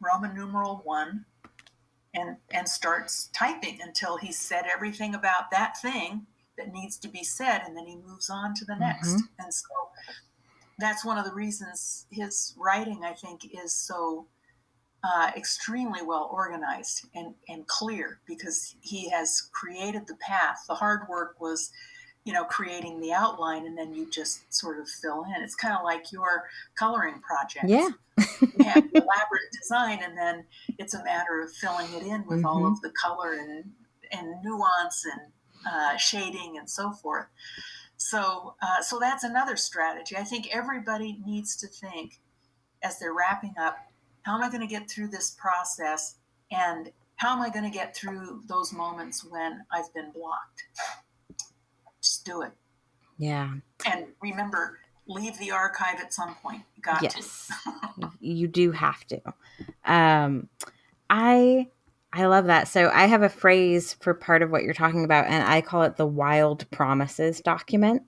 Roman 0.00 0.34
numeral 0.34 0.82
one 0.84 1.24
and 2.14 2.36
and 2.52 2.68
starts 2.68 3.28
typing 3.32 3.80
until 3.82 4.16
he's 4.16 4.38
said 4.38 4.64
everything 4.72 5.14
about 5.14 5.50
that 5.50 5.76
thing 5.80 6.26
that 6.56 6.72
needs 6.72 6.96
to 6.98 7.08
be 7.08 7.24
said 7.24 7.62
and 7.66 7.76
then 7.76 7.86
he 7.86 7.96
moves 7.96 8.30
on 8.30 8.54
to 8.54 8.64
the 8.64 8.76
next 8.76 9.08
mm-hmm. 9.08 9.42
and 9.42 9.52
so 9.52 9.66
that's 10.78 11.04
one 11.04 11.18
of 11.18 11.24
the 11.24 11.32
reasons 11.32 12.06
his 12.10 12.54
writing 12.56 13.02
i 13.04 13.12
think 13.12 13.44
is 13.64 13.74
so 13.74 14.26
uh, 15.04 15.30
extremely 15.36 16.00
well 16.02 16.30
organized 16.32 17.06
and, 17.14 17.34
and 17.48 17.66
clear 17.66 18.20
because 18.26 18.74
he 18.80 19.10
has 19.10 19.50
created 19.52 20.06
the 20.06 20.16
path. 20.16 20.64
The 20.66 20.74
hard 20.74 21.02
work 21.08 21.36
was 21.40 21.70
you 22.24 22.32
know 22.32 22.44
creating 22.44 23.00
the 23.00 23.12
outline 23.12 23.66
and 23.66 23.76
then 23.76 23.92
you 23.92 24.10
just 24.10 24.52
sort 24.52 24.80
of 24.80 24.88
fill 24.88 25.24
in. 25.24 25.42
It's 25.42 25.54
kind 25.54 25.76
of 25.76 25.84
like 25.84 26.10
your 26.10 26.44
coloring 26.74 27.20
project. 27.20 27.66
Yeah. 27.68 27.90
You 28.40 28.64
have 28.64 28.84
elaborate 28.94 29.50
design 29.60 30.00
and 30.02 30.16
then 30.16 30.44
it's 30.78 30.94
a 30.94 31.04
matter 31.04 31.42
of 31.42 31.52
filling 31.52 31.92
it 31.92 32.02
in 32.02 32.24
with 32.26 32.38
mm-hmm. 32.38 32.46
all 32.46 32.66
of 32.66 32.80
the 32.80 32.90
color 32.90 33.34
and 33.34 33.64
and 34.10 34.42
nuance 34.42 35.04
and 35.04 35.20
uh, 35.70 35.96
shading 35.96 36.56
and 36.58 36.68
so 36.68 36.92
forth. 36.92 37.26
So 37.98 38.54
uh, 38.62 38.80
so 38.80 38.98
that's 38.98 39.24
another 39.24 39.56
strategy. 39.56 40.16
I 40.16 40.24
think 40.24 40.48
everybody 40.50 41.18
needs 41.26 41.56
to 41.56 41.66
think 41.66 42.20
as 42.82 42.98
they're 42.98 43.14
wrapping 43.14 43.54
up 43.60 43.76
how 44.24 44.34
am 44.36 44.42
i 44.42 44.48
going 44.48 44.60
to 44.60 44.66
get 44.66 44.90
through 44.90 45.08
this 45.08 45.36
process 45.38 46.16
and 46.50 46.90
how 47.16 47.34
am 47.34 47.40
i 47.40 47.48
going 47.48 47.64
to 47.64 47.70
get 47.70 47.96
through 47.96 48.42
those 48.46 48.72
moments 48.72 49.24
when 49.24 49.64
i've 49.72 49.92
been 49.94 50.10
blocked 50.12 50.64
just 52.02 52.24
do 52.24 52.42
it 52.42 52.52
yeah 53.18 53.54
and 53.86 54.06
remember 54.20 54.78
leave 55.06 55.38
the 55.38 55.50
archive 55.50 56.00
at 56.00 56.12
some 56.12 56.34
point. 56.36 56.62
You 56.76 56.82
got 56.82 57.02
yes, 57.02 57.50
you 58.20 58.48
do 58.48 58.72
have 58.72 59.04
to. 59.06 59.20
Um, 59.84 60.48
I 61.10 61.68
I 62.12 62.26
love 62.26 62.46
that. 62.46 62.68
So 62.68 62.90
I 62.92 63.06
have 63.06 63.22
a 63.22 63.28
phrase 63.28 63.94
for 64.00 64.14
part 64.14 64.42
of 64.42 64.50
what 64.50 64.62
you're 64.62 64.74
talking 64.74 65.04
about, 65.04 65.26
and 65.26 65.44
I 65.44 65.60
call 65.60 65.82
it 65.82 65.96
the 65.96 66.06
wild 66.06 66.70
promises 66.70 67.40
document. 67.40 68.02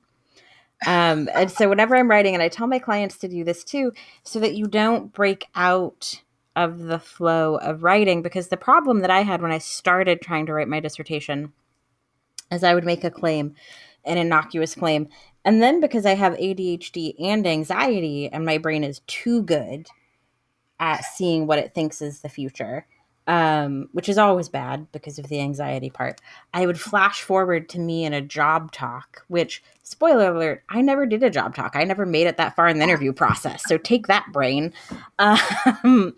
Um, 0.85 1.29
and 1.33 1.51
so 1.51 1.69
whenever 1.69 1.97
I'm 1.97 2.11
writing, 2.11 2.35
and 2.35 2.43
I 2.43 2.49
tell 2.49 2.67
my 2.67 2.79
clients 2.79 3.17
to 3.19 3.29
do 3.29 3.45
this 3.45 3.65
too, 3.65 3.93
so 4.25 4.41
that 4.41 4.55
you 4.55 4.67
don't 4.67 5.13
break 5.13 5.47
out 5.55 6.23
of 6.55 6.81
the 6.81 6.99
flow 6.99 7.57
of 7.57 7.83
writing, 7.83 8.23
because 8.23 8.49
the 8.49 8.57
problem 8.57 9.01
that 9.01 9.11
I 9.11 9.23
had 9.23 9.41
when 9.41 9.53
I 9.53 9.59
started 9.59 10.21
trying 10.21 10.47
to 10.47 10.53
write 10.53 10.69
my 10.69 10.81
dissertation 10.81 11.53
is 12.51 12.63
I 12.63 12.75
would 12.75 12.85
make 12.85 13.05
a 13.05 13.11
claim, 13.11 13.55
an 14.05 14.19
innocuous 14.19 14.75
claim, 14.75 15.09
and 15.45 15.63
then 15.63 15.81
because 15.81 16.05
I 16.05 16.15
have 16.15 16.35
ADHD 16.35 17.15
and 17.21 17.47
anxiety, 17.47 18.29
and 18.29 18.45
my 18.45 18.59
brain 18.59 18.85
is 18.85 19.01
too 19.07 19.43
good 19.43 19.87
at 20.79 21.05
seeing 21.05 21.47
what 21.47 21.59
it 21.59 21.75
thinks 21.75 22.03
is 22.03 22.21
the 22.21 22.29
future, 22.29 22.87
um, 23.27 23.89
which 23.93 24.09
is 24.09 24.19
always 24.19 24.49
bad 24.49 24.91
because 24.93 25.19
of 25.19 25.29
the 25.29 25.41
anxiety 25.41 25.91
part, 25.91 26.21
I 26.55 26.67
would 26.67 26.81
flash 26.81 27.23
forward 27.23 27.69
to 27.71 27.81
me 27.81 28.05
in 28.05 28.13
a 28.13 28.21
job 28.21 28.71
talk, 28.71 29.25
which, 29.29 29.63
spoiler 29.83 30.33
alert, 30.33 30.63
I 30.69 30.81
never 30.81 31.07
did 31.07 31.23
a 31.23 31.31
job 31.31 31.55
talk. 31.55 31.75
I 31.75 31.85
never 31.85 32.07
made 32.07 32.29
it 32.29 32.37
that 32.37 32.55
far 32.55 32.69
in 32.69 32.79
the 32.79 32.85
interview 32.85 33.13
process. 33.13 33.65
So 33.67 33.79
take 33.79 34.07
that, 34.07 34.27
brain. 34.33 34.73
Um, 35.19 36.15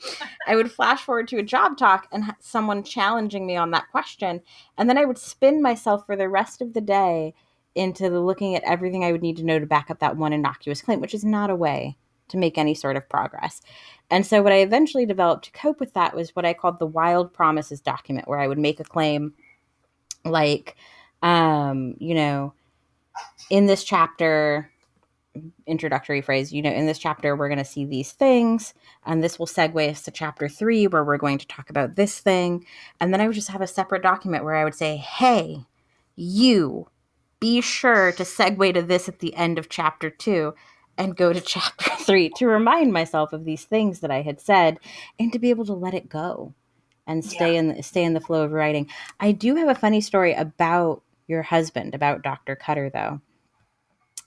I 0.46 0.54
would 0.54 0.70
flash 0.70 1.00
forward 1.00 1.28
to 1.28 1.38
a 1.38 1.42
job 1.42 1.78
talk 1.78 2.08
and 2.12 2.34
someone 2.40 2.82
challenging 2.82 3.46
me 3.46 3.56
on 3.56 3.70
that 3.70 3.90
question. 3.90 4.42
And 4.76 4.88
then 4.88 4.98
I 4.98 5.04
would 5.04 5.18
spin 5.18 5.62
myself 5.62 6.04
for 6.04 6.16
the 6.16 6.28
rest 6.28 6.60
of 6.60 6.74
the 6.74 6.80
day 6.80 7.34
into 7.74 8.08
looking 8.08 8.54
at 8.54 8.64
everything 8.64 9.04
I 9.04 9.12
would 9.12 9.22
need 9.22 9.36
to 9.36 9.44
know 9.44 9.58
to 9.58 9.66
back 9.66 9.90
up 9.90 10.00
that 10.00 10.16
one 10.16 10.32
innocuous 10.32 10.82
claim, 10.82 11.00
which 11.00 11.14
is 11.14 11.24
not 11.24 11.48
a 11.48 11.56
way 11.56 11.96
to 12.28 12.36
make 12.36 12.58
any 12.58 12.74
sort 12.74 12.96
of 12.96 13.08
progress. 13.08 13.60
And 14.10 14.24
so, 14.26 14.42
what 14.42 14.52
I 14.52 14.58
eventually 14.58 15.06
developed 15.06 15.44
to 15.46 15.50
cope 15.52 15.80
with 15.80 15.94
that 15.94 16.14
was 16.14 16.34
what 16.34 16.46
I 16.46 16.54
called 16.54 16.78
the 16.78 16.86
wild 16.86 17.32
promises 17.32 17.80
document, 17.80 18.28
where 18.28 18.38
I 18.38 18.48
would 18.48 18.58
make 18.58 18.80
a 18.80 18.84
claim 18.84 19.34
like, 20.24 20.76
um, 21.22 21.94
you 21.98 22.14
know, 22.14 22.54
in 23.50 23.66
this 23.66 23.84
chapter, 23.84 24.70
introductory 25.66 26.22
phrase, 26.22 26.52
you 26.52 26.62
know, 26.62 26.70
in 26.70 26.86
this 26.86 26.98
chapter, 26.98 27.36
we're 27.36 27.48
going 27.48 27.58
to 27.58 27.64
see 27.64 27.84
these 27.84 28.12
things, 28.12 28.72
and 29.04 29.22
this 29.22 29.38
will 29.38 29.46
segue 29.46 29.90
us 29.90 30.02
to 30.02 30.10
chapter 30.10 30.48
three, 30.48 30.86
where 30.86 31.04
we're 31.04 31.18
going 31.18 31.38
to 31.38 31.46
talk 31.46 31.68
about 31.68 31.96
this 31.96 32.18
thing. 32.18 32.64
And 33.00 33.12
then 33.12 33.20
I 33.20 33.26
would 33.26 33.36
just 33.36 33.50
have 33.50 33.60
a 33.60 33.66
separate 33.66 34.02
document 34.02 34.44
where 34.44 34.54
I 34.54 34.64
would 34.64 34.74
say, 34.74 34.96
hey, 34.96 35.64
you 36.16 36.88
be 37.40 37.60
sure 37.60 38.12
to 38.12 38.22
segue 38.22 38.74
to 38.74 38.82
this 38.82 39.08
at 39.08 39.20
the 39.20 39.34
end 39.34 39.58
of 39.58 39.68
chapter 39.68 40.10
two 40.10 40.54
and 40.98 41.16
go 41.16 41.32
to 41.32 41.40
chapter 41.44 41.90
three 42.04 42.28
to 42.36 42.46
remind 42.46 42.92
myself 42.92 43.32
of 43.32 43.44
these 43.44 43.64
things 43.64 44.00
that 44.00 44.10
I 44.10 44.22
had 44.22 44.40
said 44.40 44.78
and 45.18 45.32
to 45.32 45.38
be 45.38 45.50
able 45.50 45.64
to 45.66 45.74
let 45.74 45.94
it 45.94 46.08
go 46.08 46.52
and 47.06 47.24
stay 47.24 47.54
yeah. 47.54 47.60
in 47.60 47.68
the, 47.68 47.82
stay 47.82 48.04
in 48.04 48.12
the 48.12 48.20
flow 48.20 48.42
of 48.42 48.52
writing. 48.52 48.88
I 49.18 49.32
do 49.32 49.56
have 49.56 49.68
a 49.68 49.74
funny 49.74 50.02
story 50.02 50.34
about 50.34 51.02
your 51.26 51.42
husband, 51.42 51.94
about 51.94 52.22
Dr. 52.22 52.54
Cutter, 52.54 52.90
though. 52.90 53.20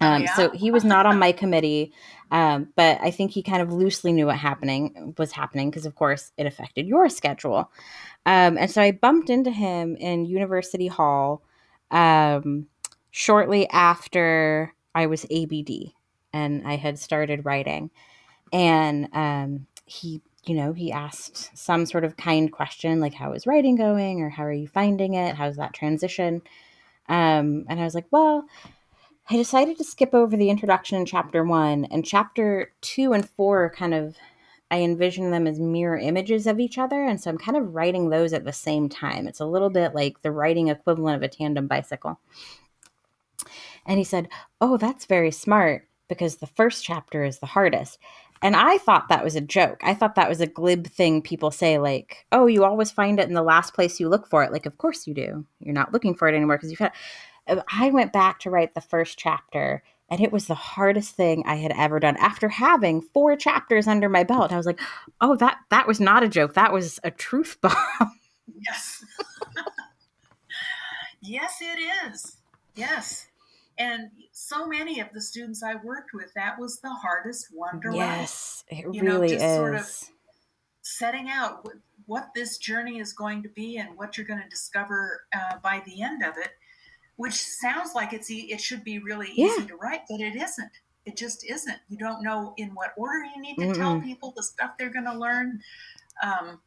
Oh, 0.02 0.08
um, 0.08 0.24
yeah. 0.24 0.34
So 0.36 0.50
he 0.50 0.72
was 0.72 0.84
not 0.84 1.06
on 1.06 1.20
my 1.20 1.32
committee, 1.32 1.94
um, 2.32 2.70
but 2.76 3.00
I 3.02 3.12
think 3.12 3.32
he 3.32 3.44
kind 3.44 3.62
of 3.62 3.72
loosely 3.72 4.12
knew 4.12 4.26
what 4.26 4.38
happening 4.38 5.14
was 5.20 5.32
happening 5.32 5.70
because, 5.70 5.86
of 5.86 5.94
course, 5.94 6.32
it 6.38 6.48
affected 6.48 6.88
your 6.88 7.08
schedule. 7.08 7.72
Um, 8.26 8.58
and 8.58 8.70
so 8.70 8.82
I 8.82 8.92
bumped 8.92 9.30
into 9.30 9.52
him 9.52 9.96
in 9.98 10.26
University 10.26 10.88
Hall 10.88 11.44
um, 11.92 12.66
shortly 13.12 13.70
after 13.70 14.74
I 14.96 15.06
was 15.06 15.26
ABD 15.26 15.92
and 16.34 16.68
I 16.68 16.76
had 16.76 17.00
started 17.00 17.46
writing. 17.46 17.92
And 18.54 19.08
um, 19.14 19.68
he, 19.86 20.22
you 20.46 20.56
know, 20.56 20.74
he 20.74 20.92
asked 20.92 21.58
some 21.58 21.86
sort 21.86 22.04
of 22.04 22.18
kind 22.18 22.52
question 22.52 23.00
like, 23.00 23.14
How 23.14 23.34
is 23.34 23.48
writing 23.48 23.76
going? 23.76 24.22
Or 24.22 24.30
how 24.30 24.44
are 24.44 24.54
you 24.54 24.68
finding 24.68 25.14
it? 25.14 25.36
How's 25.36 25.58
that 25.58 25.74
transition? 25.74 26.42
Um, 27.10 27.66
and 27.70 27.80
I 27.80 27.84
was 27.84 27.96
like, 27.96 28.08
Well, 28.12 28.46
I 29.30 29.36
decided 29.38 29.78
to 29.78 29.84
skip 29.84 30.14
over 30.14 30.36
the 30.36 30.50
introduction 30.50 30.98
in 30.98 31.06
chapter 31.06 31.44
one, 31.44 31.86
and 31.86 32.06
chapter 32.06 32.74
two 32.82 33.14
and 33.14 33.28
four 33.28 33.70
kind 33.70 33.94
of 33.94 34.16
I 34.70 34.80
envision 34.80 35.32
them 35.32 35.48
as 35.48 35.60
mirror 35.60 35.98
images 35.98 36.48
of 36.48 36.58
each 36.58 36.78
other. 36.78 37.04
And 37.04 37.20
so 37.20 37.30
I'm 37.30 37.38
kind 37.38 37.58
of 37.58 37.76
writing 37.76 38.10
those 38.10 38.32
at 38.32 38.46
the 38.46 38.54
same 38.54 38.88
time. 38.88 39.28
It's 39.28 39.42
a 39.42 39.46
little 39.46 39.70
bit 39.70 39.94
like 39.94 40.22
the 40.22 40.32
writing 40.32 40.70
equivalent 40.70 41.18
of 41.18 41.24
a 41.24 41.28
tandem 41.28 41.68
bicycle. 41.68 42.22
And 43.86 43.98
he 43.98 44.06
said, 44.06 44.30
Oh, 44.62 44.78
that's 44.78 45.06
very 45.06 45.32
smart 45.32 45.88
because 46.12 46.36
the 46.36 46.48
first 46.48 46.84
chapter 46.84 47.24
is 47.24 47.40
the 47.40 47.46
hardest. 47.46 47.98
And 48.42 48.54
I 48.54 48.80
thought 48.80 49.08
that 49.08 49.24
was 49.24 49.38
a 49.38 49.42
joke. 49.42 49.80
I 49.82 49.94
thought 49.94 50.16
that 50.16 50.28
was 50.28 50.42
a 50.42 50.46
glib 50.46 50.88
thing 50.88 51.22
people 51.22 51.52
say, 51.52 51.78
like, 51.78 52.26
oh, 52.34 52.48
you 52.48 52.66
always 52.66 52.92
find 52.92 53.18
it 53.18 53.30
in 53.30 53.34
the 53.34 53.42
last 53.42 53.74
place 53.74 53.98
you 53.98 54.10
look 54.10 54.28
for 54.28 54.44
it. 54.44 54.52
Like, 54.52 54.66
of 54.66 54.78
course 54.78 55.08
you 55.08 55.14
do. 55.14 55.46
You're 55.62 55.74
not 55.74 55.94
looking 55.94 56.14
for 56.14 56.28
it 56.28 56.36
anymore 56.36 56.58
because 56.58 56.70
you've 56.70 56.80
had. 56.80 56.92
Uh, 57.48 57.62
I 57.72 57.92
went 57.92 58.12
back 58.12 58.40
to 58.40 58.50
write 58.50 58.76
the 58.76 58.82
first 58.82 59.18
chapter, 59.18 59.84
and 60.10 60.20
it 60.20 60.34
was 60.34 60.48
the 60.48 60.54
hardest 60.54 61.16
thing 61.16 61.44
I 61.46 61.56
had 61.56 61.72
ever 61.78 61.98
done 62.02 62.18
after 62.18 62.50
having 62.50 63.02
four 63.02 63.38
chapters 63.38 63.88
under 63.88 64.10
my 64.10 64.26
belt. 64.26 64.52
I 64.52 64.58
was 64.58 64.66
like, 64.66 64.82
oh, 65.22 65.38
that 65.38 65.60
that 65.70 65.88
was 65.88 66.02
not 66.02 66.24
a 66.24 66.28
joke. 66.28 66.56
That 66.56 66.74
was 66.74 67.00
a 67.06 67.12
truth 67.12 67.58
bomb. 67.62 67.76
Yes. 68.60 69.06
yes, 71.22 71.58
it 71.62 71.80
is. 72.12 72.36
Yes 72.76 73.31
and 73.82 74.12
so 74.32 74.68
many 74.68 75.00
of 75.00 75.08
the 75.12 75.22
students 75.22 75.64
I 75.64 75.76
worked 75.76 76.14
with, 76.14 76.32
that 76.36 76.60
was 76.60 76.80
the 76.82 76.94
hardest 76.94 77.48
one 77.52 77.82
to 77.82 77.90
write. 77.90 77.98
Yes, 77.98 78.64
it 78.68 78.86
you 78.94 79.02
really 79.02 79.30
know, 79.30 79.34
just 79.34 79.46
is. 79.46 79.56
Sort 79.56 79.76
of 79.76 80.10
setting 80.84 81.30
out 81.30 81.68
what 82.06 82.30
this 82.36 82.58
journey 82.60 83.00
is 83.00 83.12
going 83.12 83.42
to 83.42 83.50
be 83.50 83.78
and 83.78 83.98
what 83.98 84.18
you're 84.18 84.28
going 84.28 84.42
to 84.42 84.50
discover 84.50 85.22
uh, 85.36 85.58
by 85.64 85.82
the 85.88 86.04
end 86.04 86.24
of 86.24 86.38
it, 86.38 86.50
which 87.16 87.34
sounds 87.34 87.96
like 87.96 88.14
it's 88.14 88.30
e- 88.30 88.52
it 88.52 88.62
should 88.62 88.84
be 88.84 89.00
really 89.00 89.30
easy 89.30 89.62
yeah. 89.62 89.68
to 89.68 89.76
write, 89.78 90.02
but 90.08 90.20
it 90.20 90.36
isn't. 90.36 90.72
It 91.08 91.18
just 91.18 91.44
isn't. 91.44 91.80
You 91.90 91.98
don't 91.98 92.22
know 92.22 92.54
in 92.58 92.70
what 92.76 92.94
order 92.96 93.26
you 93.36 93.42
need 93.42 93.56
to 93.56 93.66
Mm-mm. 93.66 93.76
tell 93.76 94.00
people 94.00 94.32
the 94.36 94.44
stuff 94.44 94.78
they're 94.78 94.94
going 94.94 95.06
to 95.06 95.18
learn. 95.18 95.60
Um, 96.22 96.60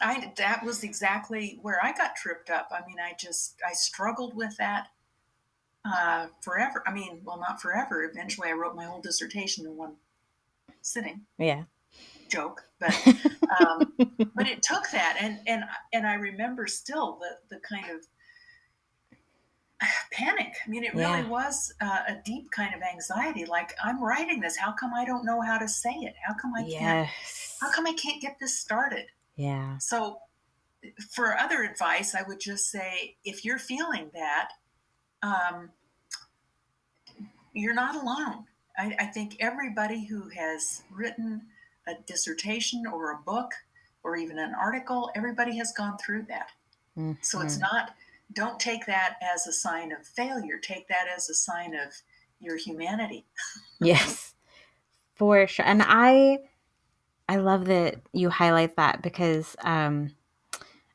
I 0.00 0.32
that 0.38 0.64
was 0.64 0.84
exactly 0.84 1.58
where 1.60 1.78
I 1.84 1.92
got 1.92 2.16
tripped 2.16 2.48
up. 2.48 2.70
I 2.72 2.80
mean, 2.86 2.96
I 2.98 3.12
just 3.18 3.60
I 3.68 3.74
struggled 3.74 4.34
with 4.34 4.56
that 4.56 4.86
uh, 5.84 6.26
forever. 6.40 6.82
I 6.86 6.92
mean, 6.92 7.20
well, 7.24 7.38
not 7.38 7.60
forever. 7.60 8.04
Eventually, 8.04 8.48
I 8.48 8.52
wrote 8.52 8.74
my 8.76 8.84
whole 8.84 9.00
dissertation 9.00 9.66
in 9.66 9.76
one 9.76 9.94
sitting. 10.80 11.22
Yeah. 11.38 11.64
Joke, 12.28 12.62
but 12.80 12.94
um, 13.60 13.92
but 14.34 14.48
it 14.48 14.62
took 14.62 14.90
that, 14.92 15.18
and 15.20 15.38
and 15.46 15.64
and 15.92 16.06
I 16.06 16.14
remember 16.14 16.66
still 16.66 17.18
the 17.20 17.56
the 17.56 17.60
kind 17.60 17.84
of 17.90 18.06
panic. 20.12 20.54
I 20.64 20.70
mean, 20.70 20.84
it 20.84 20.94
really 20.94 21.20
Yeah. 21.22 21.28
was 21.28 21.74
uh, 21.80 22.00
a 22.08 22.14
deep 22.24 22.50
kind 22.50 22.74
of 22.74 22.80
anxiety. 22.82 23.44
Like, 23.44 23.74
I'm 23.84 24.02
writing 24.02 24.40
this. 24.40 24.56
How 24.56 24.72
come 24.72 24.94
I 24.94 25.04
don't 25.04 25.24
know 25.26 25.40
how 25.42 25.58
to 25.58 25.68
say 25.68 25.90
it? 25.90 26.14
How 26.26 26.34
come 26.34 26.52
I 26.54 26.62
can't? 26.68 27.08
How 27.60 27.70
come 27.70 27.86
I 27.86 27.92
can't 27.92 28.20
get 28.22 28.38
this 28.40 28.58
started? 28.58 29.06
Yeah. 29.36 29.76
So, 29.78 30.18
for 31.14 31.36
other 31.36 31.62
advice, 31.62 32.14
I 32.14 32.22
would 32.22 32.40
just 32.40 32.70
say 32.70 33.16
if 33.24 33.44
you're 33.44 33.58
feeling 33.58 34.10
that, 34.14 34.52
um, 35.22 35.70
you're 37.52 37.74
not 37.74 37.96
alone. 37.96 38.44
I, 38.78 38.94
I 38.98 39.06
think 39.06 39.36
everybody 39.40 40.04
who 40.04 40.28
has 40.30 40.82
written 40.90 41.42
a 41.86 41.94
dissertation 42.06 42.86
or 42.86 43.12
a 43.12 43.18
book 43.18 43.50
or 44.02 44.16
even 44.16 44.38
an 44.38 44.54
article, 44.54 45.10
everybody 45.14 45.56
has 45.58 45.72
gone 45.72 45.96
through 45.98 46.22
that. 46.28 46.50
So 47.20 47.40
it's 47.40 47.56
Mhm. 47.56 47.60
not, 47.60 47.94
don't 48.32 48.58
take 48.58 48.86
that 48.86 49.16
as 49.22 49.46
a 49.46 49.52
sign 49.52 49.92
of 49.92 50.06
failure. 50.06 50.58
Take 50.58 50.88
that 50.88 51.06
as 51.08 51.28
a 51.28 51.34
sign 51.34 51.74
of 51.74 51.92
your 52.40 52.56
humanity. 52.56 53.26
Yes. 53.80 54.34
For 55.14 55.46
sure. 55.46 55.66
And 55.66 55.82
I 55.84 56.38
I 57.28 57.36
love 57.36 57.66
that 57.66 58.00
you 58.12 58.30
highlight 58.30 58.76
that 58.76 59.02
because 59.02 59.56
um 59.62 60.14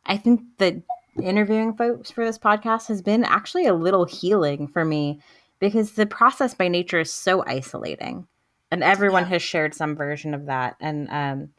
I 0.06 0.18
think 0.18 0.42
that 0.58 0.76
interviewing 1.22 1.76
folks 1.76 2.12
for 2.12 2.26
this 2.26 2.38
podcast 2.38 2.88
has 2.88 3.02
been 3.02 3.24
actually 3.24 3.66
a 3.66 3.74
little 3.74 4.06
healing 4.06 4.68
for 4.68 4.86
me 4.86 5.20
because 5.60 5.94
the 5.94 6.06
process 6.06 6.54
by 6.54 6.68
nature 6.68 7.00
is 7.00 7.12
so 7.14 7.44
isolating. 7.46 8.28
And 8.72 8.84
everyone 8.84 9.24
Yeah. 9.24 9.30
has 9.30 9.42
shared 9.42 9.74
some 9.74 9.96
version 9.96 10.34
of 10.34 10.46
that. 10.48 10.76
And 10.80 11.10
um 11.10 11.50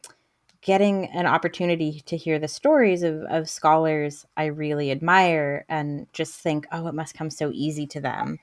getting 0.61 1.05
an 1.11 1.25
opportunity 1.25 2.01
to 2.05 2.17
hear 2.17 2.37
the 2.37 2.47
stories 2.47 3.03
of, 3.03 3.21
of 3.23 3.49
scholars 3.49 4.25
I 4.35 4.45
really 4.47 4.91
admire 4.91 5.65
and 5.69 6.07
just 6.13 6.35
think, 6.35 6.67
oh, 6.71 6.87
it 6.87 6.93
must 6.93 7.15
come 7.15 7.29
so 7.29 7.49
easy 7.53 7.87
to 7.87 8.01
them. 8.01 8.39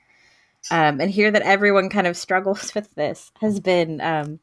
Um, 0.70 1.00
and 1.00 1.10
hear 1.10 1.30
that 1.30 1.42
everyone 1.42 1.90
kind 1.90 2.06
of 2.06 2.16
struggles 2.16 2.74
with 2.76 2.94
this 2.94 3.32
has 3.40 3.60
been 3.60 4.00
um, 4.00 4.40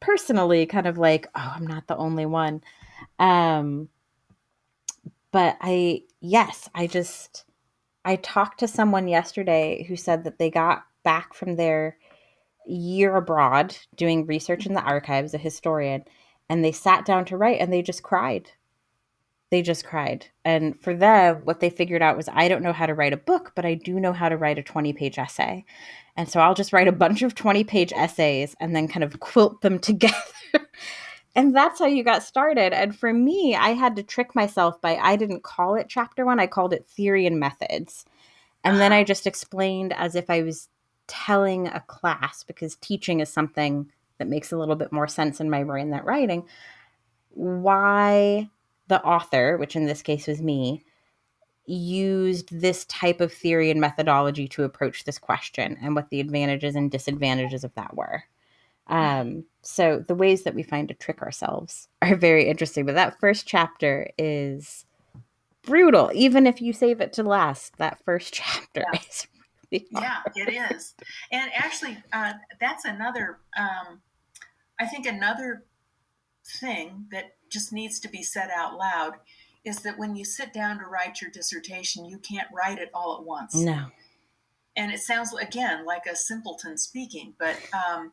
personally 0.00 0.66
kind 0.66 0.86
of 0.86 0.98
like, 0.98 1.26
oh, 1.34 1.52
I'm 1.56 1.66
not 1.66 1.86
the 1.86 1.96
only 1.96 2.26
one. 2.26 2.62
Um, 3.18 3.88
but 5.34 5.56
I, 5.60 6.02
yes, 6.20 6.70
I 6.76 6.86
just, 6.86 7.44
I 8.04 8.14
talked 8.14 8.60
to 8.60 8.68
someone 8.68 9.08
yesterday 9.08 9.84
who 9.88 9.96
said 9.96 10.22
that 10.22 10.38
they 10.38 10.48
got 10.48 10.84
back 11.02 11.34
from 11.34 11.56
their 11.56 11.98
year 12.68 13.16
abroad 13.16 13.76
doing 13.96 14.26
research 14.26 14.64
in 14.64 14.74
the 14.74 14.78
mm-hmm. 14.78 14.90
archives, 14.90 15.34
a 15.34 15.38
historian, 15.38 16.04
and 16.48 16.64
they 16.64 16.70
sat 16.70 17.04
down 17.04 17.24
to 17.24 17.36
write 17.36 17.60
and 17.60 17.72
they 17.72 17.82
just 17.82 18.04
cried. 18.04 18.48
They 19.50 19.60
just 19.60 19.84
cried. 19.84 20.26
And 20.44 20.80
for 20.80 20.94
them, 20.94 21.40
what 21.42 21.58
they 21.58 21.68
figured 21.68 22.00
out 22.00 22.16
was 22.16 22.28
I 22.32 22.46
don't 22.46 22.62
know 22.62 22.72
how 22.72 22.86
to 22.86 22.94
write 22.94 23.12
a 23.12 23.16
book, 23.16 23.54
but 23.56 23.66
I 23.66 23.74
do 23.74 23.98
know 23.98 24.12
how 24.12 24.28
to 24.28 24.36
write 24.36 24.60
a 24.60 24.62
20 24.62 24.92
page 24.92 25.18
essay. 25.18 25.64
And 26.16 26.28
so 26.28 26.38
I'll 26.38 26.54
just 26.54 26.72
write 26.72 26.86
a 26.86 26.92
bunch 26.92 27.22
of 27.22 27.34
20 27.34 27.64
page 27.64 27.92
essays 27.96 28.54
and 28.60 28.76
then 28.76 28.86
kind 28.86 29.02
of 29.02 29.18
quilt 29.18 29.62
them 29.62 29.78
together. 29.80 30.14
And 31.34 31.54
that's 31.54 31.78
how 31.78 31.86
you 31.86 32.04
got 32.04 32.22
started. 32.22 32.72
And 32.72 32.96
for 32.96 33.12
me, 33.12 33.56
I 33.56 33.70
had 33.70 33.96
to 33.96 34.02
trick 34.02 34.34
myself 34.34 34.80
by 34.80 34.96
I 34.96 35.16
didn't 35.16 35.42
call 35.42 35.74
it 35.74 35.86
chapter 35.88 36.24
one, 36.24 36.40
I 36.40 36.46
called 36.46 36.72
it 36.72 36.86
theory 36.86 37.26
and 37.26 37.40
methods. 37.40 38.04
And 38.62 38.80
then. 38.80 38.92
I 38.92 38.98
uh-huh. 38.98 39.04
just 39.04 39.26
explained 39.26 39.92
as 39.92 40.14
if 40.14 40.30
I 40.30 40.42
was 40.42 40.68
telling 41.06 41.66
a 41.68 41.80
class 41.80 42.42
because 42.44 42.76
teaching 42.76 43.20
is 43.20 43.28
something 43.28 43.90
that 44.18 44.28
makes 44.28 44.52
a 44.52 44.56
little 44.56 44.76
bit 44.76 44.92
more 44.92 45.08
sense 45.08 45.40
in 45.40 45.50
my 45.50 45.64
brain 45.64 45.90
than 45.90 46.02
writing. 46.04 46.46
Why 47.30 48.48
the 48.88 49.02
author, 49.02 49.56
which 49.58 49.76
in 49.76 49.86
this 49.86 50.02
case 50.02 50.26
was 50.26 50.40
me, 50.40 50.84
used 51.66 52.58
this 52.58 52.84
type 52.86 53.20
of 53.20 53.32
theory 53.32 53.70
and 53.70 53.80
methodology 53.80 54.46
to 54.48 54.64
approach 54.64 55.04
this 55.04 55.18
question 55.18 55.78
and 55.82 55.94
what 55.94 56.10
the 56.10 56.20
advantages 56.20 56.74
and 56.74 56.90
disadvantages 56.90 57.64
of 57.64 57.74
that 57.74 57.96
were. 57.96 58.24
Um, 58.86 59.44
so 59.62 60.04
the 60.06 60.14
ways 60.14 60.42
that 60.42 60.54
we 60.54 60.62
find 60.62 60.88
to 60.88 60.94
trick 60.94 61.22
ourselves 61.22 61.88
are 62.02 62.14
very 62.14 62.46
interesting. 62.48 62.84
But 62.86 62.94
that 62.96 63.18
first 63.20 63.46
chapter 63.46 64.10
is 64.18 64.84
brutal, 65.62 66.10
even 66.14 66.46
if 66.46 66.60
you 66.60 66.72
save 66.72 67.00
it 67.00 67.12
to 67.14 67.22
last. 67.22 67.76
That 67.78 67.98
first 68.04 68.32
chapter 68.34 68.84
Yeah. 68.92 69.00
is 69.00 69.26
really. 69.72 69.86
Yeah, 69.90 70.20
it 70.36 70.72
is. 70.72 70.94
And 71.32 71.50
actually, 71.54 71.96
uh, 72.12 72.34
that's 72.60 72.84
another, 72.84 73.38
um, 73.56 74.00
I 74.78 74.86
think, 74.86 75.06
another 75.06 75.64
thing 76.60 77.06
that 77.10 77.36
just 77.50 77.72
needs 77.72 77.98
to 78.00 78.08
be 78.08 78.22
said 78.22 78.50
out 78.54 78.76
loud 78.76 79.14
is 79.64 79.78
that 79.78 79.98
when 79.98 80.14
you 80.14 80.24
sit 80.24 80.52
down 80.52 80.78
to 80.78 80.84
write 80.84 81.22
your 81.22 81.30
dissertation, 81.30 82.04
you 82.04 82.18
can't 82.18 82.48
write 82.52 82.78
it 82.78 82.90
all 82.92 83.16
at 83.18 83.24
once. 83.24 83.54
No. 83.54 83.86
And 84.76 84.92
it 84.92 85.00
sounds, 85.00 85.32
again, 85.34 85.86
like 85.86 86.04
a 86.06 86.14
simpleton 86.14 86.76
speaking, 86.76 87.32
but, 87.38 87.56
um, 87.72 88.12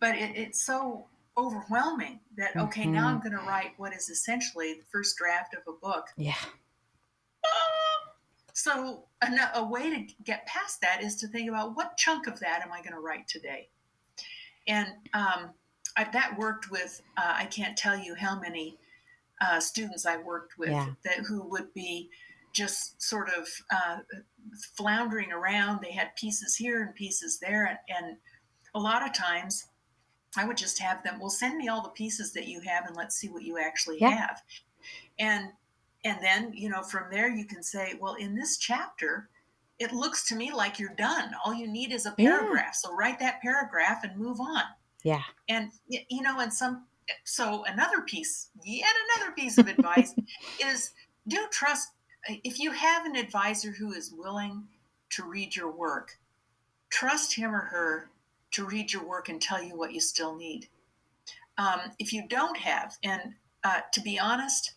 but 0.00 0.14
it, 0.14 0.36
it's 0.36 0.62
so 0.62 1.06
overwhelming 1.36 2.20
that, 2.36 2.56
okay, 2.56 2.84
now 2.84 3.08
I'm 3.08 3.20
going 3.20 3.32
to 3.32 3.44
write 3.46 3.72
what 3.76 3.94
is 3.94 4.08
essentially 4.08 4.74
the 4.74 4.84
first 4.90 5.16
draft 5.16 5.54
of 5.54 5.62
a 5.72 5.76
book. 5.80 6.06
Yeah. 6.16 6.34
So 8.52 9.04
a, 9.22 9.28
a 9.54 9.64
way 9.64 9.88
to 9.88 10.14
get 10.24 10.44
past 10.46 10.80
that 10.80 11.00
is 11.00 11.14
to 11.16 11.28
think 11.28 11.48
about 11.48 11.76
what 11.76 11.96
chunk 11.96 12.26
of 12.26 12.40
that 12.40 12.60
am 12.60 12.72
I 12.72 12.78
going 12.78 12.92
to 12.92 12.98
write 12.98 13.28
today, 13.28 13.68
and 14.66 14.88
um, 15.14 15.50
I, 15.96 16.02
that 16.12 16.36
worked 16.36 16.68
with 16.68 17.00
uh, 17.16 17.34
I 17.36 17.44
can't 17.44 17.76
tell 17.76 17.96
you 17.96 18.16
how 18.16 18.40
many 18.40 18.76
uh, 19.40 19.60
students 19.60 20.06
I 20.06 20.16
worked 20.16 20.58
with 20.58 20.70
Yeah. 20.70 20.86
that 21.04 21.18
who 21.18 21.48
would 21.48 21.72
be 21.72 22.10
just 22.52 23.00
sort 23.00 23.28
of 23.28 23.46
uh, 23.70 23.98
floundering 24.76 25.30
around. 25.30 25.80
They 25.80 25.92
had 25.92 26.16
pieces 26.16 26.56
here 26.56 26.82
and 26.82 26.92
pieces 26.96 27.38
there, 27.38 27.64
and, 27.66 27.78
and 27.96 28.16
a 28.74 28.80
lot 28.80 29.06
of 29.06 29.14
times 29.14 29.66
I 30.36 30.46
would 30.46 30.56
just 30.56 30.78
have 30.78 31.02
them. 31.02 31.18
Well, 31.18 31.30
send 31.30 31.56
me 31.56 31.68
all 31.68 31.82
the 31.82 31.88
pieces 31.88 32.32
that 32.34 32.48
you 32.48 32.60
have, 32.60 32.86
and 32.86 32.96
let's 32.96 33.16
see 33.16 33.28
what 33.28 33.42
you 33.42 33.58
actually 33.58 33.98
Yeah. 34.00 34.10
have. 34.10 34.42
And 35.18 35.52
and 36.04 36.22
then 36.22 36.52
you 36.52 36.68
know 36.68 36.82
from 36.82 37.10
there 37.10 37.28
you 37.28 37.44
can 37.44 37.62
say, 37.62 37.94
well, 38.00 38.14
in 38.14 38.34
this 38.34 38.56
chapter, 38.56 39.28
it 39.78 39.92
looks 39.92 40.28
to 40.28 40.36
me 40.36 40.52
like 40.52 40.78
you're 40.78 40.94
done. 40.94 41.34
All 41.44 41.54
you 41.54 41.66
need 41.66 41.92
is 41.92 42.06
a 42.06 42.14
Yeah. 42.18 42.38
paragraph. 42.38 42.74
So 42.76 42.94
write 42.94 43.18
that 43.20 43.40
paragraph 43.40 44.04
and 44.04 44.16
move 44.16 44.40
on. 44.40 44.62
Yeah. 45.02 45.22
And 45.48 45.72
you 45.88 46.22
know, 46.22 46.40
and 46.40 46.52
some 46.52 46.86
so 47.24 47.64
another 47.64 48.02
piece, 48.02 48.50
yet 48.64 48.94
another 49.16 49.32
piece 49.32 49.58
of 49.58 49.66
advice 49.66 50.14
is 50.60 50.92
do 51.26 51.46
trust 51.50 51.92
if 52.28 52.58
you 52.58 52.72
have 52.72 53.06
an 53.06 53.16
advisor 53.16 53.70
who 53.72 53.92
is 53.92 54.12
willing 54.12 54.68
to 55.10 55.24
read 55.24 55.56
your 55.56 55.70
work, 55.70 56.18
trust 56.90 57.34
him 57.34 57.54
or 57.54 57.60
her 57.60 58.10
to 58.52 58.64
read 58.64 58.92
your 58.92 59.06
work 59.06 59.28
and 59.28 59.40
tell 59.40 59.62
you 59.62 59.76
what 59.76 59.92
you 59.92 60.00
still 60.00 60.34
need. 60.36 60.68
Um, 61.56 61.80
if 61.98 62.12
you 62.12 62.26
don't 62.28 62.56
have, 62.58 62.96
and 63.02 63.34
uh, 63.64 63.80
to 63.92 64.00
be 64.00 64.18
honest, 64.18 64.74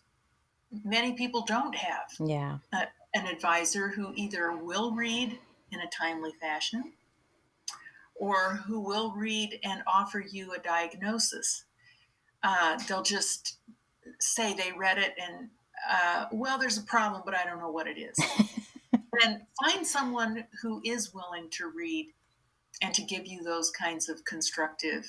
many 0.84 1.12
people 1.12 1.42
don't 1.46 1.74
have 1.76 2.10
Yeah. 2.18 2.58
an 2.72 3.26
advisor 3.26 3.88
who 3.88 4.12
either 4.16 4.52
will 4.56 4.92
read 4.92 5.38
in 5.70 5.80
a 5.80 5.86
timely 5.88 6.32
fashion 6.40 6.92
or 8.14 8.56
who 8.66 8.80
will 8.80 9.12
read 9.12 9.58
and 9.64 9.82
offer 9.86 10.20
you 10.20 10.52
a 10.54 10.58
diagnosis. 10.58 11.64
Uh, 12.42 12.78
they'll 12.88 13.02
just 13.02 13.58
say 14.18 14.52
they 14.54 14.72
read 14.72 14.98
it 14.98 15.14
and, 15.20 15.48
uh, 15.90 16.26
well, 16.32 16.58
there's 16.58 16.78
a 16.78 16.82
problem, 16.82 17.22
but 17.24 17.34
I 17.34 17.44
don't 17.44 17.58
know 17.58 17.70
what 17.70 17.86
it 17.86 17.98
is. 17.98 18.18
then 19.20 19.46
find 19.62 19.86
someone 19.86 20.44
who 20.60 20.80
is 20.84 21.12
willing 21.14 21.48
to 21.50 21.68
read 21.74 22.12
and 22.82 22.92
to 22.94 23.02
give 23.02 23.26
you 23.26 23.42
those 23.42 23.70
kinds 23.70 24.08
of 24.08 24.24
constructive 24.24 25.08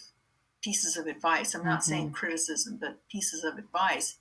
pieces 0.61 0.95
of 0.95 1.07
advice. 1.07 1.55
I'm 1.55 1.65
not 1.65 1.83
saying 1.83 2.11
criticism, 2.11 2.77
but 2.79 2.99
pieces 3.09 3.43
of 3.43 3.57
advice. 3.57 4.15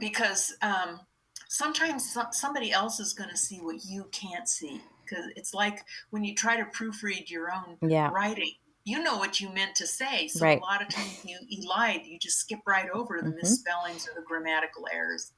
Because 0.00 0.56
um, 0.62 1.00
sometimes 1.48 2.12
so- 2.12 2.26
somebody 2.32 2.72
else 2.72 2.98
is 2.98 3.12
going 3.12 3.30
to 3.30 3.36
see 3.36 3.58
what 3.60 3.84
you 3.84 4.08
can't 4.10 4.48
see. 4.48 4.80
Because 5.04 5.26
it's 5.36 5.54
like 5.54 5.84
when 6.10 6.24
you 6.24 6.34
try 6.34 6.56
to 6.56 6.64
proofread 6.64 7.30
your 7.30 7.52
own 7.52 7.76
Yeah. 7.80 8.08
writing, 8.10 8.50
you 8.84 9.00
know 9.02 9.16
what 9.18 9.40
you 9.40 9.50
meant 9.50 9.76
to 9.76 9.86
say. 9.86 10.26
So 10.26 10.40
Right. 10.44 10.58
a 10.58 10.64
lot 10.64 10.82
of 10.82 10.88
times 10.88 11.24
you, 11.24 11.38
lied, 11.68 12.00
you 12.04 12.18
just 12.18 12.38
skip 12.38 12.60
right 12.66 12.88
over 12.90 13.20
the 13.22 13.30
Mhm. 13.30 13.36
misspellings 13.36 14.08
or 14.08 14.14
the 14.14 14.22
grammatical 14.26 14.88
errors. 14.92 15.32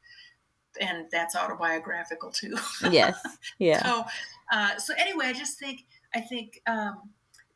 And 0.81 1.07
that's 1.11 1.35
autobiographical 1.35 2.31
too. 2.31 2.57
Yes. 2.91 3.19
Yeah. 3.59 3.83
So, 3.83 4.05
uh, 4.53 4.77
so 4.79 4.95
anyway, 4.97 5.27
I 5.27 5.33
just 5.33 5.59
think 5.59 5.81
I 6.15 6.21
think 6.21 6.63
um, 6.67 7.11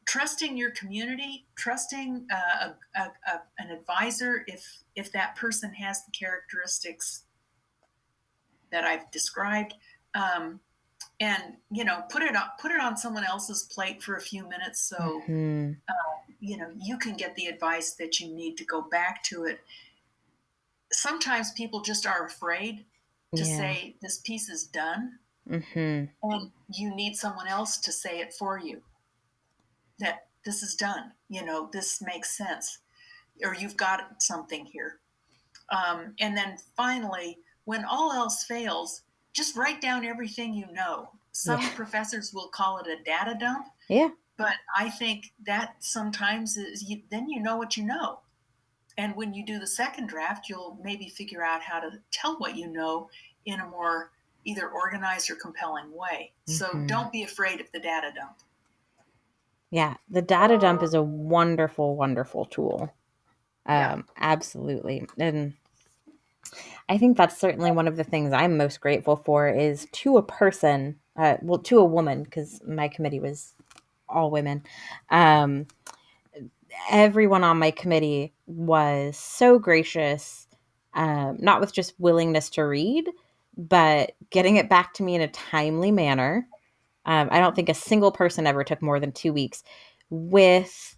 trusting 0.06 0.56
your 0.56 0.70
community, 0.72 1.46
trusting 1.56 2.26
uh, 2.30 2.70
a, 2.96 3.00
a, 3.00 3.02
a, 3.02 3.42
an 3.58 3.70
advisor 3.70 4.44
if 4.46 4.82
if 4.94 5.12
that 5.12 5.36
person 5.36 5.72
has 5.74 6.04
the 6.04 6.10
characteristics 6.10 7.22
that 8.70 8.84
I've 8.84 9.10
described, 9.10 9.74
um, 10.14 10.60
and 11.20 11.54
you 11.70 11.84
know 11.84 12.02
put 12.10 12.22
it 12.22 12.36
on 12.36 12.44
put 12.60 12.72
it 12.72 12.80
on 12.80 12.96
someone 12.96 13.24
else's 13.24 13.62
plate 13.62 14.02
for 14.02 14.16
a 14.16 14.20
few 14.20 14.48
minutes 14.48 14.80
so 14.80 15.22
mm-hmm. 15.28 15.72
uh, 15.88 16.32
you 16.40 16.56
know 16.56 16.68
you 16.80 16.98
can 16.98 17.16
get 17.16 17.34
the 17.36 17.46
advice 17.46 17.92
that 17.92 18.20
you 18.20 18.28
need 18.28 18.56
to 18.56 18.64
go 18.64 18.82
back 18.82 19.22
to 19.24 19.44
it. 19.44 19.60
Sometimes 20.90 21.52
people 21.52 21.80
just 21.80 22.06
are 22.06 22.26
afraid 22.26 22.84
to 23.34 23.44
yeah. 23.44 23.56
say 23.56 23.96
this 24.02 24.18
piece 24.18 24.50
is 24.50 24.64
done, 24.64 25.18
mm-hmm. 25.48 26.04
and 26.22 26.50
you 26.68 26.94
need 26.94 27.16
someone 27.16 27.48
else 27.48 27.78
to 27.78 27.92
say 27.92 28.20
it 28.20 28.32
for 28.32 28.58
you 28.58 28.82
that 29.98 30.26
this 30.44 30.62
is 30.62 30.74
done. 30.74 31.12
You 31.28 31.44
know, 31.44 31.68
this 31.72 32.02
makes 32.02 32.36
sense, 32.36 32.78
or 33.44 33.54
you've 33.54 33.76
got 33.76 34.22
something 34.22 34.66
here. 34.66 34.98
Um, 35.70 36.14
and 36.20 36.36
then 36.36 36.58
finally, 36.76 37.38
when 37.64 37.84
all 37.84 38.12
else 38.12 38.44
fails, 38.44 39.02
just 39.32 39.56
write 39.56 39.80
down 39.80 40.04
everything 40.04 40.54
you 40.54 40.66
know. 40.72 41.10
Some 41.32 41.60
yeah. 41.60 41.70
professors 41.74 42.32
will 42.34 42.48
call 42.48 42.78
it 42.78 42.86
a 42.86 43.02
data 43.02 43.36
dump. 43.38 43.66
Yeah. 43.88 44.10
But 44.36 44.54
I 44.76 44.90
think 44.90 45.32
that 45.46 45.76
sometimes 45.78 46.56
is 46.56 46.88
you, 46.88 47.02
then 47.10 47.28
you 47.28 47.40
know 47.40 47.56
what 47.56 47.76
you 47.76 47.84
know. 47.84 48.20
And 48.98 49.16
when 49.16 49.32
you 49.32 49.44
do 49.44 49.58
the 49.58 49.66
second 49.66 50.08
draft, 50.08 50.48
you'll 50.48 50.78
maybe 50.82 51.08
figure 51.08 51.42
out 51.42 51.62
how 51.62 51.80
to 51.80 51.98
tell 52.10 52.36
what 52.36 52.56
you 52.56 52.66
know 52.68 53.08
in 53.46 53.60
a 53.60 53.66
more 53.66 54.10
either 54.44 54.68
organized 54.68 55.30
or 55.30 55.36
compelling 55.36 55.92
way. 55.92 56.32
Mm-hmm. 56.48 56.52
So 56.52 56.86
don't 56.86 57.12
be 57.12 57.22
afraid 57.22 57.60
of 57.60 57.70
the 57.72 57.80
data 57.80 58.12
dump. 58.14 58.38
Yeah, 59.70 59.94
the 60.10 60.22
data 60.22 60.58
dump 60.58 60.82
is 60.82 60.94
a 60.94 61.02
wonderful, 61.02 61.96
wonderful 61.96 62.44
tool. 62.44 62.92
Um, 63.64 63.76
yeah. 63.76 64.02
Absolutely. 64.18 65.06
And 65.18 65.54
I 66.88 66.98
think 66.98 67.16
that's 67.16 67.38
certainly 67.38 67.70
one 67.70 67.88
of 67.88 67.96
the 67.96 68.04
things 68.04 68.32
I'm 68.32 68.56
most 68.56 68.80
grateful 68.80 69.16
for 69.16 69.48
is 69.48 69.86
to 69.92 70.18
a 70.18 70.22
person, 70.22 70.96
uh, 71.16 71.36
well, 71.40 71.60
to 71.60 71.78
a 71.78 71.84
woman, 71.84 72.24
because 72.24 72.60
my 72.66 72.88
committee 72.88 73.20
was 73.20 73.54
all 74.08 74.30
women. 74.30 74.62
Um, 75.08 75.68
everyone 76.90 77.44
on 77.44 77.58
my 77.58 77.70
committee 77.70 78.34
was 78.46 79.16
so 79.16 79.58
gracious, 79.58 80.46
um, 80.92 81.38
not 81.40 81.60
with 81.60 81.72
just 81.72 81.94
willingness 81.98 82.50
to 82.50 82.62
read, 82.62 83.08
but 83.56 84.12
getting 84.30 84.56
it 84.56 84.68
back 84.68 84.94
to 84.94 85.02
me 85.02 85.14
in 85.14 85.20
a 85.20 85.28
timely 85.28 85.90
manner 85.90 86.46
um, 87.04 87.28
I 87.30 87.40
don't 87.40 87.56
think 87.56 87.68
a 87.68 87.74
single 87.74 88.12
person 88.12 88.46
ever 88.46 88.62
took 88.62 88.80
more 88.80 89.00
than 89.00 89.12
two 89.12 89.32
weeks 89.32 89.64
with 90.10 90.96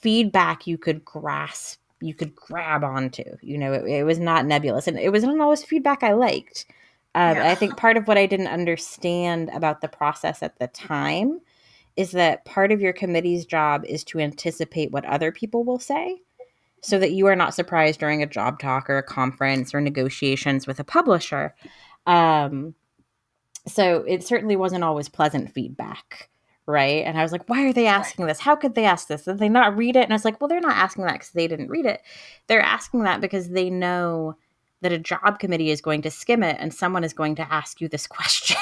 feedback 0.00 0.66
you 0.66 0.78
could 0.78 1.04
grasp, 1.04 1.80
you 2.00 2.14
could 2.14 2.34
grab 2.34 2.84
onto. 2.84 3.24
You 3.42 3.58
know, 3.58 3.72
it, 3.72 3.84
it 3.84 4.04
was 4.04 4.18
not 4.18 4.46
nebulous, 4.46 4.86
and 4.86 4.98
it 4.98 5.10
wasn't 5.10 5.40
always 5.40 5.64
feedback 5.64 6.02
I 6.02 6.12
liked. 6.12 6.66
Um, 7.14 7.36
yeah. 7.36 7.50
I 7.50 7.54
think 7.54 7.76
part 7.76 7.96
of 7.96 8.08
what 8.08 8.18
I 8.18 8.26
didn't 8.26 8.48
understand 8.48 9.50
about 9.54 9.80
the 9.80 9.88
process 9.88 10.42
at 10.42 10.58
the 10.58 10.66
time 10.68 11.40
is 11.96 12.10
that 12.12 12.44
part 12.44 12.72
of 12.72 12.80
your 12.80 12.92
committee's 12.92 13.46
job 13.46 13.84
is 13.84 14.02
to 14.02 14.18
anticipate 14.18 14.90
what 14.90 15.04
other 15.04 15.30
people 15.30 15.62
will 15.62 15.78
say 15.78 16.20
so 16.84 16.98
that 16.98 17.12
you 17.12 17.26
are 17.26 17.36
not 17.36 17.54
surprised 17.54 17.98
during 17.98 18.22
a 18.22 18.26
job 18.26 18.58
talk 18.58 18.90
or 18.90 18.98
a 18.98 19.02
conference 19.02 19.74
or 19.74 19.80
negotiations 19.80 20.66
with 20.66 20.78
a 20.78 20.84
publisher. 20.84 21.54
Um, 22.06 22.74
so 23.66 24.04
it 24.06 24.22
certainly 24.22 24.56
wasn't 24.56 24.84
always 24.84 25.08
pleasant 25.08 25.52
feedback 25.52 26.28
right? 26.66 27.04
And 27.04 27.18
i 27.18 27.22
was 27.22 27.32
like 27.32 27.46
why 27.48 27.66
are 27.66 27.72
they 27.72 27.86
asking 27.86 28.26
this? 28.26 28.40
How 28.40 28.56
could 28.56 28.74
they 28.74 28.86
ask 28.86 29.08
this? 29.08 29.24
Did 29.24 29.38
they 29.38 29.50
not 29.50 29.76
read 29.76 29.96
it? 29.96 30.04
And 30.04 30.12
i 30.12 30.14
was 30.14 30.24
like 30.24 30.40
well 30.40 30.48
they're 30.48 30.60
not 30.60 30.76
asking 30.76 31.04
that 31.04 31.12
because 31.14 31.30
they 31.30 31.46
didn't 31.46 31.68
read 31.68 31.84
it. 31.86 32.00
They're 32.46 32.62
asking 32.62 33.02
that 33.02 33.20
because 33.20 33.50
they 33.50 33.68
know 33.68 34.36
that 34.80 34.92
a 34.92 34.98
job 34.98 35.38
committee 35.38 35.70
is 35.70 35.80
going 35.80 36.02
to 36.02 36.10
skim 36.10 36.42
it 36.42 36.56
and 36.58 36.72
someone 36.72 37.04
is 37.04 37.12
going 37.12 37.34
to 37.36 37.52
ask 37.52 37.80
you 37.80 37.88
this 37.88 38.06
question 38.16 38.56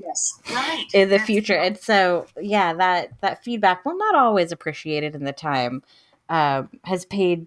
yes. 0.00 0.38
Right. 0.50 0.84
in 0.92 1.08
the 1.08 1.16
That's 1.16 1.26
future. 1.26 1.56
right. 1.56 1.66
and 1.68 1.78
so 1.78 2.26
yeah 2.40 2.74
that 2.74 3.12
that 3.22 3.42
feedback 3.42 3.84
well, 3.84 3.96
not 3.96 4.14
always 4.14 4.52
appreciated 4.52 5.14
in 5.14 5.24
the 5.24 5.32
time 5.32 5.82
uh, 6.28 6.64
has 6.84 7.04
paid 7.06 7.46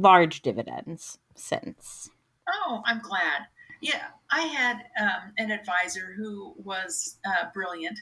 large 0.00 0.42
dividends 0.42 1.18
since 1.34 2.10
oh 2.48 2.82
i'm 2.86 3.00
glad 3.00 3.46
yeah, 3.84 4.06
I 4.30 4.40
had 4.40 4.76
um, 4.98 5.32
an 5.36 5.50
advisor 5.50 6.14
who 6.16 6.54
was 6.56 7.18
uh, 7.26 7.50
brilliant, 7.52 7.98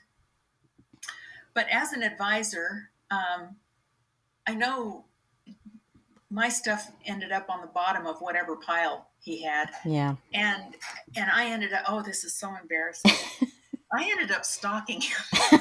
but 1.55 1.67
as 1.73 1.93
an 1.93 2.05
advisor, 2.05 2.91
um, 3.11 3.57
I 4.47 4.55
know 4.55 5.07
my 6.31 6.49
stuff 6.49 6.93
ended 7.05 7.33
up 7.33 7.51
on 7.51 7.63
the 7.63 7.67
bottom 7.67 8.07
of 8.07 8.21
whatever 8.21 8.55
pile 8.55 9.09
he 9.19 9.43
had. 9.43 9.71
Yeah. 9.85 10.15
And 10.33 10.77
and 11.17 11.29
I 11.31 11.47
ended 11.47 11.73
up 11.73 11.83
oh 11.89 12.01
this 12.01 12.23
is 12.23 12.33
so 12.33 12.55
embarrassing. 12.61 13.13
I 13.93 14.09
ended 14.09 14.31
up 14.31 14.45
stalking 14.45 15.01
him. 15.01 15.61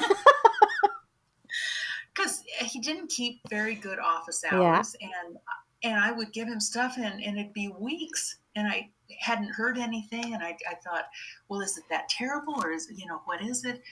Cuz 2.14 2.44
he 2.60 2.80
didn't 2.80 3.08
keep 3.08 3.40
very 3.50 3.74
good 3.74 3.98
office 3.98 4.44
hours 4.48 4.94
yeah. 5.00 5.08
and 5.24 5.36
and 5.82 5.98
I 5.98 6.12
would 6.12 6.32
give 6.32 6.48
him 6.48 6.60
stuff 6.60 6.96
and 6.96 7.22
and 7.22 7.38
it'd 7.38 7.52
be 7.52 7.68
weeks 7.68 8.36
and 8.54 8.68
I 8.68 8.90
hadn't 9.20 9.48
heard 9.48 9.78
anything, 9.78 10.34
and 10.34 10.42
I, 10.42 10.56
I 10.68 10.74
thought, 10.74 11.04
well, 11.48 11.60
is 11.60 11.76
it 11.78 11.84
that 11.90 12.08
terrible, 12.08 12.54
or 12.62 12.72
is 12.72 12.88
it, 12.88 12.98
you 12.98 13.06
know 13.06 13.20
what 13.24 13.42
is 13.42 13.64
it? 13.64 13.82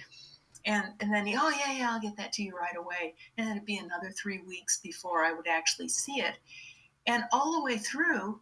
And 0.66 0.84
and 1.01 1.12
then 1.12 1.26
he, 1.26 1.36
oh 1.38 1.51
yeah, 1.51 1.72
yeah, 1.72 1.91
I'll 1.93 2.01
get 2.01 2.16
that 2.16 2.32
to 2.34 2.43
you 2.43 2.55
right 2.55 2.76
away, 2.76 3.14
and 3.36 3.47
then 3.47 3.57
it'd 3.57 3.66
be 3.66 3.78
another 3.78 4.11
three 4.11 4.43
weeks 4.47 4.78
before 4.82 5.24
I 5.24 5.32
would 5.32 5.49
actually 5.49 5.88
see 5.88 6.20
it, 6.20 6.38
and 7.07 7.24
all 7.32 7.53
the 7.53 7.64
way 7.64 7.78
through, 7.78 8.41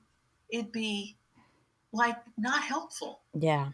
it'd 0.51 0.73
be 0.73 1.17
like 1.93 2.17
not 2.37 2.63
helpful. 2.63 3.21
Yeah, 3.35 3.69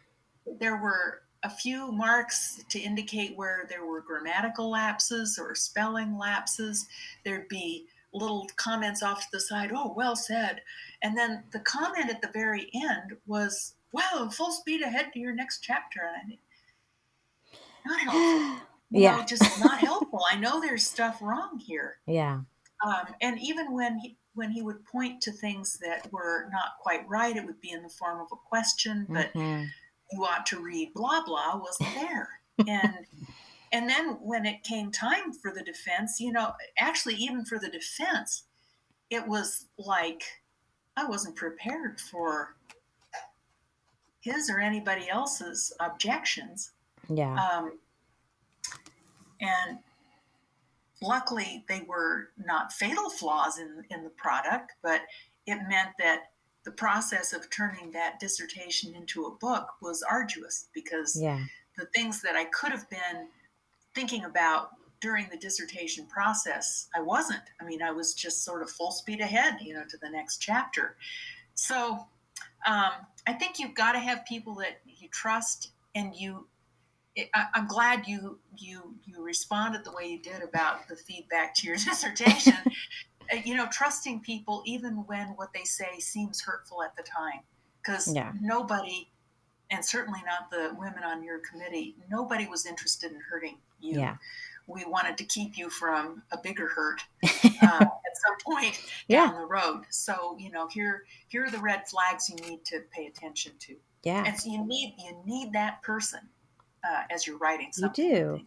there 0.60 0.76
were 0.76 1.22
a 1.42 1.50
few 1.50 1.90
marks 1.92 2.62
to 2.68 2.78
indicate 2.78 3.36
where 3.36 3.66
there 3.68 3.86
were 3.86 4.00
grammatical 4.00 4.70
lapses 4.70 5.38
or 5.38 5.54
spelling 5.54 6.18
lapses. 6.18 6.86
There'd 7.24 7.48
be 7.48 7.86
little 8.14 8.48
comments 8.56 9.02
off 9.02 9.22
to 9.22 9.26
the 9.32 9.40
side. 9.40 9.70
Oh, 9.74 9.92
well 9.96 10.16
said. 10.16 10.62
And 11.02 11.16
then 11.16 11.44
the 11.52 11.60
comment 11.60 12.10
at 12.10 12.22
the 12.22 12.30
very 12.32 12.70
end 12.74 13.16
was, 13.26 13.74
"Wow, 13.92 14.28
full 14.32 14.52
speed 14.52 14.82
ahead 14.82 15.12
to 15.12 15.18
your 15.18 15.34
next 15.34 15.60
chapter." 15.60 16.00
And 16.00 16.16
I 16.16 16.26
think, 16.26 16.40
not 17.86 18.00
helpful. 18.12 18.66
yeah, 18.90 19.16
know, 19.16 19.24
just 19.24 19.60
not 19.60 19.78
helpful. 19.90 20.20
I 20.30 20.36
know 20.36 20.60
there's 20.60 20.86
stuff 20.86 21.20
wrong 21.20 21.58
here. 21.58 21.96
Yeah. 22.06 22.40
Um, 22.84 23.14
and 23.20 23.38
even 23.40 23.72
when 23.72 23.98
he 23.98 24.16
when 24.34 24.50
he 24.50 24.62
would 24.62 24.84
point 24.84 25.20
to 25.22 25.32
things 25.32 25.78
that 25.80 26.12
were 26.12 26.48
not 26.50 26.78
quite 26.80 27.08
right, 27.08 27.36
it 27.36 27.46
would 27.46 27.60
be 27.60 27.70
in 27.70 27.82
the 27.82 27.88
form 27.88 28.20
of 28.20 28.26
a 28.32 28.48
question, 28.48 29.06
but 29.08 29.32
mm-hmm. 29.32 29.64
you 30.12 30.24
ought 30.24 30.46
to 30.46 30.60
read 30.60 30.92
blah 30.94 31.22
blah 31.24 31.56
wasn't 31.56 31.94
there. 31.94 32.28
and 32.68 33.06
and 33.74 33.90
then 33.90 34.18
when 34.22 34.46
it 34.46 34.62
came 34.62 34.92
time 34.92 35.32
for 35.32 35.50
the 35.50 35.60
defense, 35.60 36.20
you 36.20 36.30
know, 36.30 36.52
actually, 36.78 37.16
even 37.16 37.44
for 37.44 37.58
the 37.58 37.68
defense, 37.68 38.44
it 39.10 39.26
was 39.26 39.66
like 39.76 40.22
I 40.96 41.06
wasn't 41.06 41.34
prepared 41.34 42.00
for 42.00 42.54
his 44.20 44.48
or 44.48 44.60
anybody 44.60 45.08
else's 45.10 45.72
objections. 45.80 46.70
Yeah. 47.08 47.34
Um, 47.34 47.80
and 49.40 49.78
luckily, 51.02 51.64
they 51.68 51.82
were 51.88 52.28
not 52.38 52.72
fatal 52.72 53.10
flaws 53.10 53.58
in, 53.58 53.84
in 53.90 54.04
the 54.04 54.10
product, 54.10 54.70
but 54.84 55.00
it 55.48 55.58
meant 55.68 55.90
that 55.98 56.30
the 56.64 56.70
process 56.70 57.32
of 57.32 57.50
turning 57.50 57.90
that 57.90 58.20
dissertation 58.20 58.94
into 58.94 59.24
a 59.24 59.34
book 59.34 59.66
was 59.82 60.04
arduous 60.08 60.68
because 60.72 61.20
yeah. 61.20 61.40
the 61.76 61.86
things 61.86 62.22
that 62.22 62.36
I 62.36 62.44
could 62.44 62.70
have 62.70 62.88
been 62.88 63.26
thinking 63.94 64.24
about 64.24 64.70
during 65.00 65.28
the 65.30 65.36
dissertation 65.36 66.06
process, 66.06 66.88
I 66.96 67.02
wasn't. 67.02 67.42
I 67.60 67.64
mean, 67.64 67.82
I 67.82 67.90
was 67.90 68.14
just 68.14 68.42
sort 68.42 68.62
of 68.62 68.70
full 68.70 68.90
speed 68.90 69.20
ahead, 69.20 69.58
you 69.60 69.74
know, 69.74 69.84
to 69.88 69.98
the 69.98 70.08
next 70.08 70.38
chapter. 70.38 70.96
So 71.54 72.06
um, 72.66 72.92
I 73.26 73.32
think 73.34 73.58
you've 73.58 73.74
got 73.74 73.92
to 73.92 73.98
have 73.98 74.24
people 74.24 74.54
that 74.56 74.80
you 74.86 75.08
trust, 75.08 75.72
and 75.94 76.14
you. 76.14 76.48
I, 77.34 77.44
I'm 77.54 77.68
glad 77.68 78.08
you 78.08 78.38
you 78.56 78.94
you 79.04 79.22
responded 79.22 79.84
the 79.84 79.92
way 79.92 80.06
you 80.06 80.18
did 80.18 80.42
about 80.42 80.88
the 80.88 80.96
feedback 80.96 81.54
to 81.56 81.66
your 81.66 81.76
dissertation. 81.84 82.54
Uh, 83.32 83.36
you 83.44 83.54
know, 83.54 83.66
trusting 83.70 84.20
people 84.20 84.62
even 84.64 85.04
when 85.06 85.28
what 85.36 85.52
they 85.52 85.64
say 85.64 85.98
seems 85.98 86.40
hurtful 86.40 86.82
at 86.82 86.96
the 86.96 87.02
time, 87.02 87.40
because 87.82 88.12
yeah. 88.12 88.32
nobody 88.40 89.08
and 89.70 89.84
certainly 89.84 90.20
not 90.26 90.50
the 90.50 90.74
women 90.78 91.02
on 91.04 91.22
your 91.22 91.38
committee, 91.38 91.96
nobody 92.10 92.46
was 92.46 92.66
interested 92.66 93.12
in 93.12 93.20
hurting 93.20 93.58
you. 93.80 93.98
Yeah. 93.98 94.16
We 94.66 94.84
wanted 94.86 95.18
to 95.18 95.24
keep 95.24 95.58
you 95.58 95.68
from 95.68 96.22
a 96.32 96.38
bigger 96.38 96.68
hurt 96.68 97.00
uh, 97.24 97.28
at 97.62 97.82
some 97.82 98.36
point 98.54 98.80
yeah. 99.08 99.26
down 99.26 99.40
the 99.40 99.46
road. 99.46 99.82
So 99.90 100.36
you 100.38 100.50
know, 100.50 100.68
here 100.68 101.04
here 101.28 101.44
are 101.44 101.50
the 101.50 101.58
red 101.58 101.86
flags 101.88 102.30
you 102.30 102.36
need 102.48 102.64
to 102.66 102.80
pay 102.90 103.06
attention 103.06 103.52
to. 103.60 103.76
Yeah. 104.02 104.24
And 104.26 104.38
so 104.38 104.50
you 104.50 104.66
need 104.66 104.94
you 104.98 105.16
need 105.26 105.52
that 105.52 105.82
person 105.82 106.20
uh, 106.88 107.02
as 107.10 107.26
you're 107.26 107.38
writing 107.38 107.72
something. 107.72 108.04
You 108.04 108.14
do. 108.14 108.40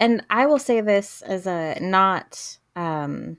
and 0.00 0.24
I 0.30 0.46
will 0.46 0.58
say 0.58 0.80
this 0.80 1.22
as 1.22 1.46
a 1.46 1.78
not 1.80 2.58
um, 2.74 3.36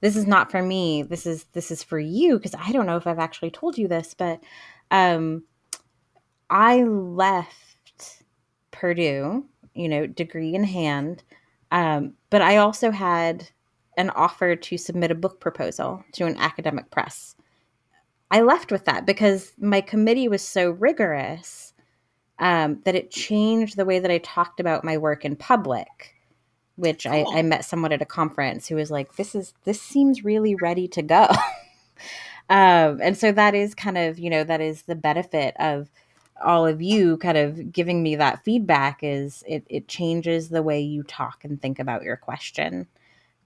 this 0.00 0.16
is 0.16 0.26
not 0.26 0.50
for 0.50 0.62
me. 0.62 1.02
This 1.02 1.26
is 1.26 1.44
this 1.52 1.70
is 1.70 1.82
for 1.82 1.98
you 1.98 2.36
because 2.36 2.54
I 2.54 2.72
don't 2.72 2.86
know 2.86 2.96
if 2.96 3.06
I've 3.06 3.18
actually 3.18 3.50
told 3.50 3.78
you 3.78 3.88
this, 3.88 4.14
but 4.14 4.40
um, 4.90 5.44
I 6.50 6.82
left 6.82 8.22
Purdue, 8.70 9.44
you 9.74 9.88
know, 9.88 10.06
degree 10.06 10.54
in 10.54 10.64
hand, 10.64 11.22
um, 11.70 12.14
but 12.30 12.42
I 12.42 12.56
also 12.56 12.90
had 12.90 13.48
an 13.96 14.10
offer 14.10 14.56
to 14.56 14.78
submit 14.78 15.10
a 15.10 15.16
book 15.16 15.40
proposal 15.40 16.04
to 16.12 16.24
an 16.24 16.36
academic 16.36 16.90
press. 16.90 17.34
I 18.30 18.42
left 18.42 18.70
with 18.70 18.84
that 18.84 19.06
because 19.06 19.52
my 19.58 19.80
committee 19.80 20.28
was 20.28 20.42
so 20.42 20.70
rigorous 20.70 21.72
um, 22.38 22.80
that 22.84 22.94
it 22.94 23.10
changed 23.10 23.76
the 23.76 23.84
way 23.84 23.98
that 23.98 24.10
I 24.10 24.18
talked 24.18 24.60
about 24.60 24.84
my 24.84 24.96
work 24.96 25.24
in 25.24 25.36
public. 25.36 26.14
Which 26.76 27.04
cool. 27.04 27.12
I, 27.12 27.38
I 27.38 27.42
met 27.42 27.64
someone 27.64 27.90
at 27.90 28.02
a 28.02 28.06
conference 28.06 28.68
who 28.68 28.76
was 28.76 28.88
like, 28.88 29.16
"This 29.16 29.34
is 29.34 29.52
this 29.64 29.82
seems 29.82 30.22
really 30.22 30.54
ready 30.54 30.86
to 30.86 31.02
go," 31.02 31.26
um, 32.48 33.00
and 33.02 33.18
so 33.18 33.32
that 33.32 33.56
is 33.56 33.74
kind 33.74 33.98
of 33.98 34.16
you 34.20 34.30
know 34.30 34.44
that 34.44 34.60
is 34.60 34.82
the 34.82 34.94
benefit 34.94 35.56
of 35.58 35.90
all 36.42 36.66
of 36.66 36.80
you 36.80 37.16
kind 37.18 37.38
of 37.38 37.72
giving 37.72 38.02
me 38.02 38.16
that 38.16 38.44
feedback 38.44 39.00
is 39.02 39.42
it, 39.46 39.64
it 39.68 39.88
changes 39.88 40.48
the 40.48 40.62
way 40.62 40.80
you 40.80 41.02
talk 41.02 41.44
and 41.44 41.60
think 41.60 41.78
about 41.78 42.02
your 42.02 42.16
question 42.16 42.86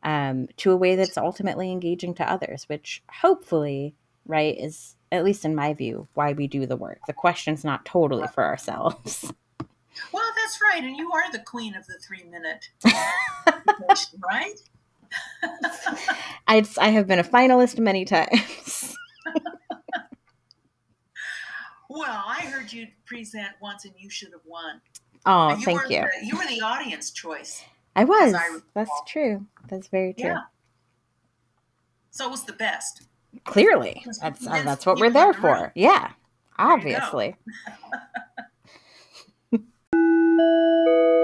um, 0.03 0.49
to 0.57 0.73
a 0.73 0.77
way 0.77 0.97
that's 0.97 1.17
ultimately 1.17 1.71
engaging 1.71 2.15
to 2.15 2.31
others 2.31 2.69
which 2.69 3.03
hopefully 3.21 3.95
right 4.27 4.57
is 4.59 4.97
at 5.11 5.25
least 5.25 5.45
in 5.45 5.55
my 5.55 5.75
view 5.75 6.09
why 6.15 6.33
we 6.33 6.47
do 6.47 6.65
the 6.67 6.77
work. 6.77 7.01
The 7.07 7.13
question's 7.13 7.65
not 7.65 7.85
totally 7.85 8.27
for 8.29 8.45
ourselves. 8.45 9.33
Well 10.11 10.33
that's 10.37 10.59
right 10.63 10.83
and 10.83 10.97
you 10.97 11.13
are 11.13 11.31
the 11.31 11.41
queen 11.41 11.75
of 11.75 11.87
the 11.87 11.99
three 11.99 12.25
minute 12.25 12.71
question, 13.85 14.21
right? 14.31 14.61
I, 16.49 16.65
I 16.79 16.89
have 16.89 17.07
been 17.07 17.19
a 17.19 17.25
finalist 17.25 17.79
many 17.79 18.05
times 18.05 18.97
Well, 21.95 22.25
I 22.27 22.41
heard 22.47 22.73
you 22.73 22.87
present 23.05 23.49
once, 23.61 23.85
and 23.85 23.93
you 23.99 24.09
should 24.09 24.33
have 24.33 24.41
won. 24.47 24.81
Oh, 25.27 25.55
you 25.55 25.63
thank 25.63 25.91
you. 25.91 26.01
The, 26.01 26.27
you 26.27 26.35
were 26.39 26.47
the 26.47 26.63
audience 26.63 27.11
choice. 27.11 27.63
I 27.95 28.05
was. 28.05 28.33
I 28.33 28.61
That's 28.73 28.91
true. 29.07 29.47
That's 29.69 29.89
very 29.89 30.15
true. 30.15 30.31
Yeah. 30.31 30.41
So 32.11 32.29
it 32.29 32.31
was 32.31 32.45
the 32.45 32.55
best. 32.55 33.03
Clearly, 33.45 34.07
that's 34.23 34.47
uh, 34.47 34.63
that's 34.63 34.87
what 34.87 35.01
we're 35.01 35.11
there 35.11 35.35
for. 35.35 35.71
Yeah, 35.75 36.13
obviously. 36.59 37.37